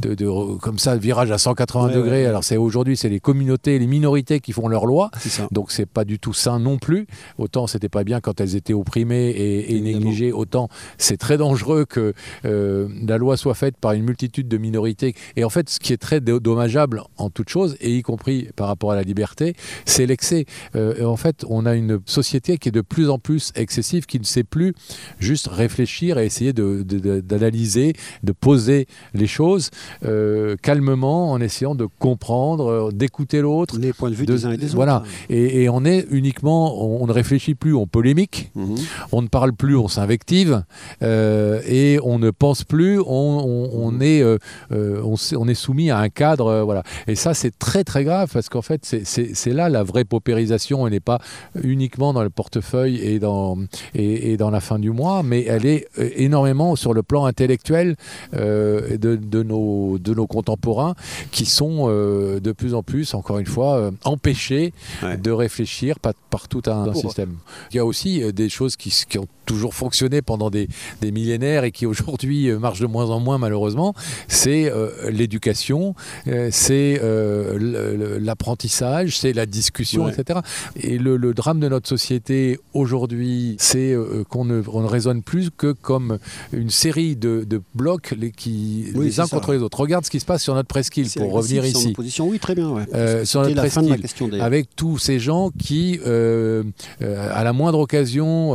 de, 0.00 0.14
de- 0.14 0.56
comme 0.58 0.78
ça, 0.78 0.96
virage 0.96 1.30
à 1.30 1.38
180 1.38 1.86
Ouais, 1.88 1.94
degrés. 1.94 2.10
ouais, 2.10 2.16
ouais. 2.22 2.26
Alors 2.26 2.44
c'est 2.44 2.56
aujourd'hui, 2.56 2.96
c'est 2.96 3.08
les 3.08 3.20
communautés, 3.20 3.78
les 3.78 3.86
minorités 3.86 4.40
qui 4.40 4.52
font 4.52 4.68
leurs 4.68 4.86
lois. 4.86 5.10
Donc 5.50 5.70
c'est 5.72 5.86
pas 5.86 6.04
du 6.04 6.18
tout 6.18 6.32
sain 6.32 6.58
non 6.58 6.78
plus. 6.78 7.06
Autant 7.38 7.66
c'était 7.66 7.88
pas 7.88 8.04
bien 8.04 8.20
quand 8.20 8.40
elles 8.40 8.56
étaient 8.56 8.72
opprimées 8.74 9.30
et, 9.30 9.80
négligées, 9.80 10.32
autant 10.32 10.68
c'est 10.98 11.16
très 11.16 11.36
dangereux 11.36 11.84
que 11.84 12.14
euh, 12.44 12.88
la 13.06 13.18
loi 13.18 13.36
soit 13.36 13.54
faite 13.54 13.76
par 13.76 13.92
une 13.92 14.04
multitude 14.04 14.48
de 14.48 14.56
minorités. 14.58 15.14
Et 15.36 15.44
en 15.44 15.50
fait, 15.50 15.68
ce 15.68 15.78
qui 15.78 15.92
est 15.92 15.96
très 15.98 16.20
do- 16.20 16.40
dommageable 16.40 17.02
en 17.18 17.30
toute 17.30 17.48
chose, 17.48 17.76
et 17.80 17.96
y 17.96 18.02
compris 18.02 18.48
par 18.56 18.68
rapport 18.68 18.92
à 18.92 18.96
la 18.96 19.02
liberté, 19.02 19.54
c'est 19.84 20.06
l'excès. 20.06 20.46
Euh, 20.76 21.04
en 21.04 21.16
fait, 21.16 21.44
on 21.48 21.66
a 21.66 21.74
une 21.74 22.00
société 22.06 22.58
qui 22.58 22.68
est 22.68 22.72
de 22.72 22.80
plus 22.80 23.10
en 23.10 23.18
plus 23.18 23.52
excessive, 23.54 24.06
qui 24.06 24.18
ne 24.18 24.24
sait 24.24 24.44
plus 24.44 24.74
juste 25.18 25.48
réfléchir 25.48 26.18
et 26.18 26.26
essayer 26.26 26.52
de- 26.52 26.82
de- 26.82 26.98
de- 26.98 27.20
d'analyser, 27.20 27.92
de, 28.22 28.32
poser 28.32 28.53
les 28.56 29.26
choses 29.26 29.70
euh, 30.04 30.56
calmement, 30.62 31.32
en 31.32 31.40
essayant 31.40 31.74
de 31.74 31.86
comprendre, 31.98 32.66
euh, 32.66 32.90
d'écouter 32.92 33.40
l'autre. 33.40 33.78
Les 33.78 33.92
points 33.92 34.10
de 34.10 34.14
vue 34.14 34.26
de- 34.26 34.34
des 34.34 34.46
uns 34.46 34.52
et 34.52 34.56
des 34.56 34.66
autres. 34.66 34.74
voilà. 34.76 35.02
Et, 35.28 35.62
et 35.64 35.68
on 35.68 35.84
est 35.84 36.06
uniquement, 36.10 36.82
on, 36.84 37.02
on 37.02 37.06
ne 37.06 37.12
réfléchit 37.12 37.54
plus, 37.54 37.74
on 37.74 37.86
polémique, 37.86 38.50
Mhm. 38.54 38.76
on 39.12 39.22
ne 39.22 39.28
parle 39.28 39.52
plus, 39.52 39.76
on 39.76 39.88
s'invective, 39.88 40.62
euh, 41.02 41.60
et 41.66 41.98
on 42.02 42.18
ne 42.18 42.30
pense 42.30 42.64
plus, 42.64 42.98
on, 43.00 43.04
on- 43.06 43.70
on 43.74 44.00
est, 44.00 44.22
euh, 44.22 44.38
on, 44.70 45.48
est 45.48 45.54
soumis 45.54 45.90
à 45.90 45.98
un 45.98 46.08
cadre, 46.08 46.62
voilà. 46.64 46.82
Et 47.06 47.14
ça, 47.14 47.34
c'est 47.34 47.56
très 47.58 47.84
très 47.84 48.04
grave 48.04 48.30
parce 48.32 48.48
qu'en 48.48 48.62
fait, 48.62 48.80
c'est- 48.84 49.52
là 49.54 49.68
la 49.68 49.82
vraie 49.82 50.04
paupérisation. 50.04 50.86
Elle 50.86 50.92
n'est 50.94 51.00
pas 51.00 51.20
uniquement 51.62 52.12
dans 52.12 52.22
le 52.22 52.30
portefeuille 52.30 52.96
et 53.00 53.18
dans 53.18 53.56
et, 53.94 54.32
et 54.32 54.36
dans 54.36 54.50
la 54.50 54.60
fin 54.60 54.78
du 54.78 54.90
mois, 54.90 55.22
mais 55.22 55.44
elle 55.44 55.66
est 55.66 55.86
énormément 56.16 56.74
sur 56.76 56.92
le 56.94 57.02
plan 57.02 57.24
intellectuel 57.26 57.96
euh, 58.34 58.43
de, 58.44 59.16
de 59.16 59.42
nos 59.42 59.98
de 59.98 60.14
nos 60.14 60.26
contemporains 60.26 60.94
qui 61.30 61.46
sont 61.46 61.86
euh, 61.88 62.40
de 62.40 62.52
plus 62.52 62.74
en 62.74 62.82
plus, 62.82 63.14
encore 63.14 63.38
une 63.38 63.46
fois, 63.46 63.76
euh, 63.76 63.90
empêchés 64.04 64.72
Ouais. 65.02 65.16
de 65.16 65.30
réfléchir 65.30 65.98
par, 65.98 66.14
par 66.30 66.48
tout 66.48 66.62
un, 66.66 66.92
système. 66.94 67.36
Il 67.72 67.76
y 67.76 67.78
a 67.78 67.84
aussi 67.84 68.22
euh, 68.22 68.32
des 68.32 68.48
choses 68.48 68.76
qui, 68.76 68.90
qui 69.08 69.18
ont 69.18 69.28
toujours 69.44 69.74
fonctionné 69.74 70.22
pendant 70.22 70.50
des, 70.50 70.68
des 71.00 71.12
millénaires 71.12 71.64
et 71.64 71.72
qui 71.72 71.86
aujourd'hui 71.86 72.48
euh, 72.50 72.58
marchent 72.58 72.80
de 72.80 72.86
moins 72.86 73.10
en 73.10 73.20
moins 73.20 73.38
malheureusement, 73.38 73.94
c'est 74.28 74.70
euh, 74.70 74.90
l'éducation, 75.10 75.94
euh, 76.28 76.48
c'est 76.52 77.00
euh, 77.02 78.18
l'apprentissage, 78.20 79.18
c'est 79.18 79.32
la 79.32 79.46
discussion, 79.46 80.04
Ouais. 80.04 80.12
etc. 80.12 80.40
Et 80.76 80.98
le, 80.98 81.16
le 81.16 81.34
drame 81.34 81.60
de 81.60 81.68
notre 81.68 81.88
société 81.88 82.58
aujourd'hui, 82.72 83.56
c'est 83.58 83.96
qu'on 84.28 84.44
ne, 84.44 84.62
on 84.72 84.82
ne 84.82 84.86
raisonne 84.88 85.22
plus 85.22 85.50
que 85.56 85.72
comme 85.72 86.18
une 86.52 86.70
série 86.70 87.16
de, 87.16 87.44
de 87.48 87.60
blocs 87.74 88.14
les, 88.18 88.30
qui, 88.30 88.86
Oui, 88.94 89.06
les 89.06 89.12
c'est 89.12 89.20
uns 89.22 89.26
ça. 89.26 89.36
contre 89.36 89.52
les 89.52 89.58
autres. 89.62 89.78
Regarde 89.80 90.04
ce 90.04 90.10
qui 90.10 90.20
se 90.20 90.24
passe 90.24 90.42
sur 90.42 90.54
notre 90.54 90.68
presqu'île 90.68 91.08
pour 91.16 91.32
revenir 91.32 91.64
ici. 91.64 91.88
nos 91.88 91.92
positions. 91.94 92.28
Oui, 92.28 92.38
très 92.38 92.54
bien. 92.54 92.68
Ouais. 92.70 93.24
Sur 93.24 93.42
notre 93.42 93.54
presqu'île, 93.54 94.40
avec 94.40 94.68
tous 94.76 94.98
ces 94.98 95.18
gens 95.18 95.50
qui, 95.58 95.98
à 96.04 97.44
la 97.44 97.52
moindre 97.52 97.78
occasion, 97.80 98.54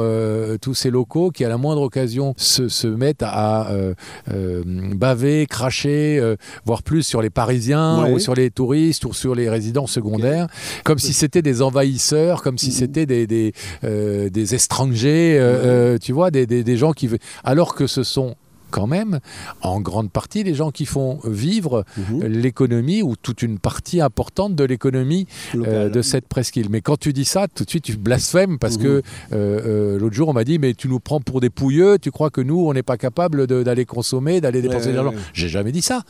tous 0.62 0.74
ces 0.80 0.90
locaux 0.90 1.30
qui, 1.32 1.44
à 1.46 1.50
la 1.50 1.58
moindre 1.58 1.82
occasion, 1.82 2.34
se, 2.38 2.68
se 2.70 2.88
mettent 2.88 3.24
à 3.24 3.70
euh, 3.72 3.94
euh, 4.34 4.64
baver, 4.96 5.46
cracher, 5.48 6.18
euh, 6.20 6.36
voire 6.66 6.84
plus 6.84 7.04
sur 7.04 7.22
les 7.22 7.30
Parisiens 7.30 8.04
Ouais. 8.04 8.14
ou 8.14 8.20
sur 8.20 8.34
les 8.36 8.50
touristes 8.50 9.06
ou 9.06 9.14
sur 9.14 9.36
les 9.36 9.50
résidents 9.50 9.88
secondaires, 9.88 10.48
comme 10.84 11.00
si 11.00 11.14
c'était 11.14 11.42
des 11.42 11.62
envahisseurs, 11.62 12.42
comme 12.42 12.58
si 12.58 12.68
Mhm. 12.68 12.74
c'était 12.74 13.06
des, 13.06 13.28
des, 13.28 13.54
des 13.84 14.56
étrangers, 14.56 15.98
tu 16.02 16.12
vois, 16.14 16.32
des, 16.32 16.46
des, 16.46 16.64
des 16.64 16.78
gens 16.78 16.94
qui... 16.94 17.10
Alors 17.44 17.76
que 17.76 17.88
ce 17.88 18.04
sont 18.04 18.36
quand 18.70 18.88
même, 18.88 19.20
en 19.62 19.82
grande 19.82 20.10
partie, 20.12 20.44
les 20.44 20.54
gens 20.54 20.72
qui 20.72 20.86
font 20.86 21.20
vivre 21.26 21.84
Mhm. 21.98 22.26
l'économie 22.26 23.02
ou 23.02 23.16
toute 23.16 23.42
une 23.42 23.60
partie 23.60 24.02
importante 24.02 24.56
de 24.56 24.64
l'économie 24.64 25.28
euh, 25.56 25.90
de 25.90 26.02
cette 26.02 26.28
presqu'île. 26.28 26.68
Mais 26.70 26.82
quand 26.82 26.98
tu 27.00 27.14
dis 27.14 27.26
ça, 27.26 27.48
tout 27.54 27.64
de 27.66 27.70
suite 27.70 27.84
tu 27.86 27.96
blasphèmes 27.98 28.58
parce 28.60 28.78
Mhm. 28.78 28.84
que 28.84 28.88
euh, 28.88 29.02
euh, 29.34 30.00
l'autre 30.00 30.16
jour 30.16 30.30
on 30.30 30.34
m'a 30.34 30.44
dit 30.44 30.60
mais 30.60 30.74
tu 30.74 30.88
nous 30.88 31.00
prends 31.00 31.20
pour 31.22 31.42
des 31.42 31.50
pouilleux, 31.50 31.98
tu 32.00 32.12
crois 32.12 32.30
que 32.30 32.42
nous 32.42 32.60
on 32.68 32.74
n'est 32.74 32.84
pas 32.84 32.98
capable 32.98 33.48
d'aller 33.48 33.86
consommer, 33.86 34.42
d'aller 34.42 34.62
dépenser 34.62 34.88
Ouais, 34.88 34.92
de 34.92 34.98
l'argent? 34.98 35.12
ouais. 35.12 35.18
J'ai 35.34 35.50
jamais 35.50 35.72
dit 35.72 35.82
ça. 35.82 36.04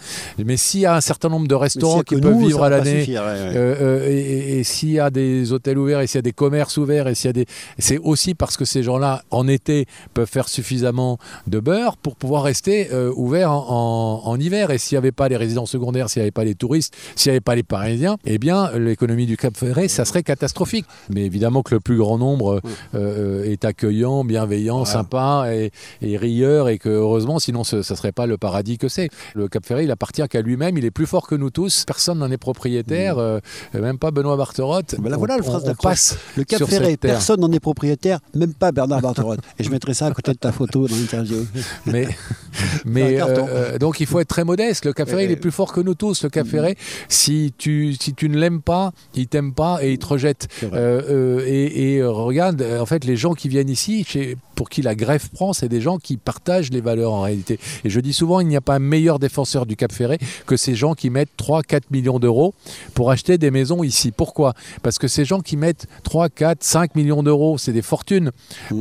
Mais 0.43 0.57
s'il 0.57 0.81
y 0.81 0.85
a 0.85 0.95
un 0.95 1.01
certain 1.01 1.29
nombre 1.29 1.47
de 1.47 1.55
restaurants 1.55 2.01
qui 2.01 2.15
peuvent 2.15 2.31
nous, 2.33 2.39
vivre 2.47 2.63
à 2.63 2.69
l'année, 2.69 3.05
ouais, 3.07 3.17
ouais. 3.19 4.13
et- 4.13 4.59
et 4.59 4.63
s'il 4.63 4.91
y 4.91 4.99
a 4.99 5.09
des 5.09 5.51
hôtels 5.53 5.77
ouverts, 5.77 6.01
et 6.01 6.07
s'il 6.07 6.17
y 6.17 6.19
a 6.19 6.23
des 6.23 6.31
commerces 6.33 6.77
ouverts, 6.77 7.07
et 7.07 7.15
s'il 7.15 7.27
y 7.27 7.29
a 7.29 7.33
des, 7.33 7.45
c'est 7.77 7.97
aussi 7.99 8.33
parce 8.35 8.57
que 8.57 8.65
ces 8.65 8.83
gens-là, 8.83 9.23
en 9.31 9.47
été, 9.47 9.85
peuvent 10.13 10.27
faire 10.29 10.49
suffisamment 10.49 11.17
de 11.47 11.59
beurre 11.59 11.97
pour 11.97 12.15
pouvoir 12.15 12.47
rester 12.49 12.89
euh, 12.91 13.11
ouvert 13.15 13.51
en, 13.51 14.21
en- 14.25 14.29
en 14.31 14.39
hiver. 14.39 14.71
Et 14.71 14.77
s'il 14.77 14.95
n'y 14.95 14.99
avait 14.99 15.11
pas 15.11 15.29
les 15.29 15.37
résidents 15.37 15.65
secondaires, 15.65 16.09
s'il 16.09 16.21
n'y 16.21 16.23
avait 16.23 16.31
pas 16.31 16.43
les 16.43 16.55
touristes, 16.55 16.93
s'il 17.15 17.29
n'y 17.31 17.35
avait 17.35 17.41
pas 17.41 17.55
les 17.55 17.63
Parisiens, 17.63 18.17
eh 18.25 18.37
bien, 18.39 18.71
l'économie 18.77 19.25
du 19.25 19.37
Cap 19.37 19.55
Ferret, 19.55 19.87
ça 19.87 20.05
serait 20.05 20.23
catastrophique. 20.23 20.85
Mais 21.09 21.21
évidemment 21.25 21.61
que 21.61 21.73
le 21.75 21.79
plus 21.79 21.97
grand 21.97 22.17
nombre 22.17 22.61
euh, 22.95 23.43
est 23.43 23.65
accueillant, 23.65 24.23
bienveillant, 24.23 24.85
sympa 24.85 25.45
et, 25.53 25.71
et 26.01 26.17
rieur, 26.17 26.69
et 26.69 26.77
que 26.79 26.89
heureusement, 26.89 27.39
sinon, 27.39 27.63
ce 27.63 27.77
ne 27.77 27.81
serait 27.81 28.11
pas 28.11 28.25
le 28.25 28.37
paradis 28.37 28.77
que 28.77 28.87
c'est. 28.87 29.09
Le 29.35 29.47
Cap 29.47 29.65
Ferret, 29.65 29.83
il 29.85 29.91
appartient 29.91 30.27
qu'à 30.29 30.41
lui-même. 30.41 30.77
Il 30.77 30.85
est 30.85 30.91
plus 30.91 31.05
fort 31.05 31.27
que 31.27 31.35
nous 31.35 31.49
tous. 31.51 31.83
Personne 31.85 32.17
n'en 32.19 32.31
est 32.31 32.37
propriétaire, 32.37 33.17
euh, 33.19 33.39
même 33.73 33.97
pas 33.99 34.11
Benoît 34.11 34.37
Barterotte. 34.37 34.95
Ben 34.99 35.09
là, 35.09 35.15
On- 35.15 35.19
voilà 35.19 35.37
le 35.37 35.43
on- 35.43 35.45
phrase 35.45 35.63
on 35.63 35.67
d'accroche. 35.67 35.91
passe 35.91 36.17
Le 36.37 36.43
Cap 36.43 36.63
Ferret, 36.63 36.97
personne 36.97 37.39
n'en 37.41 37.51
est 37.51 37.59
propriétaire, 37.59 38.19
même 38.33 38.53
pas 38.53 38.71
Bernard 38.71 39.01
Barterotte. 39.01 39.39
Et 39.59 39.63
je 39.63 39.69
mettrai 39.69 39.93
ça 39.93 40.07
à 40.07 40.11
côté 40.11 40.31
de 40.31 40.37
ta 40.37 40.51
photo 40.51 40.87
dans 40.87 40.95
l'interview. 40.95 41.45
mais, 41.85 42.07
mais 42.85 43.21
euh, 43.21 43.25
euh, 43.47 43.77
donc 43.77 43.99
il 43.99 44.05
faut 44.05 44.19
être 44.19 44.27
très 44.27 44.43
modeste. 44.43 44.85
Le 44.85 44.93
Cap 44.93 45.07
Ferret, 45.09 45.25
il 45.25 45.31
est 45.31 45.35
plus 45.35 45.51
fort 45.51 45.71
que 45.73 45.81
nous 45.81 45.95
tous. 45.95 46.23
Le 46.23 46.29
Cap 46.29 46.45
Mm-hmm. 46.45 46.49
Ferret, 46.49 46.75
si 47.09 47.53
tu, 47.57 47.93
si 47.99 48.13
tu 48.13 48.29
ne 48.29 48.37
l'aimes 48.37 48.61
pas, 48.61 48.91
il 49.15 49.27
t'aime 49.27 49.53
pas 49.53 49.83
et 49.83 49.91
il 49.91 49.97
te 49.99 50.05
rejette. 50.07 50.47
Euh, 50.73 51.43
et 51.45 51.95
et, 51.95 52.03
regarde, 52.03 52.65
en 52.79 52.85
fait, 52.85 53.03
les 53.05 53.15
gens 53.17 53.33
qui 53.33 53.49
viennent 53.49 53.69
ici, 53.69 54.03
chez- 54.07 54.37
pour 54.55 54.69
qui 54.69 54.81
la 54.81 54.93
greffe 54.95 55.29
prend, 55.29 55.53
c'est 55.53 55.69
des 55.69 55.79
gens 55.81 55.97
qui 55.97 56.17
partagent 56.17 56.69
les 56.71 56.81
valeurs 56.81 57.13
en 57.13 57.21
réalité. 57.21 57.59
Et 57.85 57.89
je 57.89 57.99
dis 58.01 58.11
souvent, 58.13 58.39
il 58.41 58.47
n'y 58.47 58.57
a 58.57 58.61
pas 58.61 58.75
un 58.75 58.79
meilleur 58.79 59.17
défenseur 59.19 59.65
du 59.65 59.75
Cap 59.77 59.91
Ferret 59.91 60.17
que 60.45 60.57
ces 60.57 60.75
gens 60.75 60.93
qui 60.95 61.09
mettent 61.09 61.29
3-4 61.37 61.81
millions 61.91 62.19
d'euros 62.19 62.53
pour 62.93 63.09
acheter 63.11 63.37
des 63.37 63.51
maisons 63.51 63.83
ici. 63.83 64.11
Pourquoi? 64.11 64.53
Parce 64.83 64.97
que 64.97 65.07
ces 65.07 65.23
gens 65.23 65.39
qui 65.39 65.55
mettent 65.55 65.87
3, 66.03 66.27
4, 66.29 66.63
5 66.63 66.95
millions 66.95 67.23
d'euros, 67.23 67.57
c'est 67.57 67.71
des 67.73 67.81
fortunes 67.81 68.31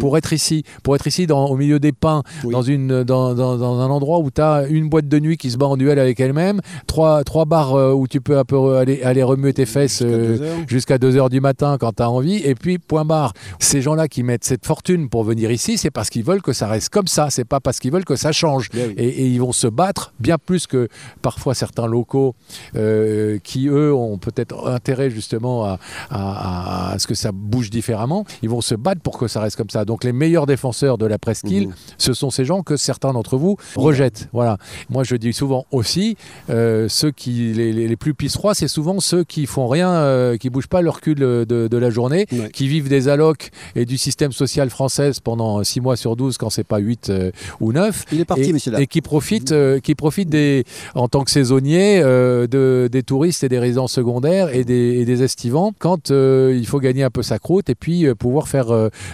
pour 0.00 0.16
être 0.18 0.32
ici, 0.32 0.64
pour 0.82 0.96
être 0.96 1.06
ici 1.06 1.26
dans, 1.26 1.46
au 1.46 1.56
milieu 1.56 1.78
des 1.78 1.92
pins, 1.92 2.22
Mmh. 2.42 2.46
Oui. 2.46 2.52
dans, 2.52 2.62
une, 2.62 3.04
dans, 3.04 3.34
dans- 3.34 3.47
dans 3.56 3.80
un 3.80 3.88
endroit 3.90 4.18
où 4.18 4.30
tu 4.30 4.40
as 4.40 4.66
une 4.68 4.88
boîte 4.88 5.08
de 5.08 5.18
nuit 5.18 5.36
qui 5.36 5.50
se 5.50 5.56
bat 5.56 5.66
en 5.66 5.76
duel 5.76 5.98
avec 5.98 6.20
elle-même, 6.20 6.60
trois, 6.86 7.24
trois 7.24 7.44
bars 7.44 7.74
euh, 7.74 7.92
où 7.92 8.06
tu 8.06 8.20
peux 8.20 8.38
un 8.38 8.44
peu 8.44 8.76
aller, 8.76 9.02
aller 9.02 9.22
remuer 9.22 9.52
tes 9.54 9.66
fesses 9.66 10.02
Jusqu'à 10.02 10.04
euh, 10.14 10.56
jusqu'à 10.66 10.98
2 10.98 11.16
heures 11.16 11.28
du 11.30 11.40
matin 11.40 11.76
quand 11.78 11.92
tu 11.96 12.02
as 12.02 12.10
envie, 12.10 12.36
et 12.36 12.54
puis 12.54 12.78
point 12.78 13.04
barre. 13.04 13.32
Ces 13.60 13.80
gens-là 13.82 14.08
qui 14.08 14.22
mettent 14.22 14.44
cette 14.44 14.66
fortune 14.66 15.08
pour 15.08 15.24
venir 15.24 15.50
ici, 15.50 15.78
c'est 15.78 15.90
parce 15.90 16.10
qu'ils 16.10 16.24
veulent 16.24 16.42
que 16.42 16.52
ça 16.52 16.66
reste 16.66 16.88
comme 16.90 17.06
ça, 17.06 17.30
c'est 17.30 17.44
pas 17.44 17.60
parce 17.60 17.78
qu'ils 17.78 17.92
veulent 17.92 18.04
que 18.04 18.16
ça 18.16 18.32
change. 18.32 18.68
Oui. 18.74 18.80
Et, 18.96 19.06
et 19.08 19.26
ils 19.28 19.40
vont 19.40 19.52
se 19.52 19.66
battre 19.66 20.12
bien 20.18 20.36
plus 20.38 20.66
que 20.66 20.88
parfois 21.22 21.54
certains 21.54 21.86
locaux 21.86 22.34
euh, 22.76 23.38
qui, 23.42 23.68
eux, 23.68 23.94
ont 23.94 24.18
peut-être 24.18 24.68
intérêt 24.68 25.10
justement 25.10 25.64
à, 25.64 25.78
à- 26.10 26.92
à 26.92 26.98
ce 26.98 27.06
que 27.06 27.14
ça 27.14 27.30
bouge 27.32 27.70
différemment. 27.70 28.24
Ils 28.42 28.48
vont 28.48 28.60
se 28.60 28.74
battre 28.74 29.00
pour 29.00 29.18
que 29.18 29.28
ça 29.28 29.40
reste 29.40 29.56
comme 29.56 29.70
ça. 29.70 29.84
Donc 29.84 30.04
les 30.04 30.12
meilleurs 30.12 30.46
défenseurs 30.46 30.98
de 30.98 31.06
la 31.06 31.18
presqu'île, 31.18 31.68
Mhm. 31.68 31.74
ce 31.98 32.12
sont 32.12 32.30
ces 32.30 32.44
gens 32.44 32.62
que 32.62 32.76
certains 32.76 33.12
d'entre 33.12 33.36
vous 33.36 33.37
rejettent. 33.76 34.28
Voilà. 34.32 34.58
Moi, 34.90 35.04
je 35.04 35.16
dis 35.16 35.32
souvent 35.32 35.64
aussi, 35.72 36.16
euh, 36.50 36.88
ceux 36.88 37.10
qui 37.10 37.52
les, 37.54 37.72
les- 37.72 37.96
plus 37.96 38.14
pisse-froids, 38.14 38.54
c'est 38.54 38.68
souvent 38.68 39.00
ceux 39.00 39.24
qui 39.24 39.46
font 39.46 39.66
rien, 39.66 39.90
euh, 39.90 40.36
qui 40.36 40.50
bougent 40.50 40.68
pas 40.68 40.82
leur 40.82 41.00
cul 41.00 41.14
de, 41.16 41.44
de- 41.48 41.66
de 41.68 41.76
la 41.76 41.90
journée, 41.90 42.26
Ouais. 42.32 42.50
qui 42.52 42.68
vivent 42.68 42.88
des 42.88 43.08
allocs 43.08 43.50
et 43.74 43.84
du 43.84 43.98
système 43.98 44.30
social 44.32 44.70
français 44.70 45.10
pendant 45.24 45.64
6 45.64 45.80
mois 45.80 45.96
sur 45.96 46.14
12 46.16 46.38
quand 46.38 46.50
c'est 46.50 46.62
pas 46.66 46.78
8 46.78 47.10
euh, 47.10 47.30
ou 47.60 47.72
9 47.72 48.04
Il 48.12 48.20
est 48.20 48.24
parti, 48.24 48.50
et, 48.50 48.52
monsieur 48.52 48.70
là. 48.72 48.80
et 48.80 48.86
qui 48.86 49.00
profitent, 49.00 49.52
euh, 49.52 49.80
qui 49.80 49.94
profitent 49.94 50.28
des, 50.30 50.64
en 50.94 51.08
tant 51.08 51.24
que 51.24 51.30
saisonniers 51.30 52.00
de, 52.02 52.88
des 52.90 53.02
touristes 53.02 53.42
et 53.44 53.48
des 53.48 53.58
résidents 53.58 53.88
secondaires 53.88 54.54
et 54.54 54.64
des, 54.64 54.98
et 55.00 55.04
des 55.04 55.22
estivants 55.22 55.72
quand 55.78 56.10
il 56.10 56.66
faut 56.66 56.78
gagner 56.80 57.02
un 57.02 57.10
peu 57.10 57.22
sa 57.22 57.38
croûte 57.38 57.68
et 57.70 57.74
puis 57.74 58.06
pouvoir 58.14 58.48
faire 58.48 58.66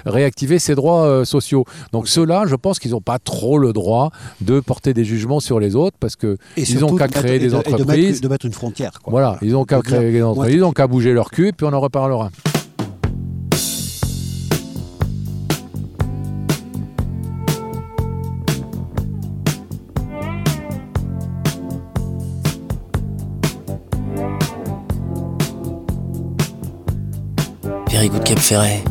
réactiver 0.07 0.59
ses 0.59 0.75
droits 0.75 1.25
sociaux. 1.25 1.65
Donc 1.93 2.09
ceux-là, 2.09 2.45
je 2.47 2.57
pense 2.57 2.79
qu'ils 2.79 2.93
n'ont 2.93 3.01
pas 3.01 3.19
trop 3.19 3.59
le 3.59 3.73
droit 3.73 4.11
de 4.41 4.61
porter 4.61 4.95
des 4.95 5.05
jugements 5.05 5.41
sur 5.41 5.61
les 5.61 5.75
autres 5.77 5.97
parce 6.01 6.17
que 6.17 6.37
Et 6.57 6.63
ils 6.63 6.67
surtout 6.67 6.95
ont 6.95 6.97
qu'à 6.97 7.09
créer 7.09 7.37
et 7.37 7.39
des 7.39 7.47
de- 7.47 7.51
et 7.51 7.51
de 7.51 7.57
mettre- 7.57 7.75
entreprises. 7.75 8.21
De 8.21 8.29
mettre 8.29 8.47
une 8.47 8.53
frontière. 8.53 9.01
quoi. 9.03 9.11
Voilà, 9.11 9.39
ils 9.43 9.55
ont 9.57 9.65
qu'à 9.65 9.81
créer 9.81 10.13
des 10.13 10.21
moi, 10.21 10.31
entreprises, 10.31 10.55
ils 10.57 10.65
ont 10.65 10.73
qu'à 10.73 10.87
bouger 10.87 11.13
leur 11.13 11.31
cul, 11.31 11.53
puis 11.57 11.67
on 11.67 11.73
en 11.73 11.81
reparlera. 11.81 12.31
Cap 28.25 28.39
Ferret. 28.39 28.83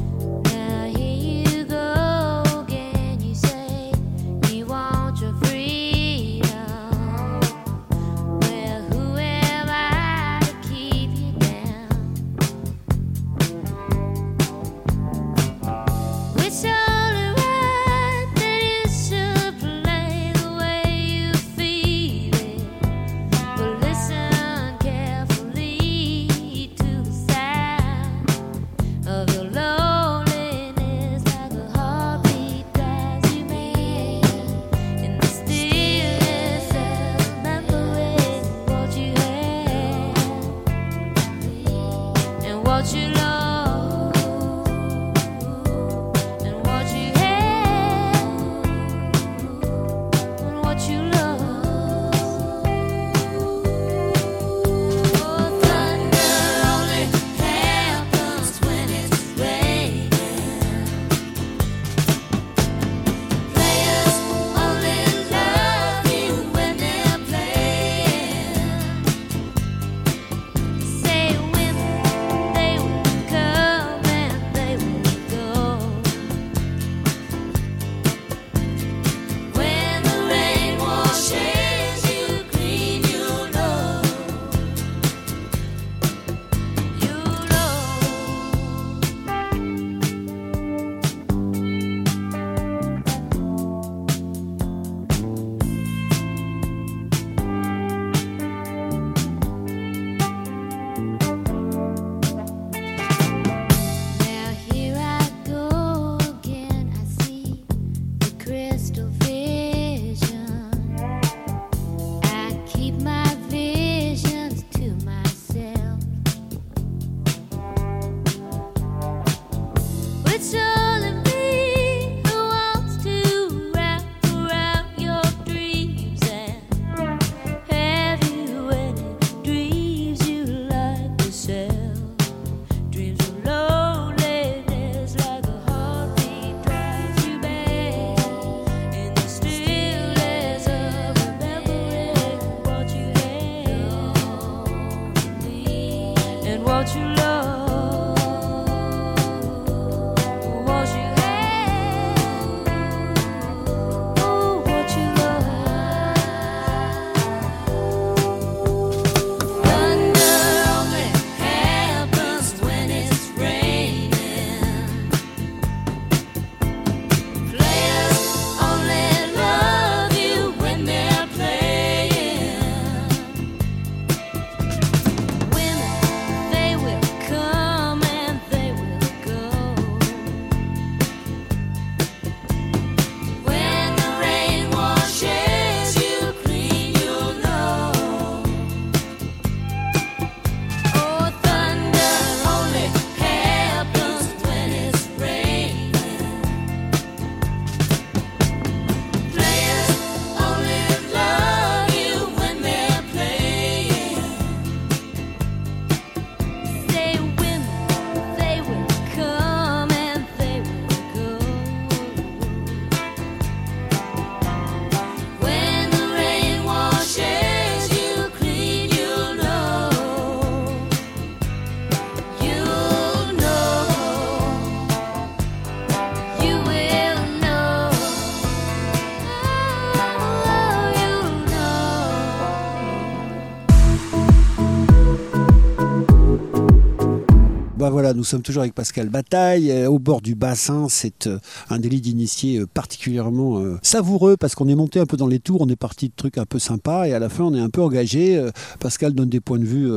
Bah 237.84 237.90
voilà, 237.90 238.14
nous 238.14 238.24
sommes 238.24 238.42
toujours 238.42 238.62
avec 238.62 238.74
Pascal 238.74 239.10
Bataille, 239.10 239.70
euh, 239.70 239.90
au 239.90 240.00
bord 240.00 240.22
du 240.22 240.36
bassin. 240.36 240.88
C'est 240.88 241.28
euh, 241.28 241.38
un 241.70 241.80
délit 241.80 242.00
d'initié 242.00 242.60
euh, 242.60 242.66
particulièrement 242.66 243.62
savoureux 243.82 244.38
parce 244.38 244.56
qu'on 244.56 244.70
est 244.70 244.76
monté 244.76 245.02
un 245.02 245.06
peu 245.06 245.18
dans 245.18 245.28
les 245.28 245.40
tours, 245.40 245.60
on 245.60 245.68
est 245.68 245.76
parti 245.76 246.08
de 246.08 246.14
trucs 246.16 246.38
un 246.38 246.46
peu 246.46 246.60
sympas 246.60 247.08
et 247.08 247.14
à 247.14 247.20
la 247.20 247.28
fin 247.28 247.44
on 247.44 247.54
est 247.54 247.60
un 247.60 247.70
peu 247.70 247.82
engagé. 247.82 248.42
Pascal 248.80 249.12
donne 249.12 249.28
des 249.28 249.42
points 249.42 249.60
de 249.60 249.66
vue. 249.66 249.92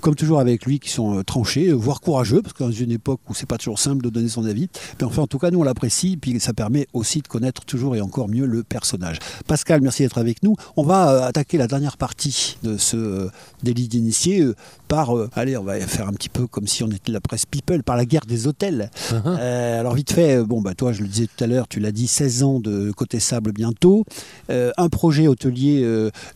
comme 0.00 0.14
toujours 0.16 0.40
avec 0.40 0.64
lui, 0.64 0.80
qui 0.80 0.88
sont 0.88 1.22
tranchés, 1.22 1.72
voire 1.72 2.00
courageux, 2.00 2.40
parce 2.42 2.54
dans 2.58 2.70
une 2.70 2.90
époque 2.90 3.20
où 3.28 3.34
c'est 3.34 3.46
pas 3.46 3.58
toujours 3.58 3.78
simple 3.78 4.02
de 4.02 4.08
donner 4.08 4.28
son 4.28 4.44
avis. 4.46 4.68
Mais 4.98 5.06
enfin, 5.06 5.22
en 5.22 5.26
tout 5.26 5.38
cas, 5.38 5.50
nous, 5.50 5.60
on 5.60 5.62
l'apprécie, 5.62 6.16
puis 6.16 6.40
ça 6.40 6.54
permet 6.54 6.88
aussi 6.94 7.20
de 7.20 7.28
connaître 7.28 7.66
toujours 7.66 7.94
et 7.94 8.00
encore 8.00 8.28
mieux 8.28 8.46
le 8.46 8.62
personnage. 8.62 9.18
Pascal, 9.46 9.82
merci 9.82 10.02
d'être 10.02 10.18
avec 10.18 10.42
nous. 10.42 10.56
On 10.76 10.82
va 10.82 11.26
attaquer 11.26 11.58
la 11.58 11.66
dernière 11.66 11.98
partie 11.98 12.56
de 12.62 12.78
ce 12.78 13.28
délit 13.62 13.88
d'initié 13.88 14.46
par, 14.90 15.16
euh, 15.16 15.30
allez, 15.36 15.56
on 15.56 15.62
va 15.62 15.78
faire 15.80 16.08
un 16.08 16.12
petit 16.12 16.28
peu 16.28 16.48
comme 16.48 16.66
si 16.66 16.82
on 16.82 16.88
était 16.88 16.98
de 17.06 17.12
la 17.12 17.20
presse 17.20 17.46
people, 17.46 17.84
par 17.84 17.96
la 17.96 18.04
guerre 18.04 18.26
des 18.26 18.48
hôtels. 18.48 18.90
Euh, 19.24 19.78
alors 19.80 19.94
vite 19.94 20.12
fait, 20.12 20.42
bon, 20.42 20.60
bah, 20.60 20.74
toi, 20.74 20.92
je 20.92 21.00
le 21.02 21.06
disais 21.06 21.26
tout 21.26 21.44
à 21.44 21.46
l'heure, 21.46 21.68
tu 21.68 21.78
l'as 21.78 21.92
dit, 21.92 22.08
16 22.08 22.42
ans 22.42 22.58
de 22.58 22.90
Côté 22.90 23.20
Sable 23.20 23.52
bientôt. 23.52 24.04
Euh, 24.50 24.72
un 24.76 24.88
projet 24.88 25.28
hôtelier, 25.28 25.86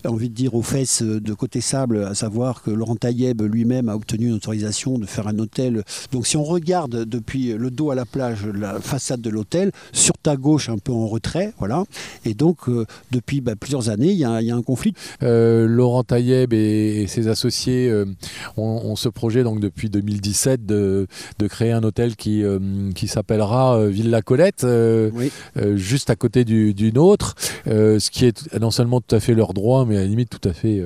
envie 0.07 0.29
de 0.31 0.35
dire 0.35 0.55
aux 0.55 0.63
fesses 0.63 1.03
de 1.03 1.35
Côté 1.35 1.61
Sable, 1.61 2.05
à 2.05 2.15
savoir 2.15 2.63
que 2.63 2.71
Laurent 2.71 2.95
Taïeb 2.95 3.43
lui-même 3.43 3.89
a 3.89 3.97
obtenu 3.97 4.29
une 4.29 4.35
autorisation 4.35 4.99
de 4.99 5.07
faire 5.07 5.27
un 5.27 5.39
hôtel. 5.41 5.83
Donc 6.13 6.29
si 6.29 6.37
on 6.37 6.45
regarde 6.45 7.05
depuis 7.05 7.55
le 7.55 7.71
dos 7.73 7.91
à 7.91 7.97
la 7.97 8.05
plage, 8.05 8.47
la 8.47 8.79
façade 8.81 9.21
de 9.21 9.31
l'hôtel, 9.31 9.73
sur 9.93 10.15
ta 10.23 10.37
gauche 10.37 10.69
un 10.69 10.79
peu 10.79 10.93
en 10.93 11.09
retrait, 11.09 11.53
voilà. 11.59 11.83
Et 12.25 12.35
donc 12.35 12.59
depuis 13.11 13.41
bah, 13.41 13.57
plusieurs 13.59 13.89
années, 13.89 14.13
il 14.13 14.19
y, 14.19 14.25
a- 14.25 14.41
il 14.41 14.47
y 14.47 14.51
a 14.53 14.57
un 14.57 14.63
conflit. 14.63 14.95
Laurent 15.21 16.05
Taïeb 16.05 16.53
et, 16.53 17.03
et 17.03 17.07
ses 17.09 17.27
associés 17.27 17.89
euh, 17.91 18.05
ont, 18.57 18.63
ont 18.85 18.97
ce 18.97 19.09
projet 19.09 19.43
donc 19.45 19.61
depuis 19.61 19.91
2017 19.91 20.65
de, 20.67 21.07
de 21.39 21.47
créer 21.47 21.73
un 21.73 21.83
hôtel 21.83 22.17
qui, 22.17 22.43
euh, 22.43 22.59
qui 22.95 23.09
s'appellera 23.09 23.77
euh, 23.79 23.89
Villa 23.89 24.23
Colette, 24.23 24.65
euh, 24.65 25.11
Oui. 25.15 25.31
juste 25.77 26.11
à 26.11 26.17
côté 26.17 26.45
du, 26.45 26.75
du 26.75 26.93
nôtre, 26.93 27.35
ce 27.67 28.11
qui 28.11 28.25
est 28.27 28.55
non 28.59 28.71
seulement 28.71 29.01
tout 29.01 29.15
à 29.15 29.21
fait 29.21 29.35
leur 29.35 29.55
droit, 29.55 29.85
mais 29.87 29.97
à 29.97 30.01
la 30.01 30.07
limite 30.07 30.31
tout 30.31 30.49
à 30.49 30.53
fait 30.53 30.83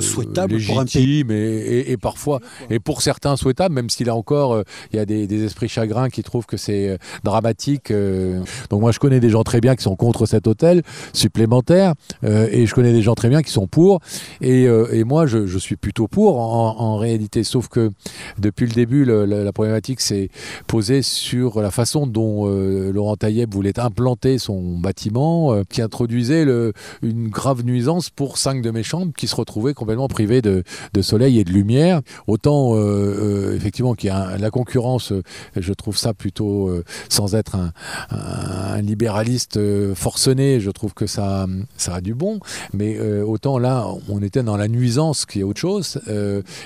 Souhaitable 0.00 0.58
pour 0.66 0.80
un 0.80 0.84
légitime 0.84 1.30
et, 1.30 1.34
et- 1.34 1.92
et 1.92 1.96
parfois, 1.96 2.40
et 2.70 2.78
pour 2.78 3.02
certains 3.02 3.36
souhaitable, 3.36 3.74
même 3.74 3.90
si 3.90 4.04
là 4.04 4.14
encore, 4.14 4.62
il 4.92 4.96
y 4.96 4.98
a 4.98 5.04
des, 5.06 5.26
des 5.26 5.44
esprits 5.44 5.68
chagrins 5.68 6.08
qui 6.08 6.22
trouvent 6.22 6.46
que 6.46 6.56
c'est 6.56 6.98
dramatique. 7.24 7.92
donc 8.70 8.80
moi, 8.80 8.92
je 8.92 8.98
connais 8.98 9.20
des 9.20 9.30
gens 9.30 9.42
très 9.42 9.60
bien 9.60 9.74
qui 9.76 9.82
sont 9.82 9.96
contre 9.96 10.26
cet 10.26 10.46
hôtel 10.46 10.82
supplémentaire, 11.12 11.94
et 12.24 12.66
je 12.66 12.74
connais 12.74 12.92
des 12.92 13.02
gens 13.02 13.14
très 13.14 13.28
bien 13.28 13.42
qui 13.42 13.50
sont 13.50 13.66
pour. 13.66 14.00
Et, 14.40 14.64
et 14.64 15.04
moi, 15.04 15.26
je, 15.26 15.46
je 15.46 15.58
suis 15.58 15.76
plutôt 15.76 16.08
pour 16.08 16.38
en, 16.40 16.71
en 16.80 16.96
réalité. 16.96 17.44
Sauf 17.44 17.68
que 17.68 17.90
depuis 18.38 18.66
le 18.66 18.72
début, 18.72 19.04
la, 19.04 19.52
problématique 19.52 20.00
s'est 20.00 20.30
posée 20.66 21.02
sur 21.02 21.60
la 21.60 21.70
façon 21.70 22.06
dont 22.06 22.48
euh, 22.48 22.92
Laurent 22.92 23.16
Taïeb 23.16 23.52
voulait 23.52 23.78
implanter 23.78 24.38
son 24.38 24.78
bâtiment, 24.78 25.52
euh, 25.52 25.62
qui 25.68 25.82
introduisait 25.82 26.46
une 27.02 27.28
grave 27.28 27.64
nuisance 27.64 28.10
pour 28.10 28.38
cinq 28.38 28.62
de 28.62 28.70
mes 28.70 28.82
chambres 28.82 29.12
qui 29.16 29.26
se 29.26 29.36
retrouvaient 29.36 29.74
complètement 29.74 30.08
privées 30.08 30.42
de, 30.42 30.62
soleil 31.00 31.38
et 31.38 31.44
de 31.44 31.50
lumière. 31.50 32.00
Autant, 32.26 32.72
euh, 32.74 33.54
effectivement, 33.56 33.94
qu'il 33.94 34.08
y 34.08 34.10
a 34.10 34.38
la 34.38 34.50
concurrence, 34.50 35.12
je 35.56 35.72
trouve 35.72 35.96
ça 35.96 36.14
plutôt, 36.14 36.70
sans 37.08 37.34
être 37.34 37.56
un, 37.56 38.80
libéraliste 38.80 39.58
forcené, 39.94 40.60
je 40.60 40.70
trouve 40.70 40.94
que 40.94 41.06
ça, 41.06 41.46
a 41.88 42.00
du 42.00 42.14
bon. 42.14 42.40
Mais 42.72 42.98
autant 43.00 43.58
là, 43.58 43.86
on 44.08 44.22
était 44.22 44.42
dans 44.42 44.56
la 44.56 44.68
nuisance 44.68 45.26
qui 45.26 45.40
est 45.40 45.42
autre 45.42 45.60
chose. 45.60 46.00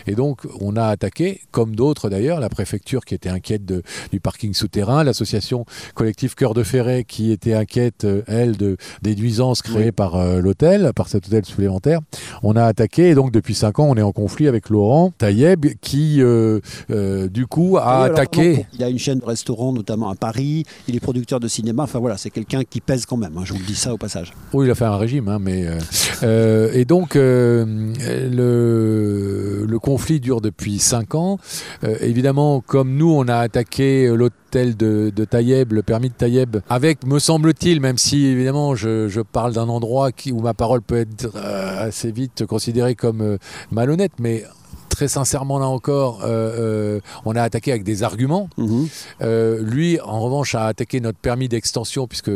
Et 0.07 0.15
donc, 0.15 0.41
on 0.61 0.77
a 0.77 0.85
attaqué, 0.87 1.41
comme 1.51 1.75
d'autres 1.77 2.09
d'ailleurs, 2.11 2.41
la 2.41 2.49
préfecture 2.49 3.05
qui 3.05 3.15
était 3.15 3.29
inquiète 3.29 3.65
de- 3.65 3.83
du 4.13 4.21
parking 4.21 4.55
souterrain, 4.55 5.05
l'association 5.05 5.65
collective 5.95 6.35
Cœur 6.35 6.55
de 6.55 6.63
Ferret 6.63 7.05
qui 7.05 7.31
était 7.33 7.55
inquiète, 7.55 8.05
euh, 8.05 8.23
elle, 8.27 8.57
de, 8.57 8.77
des 9.03 9.15
nuisances 9.17 9.63
créées 9.63 9.87
Oui. 9.87 9.93
par 9.93 10.17
euh, 10.17 10.41
l'hôtel, 10.41 10.93
par 10.95 11.09
cet 11.09 11.27
hôtel 11.27 11.45
supplémentaire. 11.45 12.01
On 12.43 12.57
a 12.57 12.65
attaqué 12.65 13.11
et 13.11 13.15
donc 13.15 13.33
depuis 13.33 13.55
5 13.55 13.79
ans, 13.79 13.87
on 13.89 13.97
est 13.97 14.03
en 14.03 14.13
conflit 14.13 14.49
avec 14.49 14.69
Laurent 14.71 15.13
Taïeb 15.17 15.67
qui, 15.81 16.21
euh, 16.23 16.61
euh, 16.91 17.29
du 17.29 17.47
coup, 17.47 17.77
a 17.79 18.05
alors, 18.05 18.19
attaqué. 18.19 18.67
Il 18.75 18.83
a 18.85 18.89
une 18.89 18.99
chaîne 18.99 19.19
de 19.21 19.25
restaurants, 19.25 19.73
notamment 19.73 20.11
à 20.11 20.15
Paris. 20.15 20.65
Il 20.89 20.97
est 20.97 21.01
producteur 21.01 21.41
de 21.41 21.49
cinéma. 21.49 21.85
Enfin 21.85 21.99
voilà, 21.99 22.17
c'est 22.17 22.31
quelqu'un 22.31 22.63
qui 22.65 22.81
pèse 22.81 23.07
quand 23.07 23.17
même. 23.17 23.37
hein, 23.37 23.43
je 23.45 23.53
vous 23.53 23.59
le 23.59 23.65
dis 23.67 23.75
ça 23.75 23.93
au 23.95 23.99
passage. 23.99 24.33
Oui, 24.53 24.67
il 24.67 24.71
a 24.71 24.75
fait 24.75 24.85
un 24.85 24.97
régime, 24.97 25.29
hein, 25.29 25.39
mais 25.41 25.67
et 26.75 26.85
donc 26.85 27.15
le, 27.15 27.77
le 29.77 29.81
conflit 29.81 30.21
dure 30.21 30.41
depuis 30.41 30.79
cinq 30.79 31.15
ans. 31.15 31.39
Euh, 31.85 31.97
évidemment, 32.01 32.63
comme 32.63 32.97
nous, 32.97 33.13
on 33.13 33.29
a 33.29 33.37
attaqué 33.37 34.07
l'hôtel 34.09 34.75
de, 34.75 35.13
de 35.15 35.25
Taïeb, 35.27 35.75
le 35.75 35.83
permis 35.83 36.09
de 36.09 36.15
Taïeb, 36.15 36.57
avec, 36.71 37.07
me 37.07 37.19
semble-t-il, 37.19 37.83
même 37.83 37.99
si 37.99 38.25
évidemment 38.25 38.75
je, 38.75 39.21
parle 39.21 39.53
d'un 39.53 39.69
endroit 39.69 40.11
où 40.33 40.41
ma 40.41 40.55
parole 40.55 40.81
peut 40.81 40.97
être 40.97 41.31
euh, 41.37 41.89
assez 41.89 42.11
vite 42.11 42.47
considérée 42.47 42.95
comme 42.95 43.21
euh, 43.21 43.37
malhonnête, 43.71 44.13
mais 44.19 44.45
très 44.97 45.09
sincèrement 45.09 45.59
là 45.59 45.67
encore, 45.67 46.23
euh, 46.25 46.27
euh, 46.97 47.01
on 47.27 47.37
a 47.37 47.43
attaqué 47.43 47.71
avec 47.71 47.85
des 47.85 48.03
arguments. 48.03 48.49
Mhm. 48.57 48.89
Euh, 49.21 49.61
lui, 49.63 50.01
en 50.01 50.21
revanche, 50.21 50.55
a 50.55 50.65
attaqué 50.65 51.01
notre 51.01 51.19
permis 51.19 51.49
d'extension 51.49 52.07
puisque 52.07 52.31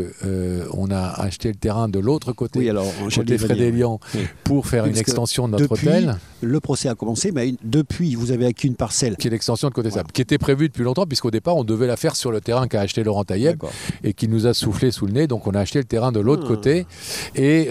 on 0.74 0.90
a 0.90 1.00
acheté 1.22 1.48
le 1.48 1.54
terrain 1.54 1.88
de 1.88 1.98
l'autre 1.98 2.32
côté, 2.34 2.58
Oui, 2.58 2.68
alors 2.68 2.84
côté 3.14 3.38
Frédélian, 3.38 3.98
Oui. 4.14 4.20
pour 4.44 4.66
faire 4.66 4.84
Oui, 4.84 4.90
une 4.90 4.98
extension 4.98 5.46
de 5.48 5.52
notre 5.52 5.68
depuis- 5.74 5.88
hôtel, 5.88 6.18
Le 6.42 6.60
procès 6.60 6.88
a 6.90 6.94
commencé, 6.94 7.32
mais 7.32 7.54
depuis, 7.64 8.14
vous 8.14 8.30
avez 8.30 8.44
acquis 8.46 8.66
une 8.66 8.74
parcelle. 8.74 9.16
qui 9.16 9.28
est 9.28 9.30
l'extension 9.30 9.68
de 9.68 9.74
côté 9.74 9.88
Voilà. 9.88 10.00
sable, 10.02 10.12
qui 10.12 10.20
était 10.20 10.36
prévue 10.38 10.68
depuis 10.68 10.84
longtemps 10.84 11.06
puisqu'au 11.06 11.30
départ 11.30 11.56
on 11.56 11.64
devait 11.64 11.86
la 11.86 11.96
faire 11.96 12.14
sur 12.16 12.30
le 12.30 12.40
terrain 12.42 12.68
qu'a 12.68 12.80
acheté 12.82 13.02
Laurent 13.04 13.24
D'accord. 13.26 13.70
et 14.04 14.12
qui 14.12 14.28
nous 14.28 14.46
a 14.46 14.52
soufflé 14.54 14.90
sous 14.90 15.06
le 15.06 15.12
nez. 15.12 15.26
Donc 15.26 15.46
on 15.46 15.52
a 15.52 15.60
acheté 15.60 15.78
le 15.78 15.84
terrain 15.86 16.12
de 16.12 16.20
l'autre 16.20 16.42
Ah. 16.44 16.48
côté. 16.48 16.86
Et, 17.36 17.68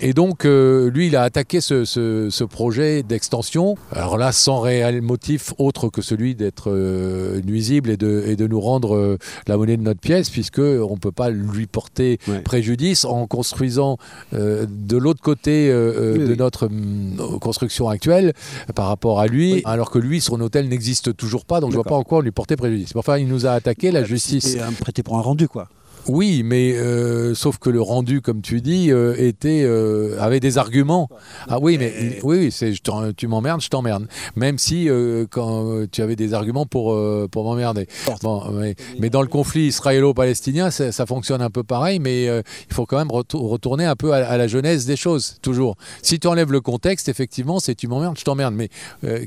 et 0.00 0.12
donc 0.12 0.44
lui, 0.44 1.06
il 1.06 1.16
a 1.16 1.22
attaqué 1.22 1.60
ce, 1.62 1.84
ce- 1.86 2.28
ce 2.30 2.44
projet 2.44 3.02
d'extension. 3.02 3.76
Alors 4.02 4.18
là, 4.18 4.32
sans 4.32 4.58
réel 4.58 5.00
motif 5.00 5.54
autre 5.58 5.88
que 5.88 6.02
celui 6.02 6.34
d'être 6.34 6.72
euh, 6.72 7.40
nuisible 7.42 7.88
et 7.88 7.96
de, 7.96 8.24
et 8.26 8.34
de 8.34 8.48
nous 8.48 8.60
rendre 8.60 8.96
euh, 8.96 9.16
la 9.46 9.56
monnaie 9.56 9.76
de 9.76 9.82
notre 9.82 10.00
pièce, 10.00 10.28
puisque 10.28 10.58
on 10.58 10.94
ne 10.94 10.98
peut 10.98 11.12
pas 11.12 11.30
lui 11.30 11.66
porter 11.68 12.18
Ouais. 12.26 12.40
préjudice 12.40 13.04
en 13.04 13.28
construisant 13.28 13.98
euh, 14.34 14.66
de 14.68 14.96
l'autre 14.96 15.22
côté 15.22 15.68
de 15.68 16.26
oui. 16.30 16.36
notre 16.36 16.66
hum, 16.66 17.38
construction 17.40 17.88
actuelle 17.88 18.32
par 18.74 18.88
rapport 18.88 19.20
à 19.20 19.28
lui, 19.28 19.52
Oui. 19.54 19.62
alors 19.64 19.90
que 19.92 20.00
lui, 20.00 20.20
son 20.20 20.40
hôtel 20.40 20.68
n'existe 20.68 21.16
toujours 21.16 21.44
pas, 21.44 21.60
donc 21.60 21.70
je 21.70 21.76
vois 21.76 21.84
pas 21.84 21.94
en 21.94 22.02
quoi 22.02 22.18
on 22.18 22.22
lui 22.22 22.32
portait 22.32 22.56
préjudice. 22.56 22.90
Enfin, 22.96 23.18
il 23.18 23.28
nous 23.28 23.46
a 23.46 23.52
attaqué, 23.52 23.92
la 23.92 24.02
justice. 24.02 24.44
C'était 24.48 24.60
un 24.62 24.72
prêté 24.72 25.04
pour 25.04 25.16
un 25.16 25.22
rendu, 25.22 25.46
quoi. 25.46 25.68
Oui, 26.08 26.42
mais 26.44 26.72
euh, 26.74 27.34
sauf 27.34 27.58
que 27.58 27.70
le 27.70 27.80
rendu, 27.80 28.20
comme 28.20 28.42
tu 28.42 28.60
dis, 28.60 28.90
euh, 28.90 29.14
était 29.16 29.62
euh, 29.64 30.20
avait 30.20 30.40
des 30.40 30.58
arguments. 30.58 31.08
Ah 31.48 31.58
oui, 31.60 31.78
mais 31.78 32.18
oui, 32.22 32.50
c'est 32.50 32.72
tu 33.16 33.28
m'emmerdes, 33.28 33.60
je 33.60 33.68
t'emmerde. 33.68 34.06
Même 34.36 34.58
si 34.58 34.88
quand 35.30 35.86
tu 35.90 36.02
avais 36.02 36.16
des 36.16 36.34
arguments 36.34 36.66
pour 36.66 36.98
pour 37.30 37.44
m'emmerder. 37.44 37.86
Bon, 38.22 38.50
mais, 38.52 38.74
mais 38.98 39.10
dans 39.10 39.22
le 39.22 39.28
conflit 39.28 39.66
israélo-palestinien, 39.66 40.70
ça, 40.70 40.92
ça 40.92 41.06
fonctionne 41.06 41.42
un 41.42 41.50
peu 41.50 41.62
pareil, 41.62 41.98
mais 41.98 42.24
il 42.24 42.74
faut 42.74 42.86
quand 42.86 42.98
même 42.98 43.10
retour- 43.10 43.48
retourner 43.48 43.84
un 43.84 43.96
peu 43.96 44.12
à, 44.12 44.26
à 44.26 44.36
la 44.36 44.48
jeunesse 44.48 44.86
des 44.86 44.96
choses, 44.96 45.36
toujours. 45.42 45.76
Si 46.02 46.18
tu 46.18 46.26
enlèves 46.26 46.52
le 46.52 46.60
contexte, 46.60 47.08
effectivement, 47.08 47.60
c'est 47.60 47.74
tu 47.74 47.88
m'emmerdes, 47.88 48.18
je 48.18 48.24
t'emmerde. 48.24 48.54
Mais 48.54 48.70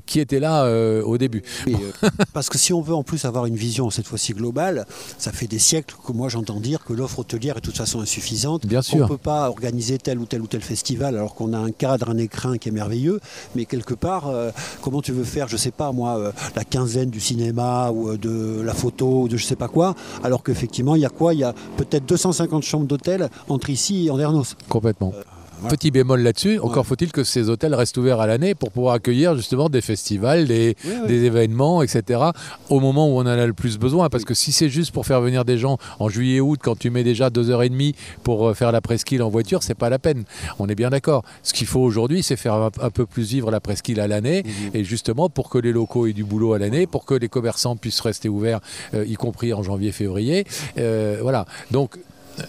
qui 0.06 0.20
était 0.20 0.40
là 0.40 0.70
au 1.04 1.18
début? 1.18 1.44
Et, 1.68 1.76
parce 2.34 2.50
que 2.50 2.58
si 2.58 2.74
on 2.74 2.82
veut 2.82 2.96
en 2.96 3.04
plus 3.04 3.26
avoir 3.26 3.46
une 3.46 3.56
vision 3.56 3.90
cette 3.90 4.08
fois-ci 4.08 4.34
globale, 4.34 4.86
ça 5.18 5.32
fait 5.32 5.48
des 5.48 5.60
siècles 5.60 5.96
que 6.06 6.12
moi 6.12 6.30
j'entends 6.30 6.60
dire 6.66 6.84
que 6.84 6.94
l'offre 6.94 7.20
hôtelière 7.20 7.58
est 7.58 7.62
de 7.62 7.66
toute 7.66 7.78
façon 7.78 8.02
insuffisante. 8.02 8.66
Bien 8.66 8.80
On 8.80 8.82
sûr. 8.82 8.98
ne 9.04 9.08
peut 9.08 9.18
pas 9.18 9.50
organiser 9.50 9.98
tel 9.98 10.20
ou 10.20 10.26
tel 10.26 10.42
ou 10.42 10.48
tel 10.48 10.62
festival 10.62 11.16
alors 11.16 11.36
qu'on 11.36 11.54
a 11.54 11.58
un 11.58 11.72
cadre, 11.72 12.10
un 12.10 12.18
écrin 12.18 12.58
qui 12.58 12.70
est 12.70 12.72
merveilleux, 12.72 13.20
mais 13.56 13.66
quelque 13.66 13.94
part, 13.94 14.28
euh, 14.28 14.52
comment 14.82 15.02
tu 15.02 15.12
veux 15.12 15.24
faire, 15.24 15.48
je 15.48 15.58
sais 15.58 15.72
pas 15.72 15.92
moi, 15.92 16.18
euh, 16.18 16.32
la 16.56 16.64
quinzaine 16.64 17.10
du 17.10 17.20
cinéma 17.20 17.92
ou 17.92 18.10
euh, 18.10 18.18
de 18.18 18.62
la 18.62 18.74
photo 18.74 19.24
ou 19.24 19.28
de 19.28 19.38
je 19.38 19.46
sais 19.46 19.56
pas 19.56 19.68
quoi, 19.68 19.96
alors 20.24 20.44
qu'effectivement 20.44 20.96
il 20.96 21.02
y 21.02 21.06
a 21.06 21.10
quoi? 21.10 21.34
Il 21.34 21.40
y 21.40 21.44
a 21.44 21.54
peut-être 21.78 22.06
250 22.08 22.64
chambres 22.64 22.88
d'hôtel 22.88 23.30
entre 23.48 23.70
ici 23.70 24.08
et 24.08 24.10
Andernos. 24.10 24.56
Complètement. 24.68 25.14
Voilà. 25.66 25.78
Petit 25.78 25.92
bémol 25.92 26.22
là-dessus, 26.22 26.60
encore 26.60 26.78
Ouais. 26.84 26.84
faut-il 26.90 27.12
que 27.12 27.24
ces 27.24 27.50
hôtels 27.50 27.74
restent 27.76 27.98
ouverts 27.98 28.20
à 28.22 28.28
l'année 28.28 28.56
pour 28.56 28.72
pouvoir 28.72 28.94
accueillir 28.96 29.36
justement 29.36 29.70
des 29.70 29.82
festivals, 29.82 30.46
des, 30.48 30.76
Oui, 30.86 30.92
oui. 31.02 31.08
des 31.08 31.24
événements, 31.26 31.82
etc. 31.82 32.20
au 32.70 32.80
moment 32.80 33.08
où 33.08 33.18
on 33.18 33.22
en 33.22 33.26
a 33.28 33.46
le 33.46 33.54
plus 33.54 33.78
besoin. 33.78 34.10
Parce 34.10 34.26
que 34.26 34.34
si 34.34 34.52
c'est 34.52 34.70
juste 34.70 34.92
pour 34.92 35.06
faire 35.06 35.22
venir 35.22 35.46
des 35.46 35.58
gens 35.58 35.78
en 36.00 36.10
juillet-août, 36.10 36.60
quand 36.62 36.78
tu 36.78 36.90
mets 36.90 37.04
déjà 37.04 37.30
deux 37.30 37.50
heures 37.50 37.64
et 37.64 37.70
demie 37.70 37.96
pour 38.24 38.48
euh, 38.50 38.54
faire 38.54 38.72
la 38.72 38.82
presqu'île 38.82 39.22
en 39.24 39.30
voiture, 39.30 39.64
c'est 39.64 39.76
pas 39.76 39.90
la 39.90 40.00
peine. 40.00 40.24
On 40.60 40.68
est 40.70 40.76
bien 40.76 40.90
d'accord. 40.90 41.24
Ce 41.44 41.54
qu'il 41.54 41.68
faut 41.68 41.82
aujourd'hui, 41.82 42.24
c'est 42.24 42.36
faire 42.38 42.54
un, 42.56 42.70
un 42.82 42.90
peu 42.90 43.06
plus 43.06 43.24
vivre 43.30 43.52
la 43.52 43.60
presqu'île 43.60 44.00
à 44.00 44.08
l'année, 44.08 44.44
Mhm. 44.46 44.72
et 44.74 44.84
justement 44.84 45.30
pour 45.30 45.50
que 45.50 45.58
les 45.58 45.72
locaux 45.72 46.06
aient 46.08 46.14
du 46.14 46.24
boulot 46.24 46.54
à 46.54 46.60
l'année, 46.60 46.88
pour 46.88 47.06
que 47.06 47.14
les 47.16 47.30
commerçants 47.30 47.76
puissent 47.76 48.02
rester 48.02 48.30
ouverts, 48.30 48.60
euh, 48.94 49.06
y 49.06 49.16
compris 49.16 49.54
en 49.54 49.64
janvier-février. 49.64 50.46
Euh, 50.78 51.20
voilà. 51.22 51.46
Donc 51.72 51.98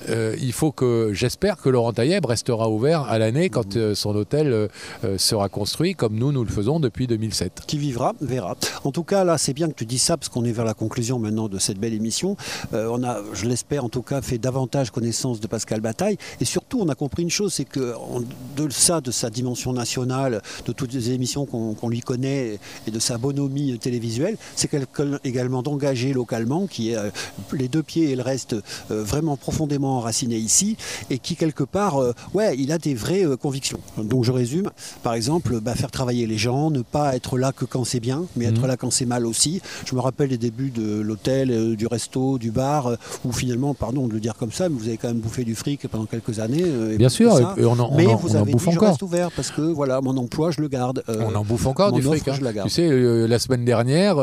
euh, 0.09 0.37
il 0.41 0.53
faut 0.53 0.73
que, 0.73 1.11
j'espère 1.13 1.57
que 1.57 1.69
Laurent 1.69 1.93
Tailleb 1.93 2.25
restera 2.25 2.69
ouvert 2.69 3.03
à 3.03 3.19
l'année 3.19 3.51
quand 3.51 3.77
euh, 3.77 3.95
son 3.95 4.15
hôtel 4.15 4.53
euh, 4.53 5.19
sera 5.19 5.49
construit, 5.49 5.95
comme 5.95 6.15
nous, 6.17 6.33
nous 6.33 6.45
le 6.45 6.51
faisons 6.51 6.81
depuis 6.81 7.07
2007. 7.07 7.63
Qui 7.67 7.79
vivra, 7.79 8.15
verra. 8.21 8.57
En 8.85 8.93
tout 8.93 9.05
cas, 9.05 9.25
là, 9.25 9.39
c'est 9.39 9.53
bien 9.53 9.69
que 9.69 9.75
tu 9.75 9.87
dis 9.87 9.99
ça, 9.99 10.17
parce 10.17 10.29
qu'on 10.29 10.45
est 10.45 10.53
vers 10.53 10.65
la 10.65 10.75
conclusion 10.75 11.19
maintenant 11.19 11.49
de 11.49 11.59
cette 11.59 11.79
belle 11.79 11.95
émission. 11.95 12.37
On 12.73 13.03
a, 13.05 13.21
je 13.33 13.47
l'espère 13.47 13.85
en 13.85 13.89
tout 13.89 14.03
cas, 14.03 14.23
fait 14.23 14.39
davantage 14.39 14.91
connaissance 14.91 15.41
de 15.41 15.47
Pascal 15.47 15.81
Bataille. 15.81 16.17
Et 16.41 16.45
surtout, 16.45 16.81
on 16.81 16.89
a 16.89 16.95
compris 16.95 17.23
une 17.23 17.31
chose, 17.31 17.53
c'est 17.53 17.65
que 17.65 17.95
de 18.57 18.71
ça, 18.71 19.01
de 19.01 19.11
sa 19.11 19.31
dimension 19.31 19.73
nationale, 19.73 20.43
de 20.67 20.73
toutes 20.73 20.93
les 20.93 21.11
émissions 21.11 21.47
qu'on 21.47 21.89
lui 21.89 22.01
connaît 22.01 22.59
et 22.87 22.91
de 22.91 22.99
sa 22.99 23.19
bonhomie 23.19 23.79
télévisuelle, 23.79 24.37
c'est 24.55 24.69
quelqu'un 24.69 25.19
également 25.25 25.63
d'engagé 25.63 26.13
localement, 26.13 26.67
qui 26.67 26.91
est 26.91 26.97
les 27.53 27.69
deux 27.69 27.83
pieds 27.83 28.11
et 28.11 28.17
le 28.17 28.23
reste 28.23 28.57
vraiment 28.91 29.37
profondément 29.37 29.76
enraciné 29.85 30.37
ici, 30.37 30.77
et 31.11 31.19
qui 31.19 31.37
quelque 31.37 31.65
part, 31.65 32.01
euh, 32.01 32.13
ouais, 32.35 32.57
il 32.59 32.73
a 32.73 32.79
des 32.79 32.95
vraies 32.95 33.25
euh, 33.27 33.37
convictions. 33.37 33.79
Donc 33.99 34.25
je 34.25 34.33
résume, 34.33 34.71
par 35.03 35.15
exemple, 35.15 35.61
bah, 35.61 35.75
faire 35.75 35.91
travailler 35.91 36.27
les 36.27 36.39
gens, 36.39 36.71
ne 36.71 36.83
pas 36.83 37.15
être 37.17 37.39
là 37.39 37.53
que 37.53 37.65
quand 37.65 37.85
c'est 37.85 38.01
bien, 38.01 38.25
mais 38.37 38.47
être 38.47 38.61
Mhm. 38.63 38.67
là 38.67 38.77
quand 38.77 38.91
c'est 38.91 39.07
mal 39.07 39.27
aussi. 39.27 39.61
Je 39.85 39.95
me 39.95 40.01
rappelle 40.01 40.31
les 40.31 40.39
débuts 40.39 40.71
de 40.71 41.01
l'hôtel, 41.01 41.51
euh, 41.51 41.77
du 41.77 41.87
resto, 41.87 42.39
du 42.39 42.51
bar, 42.51 42.93
où 43.25 43.33
finalement, 43.33 43.75
pardon 43.75 44.07
de 44.07 44.13
le 44.15 44.21
dire 44.21 44.35
comme 44.35 44.53
ça, 44.53 44.69
mais 44.69 44.77
vous 44.79 44.89
avez 44.89 44.97
quand 44.97 45.09
même 45.09 45.19
bouffé 45.21 45.45
du 45.45 45.55
fric 45.55 45.87
pendant 45.89 46.07
quelques 46.07 46.39
années. 46.41 46.65
et 46.93 46.97
Bien 46.97 47.09
sûr, 47.09 47.33
ça. 47.37 47.55
et- 47.59 47.65
on 47.65 47.73
en- 47.73 47.91
on 47.93 47.97
mais 47.97 48.07
en- 48.07 48.17
vous 48.17 48.31
on 48.35 48.39
en 48.39 48.43
avez 48.43 48.53
bouffe 48.53 48.65
dit, 48.67 48.73
je 48.73 48.77
encore. 48.77 48.89
reste 48.91 49.03
ouvert 49.03 49.31
parce 49.33 49.51
que 49.51 49.61
voilà, 49.61 50.01
mon 50.01 50.17
emploi, 50.17 50.51
je 50.51 50.61
le 50.61 50.69
garde. 50.69 51.03
On 51.09 51.35
en 51.35 51.45
bouffe 51.45 51.67
encore 51.67 51.93
du 51.93 52.03
fric. 52.03 52.23
offre, 52.23 52.31
hein. 52.31 52.37
je 52.39 52.45
la 52.45 52.53
garde. 52.53 52.69
Tu 52.69 52.75
sais, 52.75 53.27
la 53.29 53.39
semaine 53.39 53.65
dernière, 53.65 54.17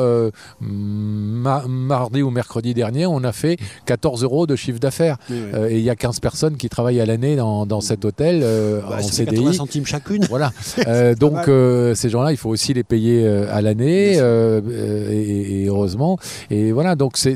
ma- 0.62 1.64
mardi 1.68 2.22
ou 2.22 2.30
mercredi 2.30 2.74
dernier, 2.74 3.06
on 3.06 3.24
a 3.24 3.32
fait 3.32 3.58
14 3.86 4.24
euros 4.24 4.48
de 4.48 4.56
chiffre 4.56 4.80
d'affaires. 4.80 5.18
Oui, 5.30 5.38
oui. 5.43 5.43
Euh, 5.54 5.70
et 5.70 5.78
il 5.78 5.84
y 5.84 5.90
a 5.90 5.96
15 5.96 6.20
personnes 6.20 6.58
qui 6.58 6.70
travaillent 6.70 7.02
à 7.02 7.06
l'année 7.06 7.36
dans, 7.36 7.66
dans 7.66 7.82
cet 7.82 8.06
hôtel 8.06 8.42
euh, 8.44 8.82
Bah, 8.82 8.98
en 9.00 9.04
CDI. 9.04 9.36
80 9.36 9.54
centimes 9.54 9.86
chacune. 9.86 10.26
Voilà. 10.30 10.52
Euh, 10.88 11.16
donc 11.16 11.46
ces 11.96 12.10
gens-là, 12.10 12.32
il 12.32 12.38
faut 12.38 12.50
aussi 12.50 12.74
les 12.74 12.84
payer 12.84 13.26
à 13.28 13.62
l'année 13.62 14.14
et, 14.18 15.62
et 15.64 15.68
heureusement. 15.68 16.18
Et 16.50 16.72
voilà. 16.72 16.96
Donc 16.96 17.18
c'est, 17.18 17.36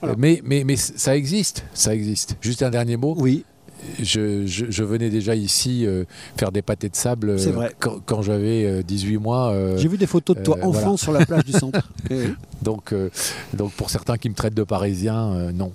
Voilà. 0.00 0.14
mais 0.16 0.40
mais 0.44 0.64
mais 0.64 0.76
ça 0.76 1.16
existe, 1.16 1.64
ça 1.74 1.94
existe. 1.94 2.36
Juste 2.40 2.62
un 2.62 2.70
dernier 2.70 2.96
mot. 2.96 3.14
Oui, 3.18 3.44
Je, 4.02 4.46
je- 4.46 4.66
je 4.68 4.84
venais 4.84 5.10
déjà 5.10 5.34
ici 5.34 5.86
euh, 5.86 6.04
faire 6.36 6.52
des 6.52 6.62
pâtés 6.62 6.88
de 6.88 6.96
sable 6.96 7.30
euh, 7.30 7.36
vrai. 7.52 7.72
quand, 7.78 7.96
quand 8.04 8.22
j'avais 8.22 8.64
euh, 8.64 8.82
18 8.82 9.18
mois. 9.18 9.50
euh, 9.52 9.76
j'ai 9.78 9.88
vu 9.88 9.96
des 9.98 10.06
photos 10.06 10.36
de 10.36 10.42
toi 10.42 10.56
enfant 10.62 10.80
voilà. 10.80 10.96
sur 10.96 11.12
la 11.12 11.24
plage 11.26 11.44
du 11.44 11.52
centre. 11.52 11.80
Oui. 12.10 12.34
donc 12.62 12.94
donc 13.54 13.72
pour 13.72 13.90
certains 13.90 14.16
qui 14.16 14.28
me 14.28 14.34
traitent 14.34 14.54
de 14.54 14.62
parisien, 14.62 15.32
euh, 15.34 15.50
non. 15.52 15.72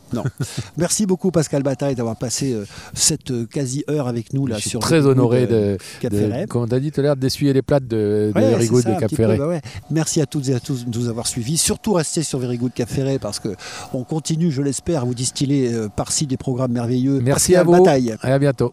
Merci 0.78 1.05
beaucoup 1.05 1.30
Pascal 1.32 1.62
Bataille 1.62 1.93
d'avoir 1.95 2.16
passé 2.16 2.55
cette 2.93 3.32
euh, 3.32 3.45
quasi-heure 3.45 4.07
avec 4.07 4.34
nous 4.34 4.47
là 4.47 4.55
je 4.55 4.62
suis 4.62 4.70
sur 4.72 4.80
très 4.80 5.05
honoré 5.05 5.45
de, 5.47 5.78
de 6.03 6.45
comme 6.47 6.62
on 6.64 6.66
a 6.74 6.80
dit 6.80 6.91
tout 6.91 7.01
à 7.01 7.03
l'heure, 7.03 7.16
d'essuyer 7.18 7.51
les 7.53 7.62
plates 7.62 7.88
de, 7.88 8.32
de 8.34 8.39
Ouais, 8.39 8.66
ça, 8.66 8.93
de 8.95 8.99
Cap 8.99 9.09
peu, 9.09 9.16
Ferret. 9.16 9.38
bah 9.38 9.47
ouais. 9.47 9.62
Merci 9.89 10.22
à 10.22 10.26
toutes 10.26 10.47
et 10.49 10.53
à 10.55 10.59
tous 10.59 10.86
de 10.86 10.97
nous 10.97 11.09
avoir 11.09 11.28
suivis. 11.28 11.57
Surtout 11.57 11.93
restez 11.93 12.24
sur 12.24 12.39
Very 12.39 12.57
Good 12.57 12.74
Cap 12.74 12.89
Ferret 12.89 13.20
parce 13.20 13.39
que 13.39 13.49
on 13.93 14.03
continue, 14.03 14.51
je 14.51 14.62
l'espère, 14.62 15.01
à 15.01 15.05
vous 15.05 15.14
distiller 15.14 15.72
par-ci 15.95 16.28
des 16.28 16.38
programmes 16.38 16.72
merveilleux. 16.72 17.20
Merci 17.22 17.53
Pascal 17.53 17.59
à 17.59 17.64
vous. 17.78 17.84
Bataille. 17.84 18.01
Bye. 18.02 18.18
Et 18.24 18.32
à 18.32 18.39
bientôt. 18.39 18.72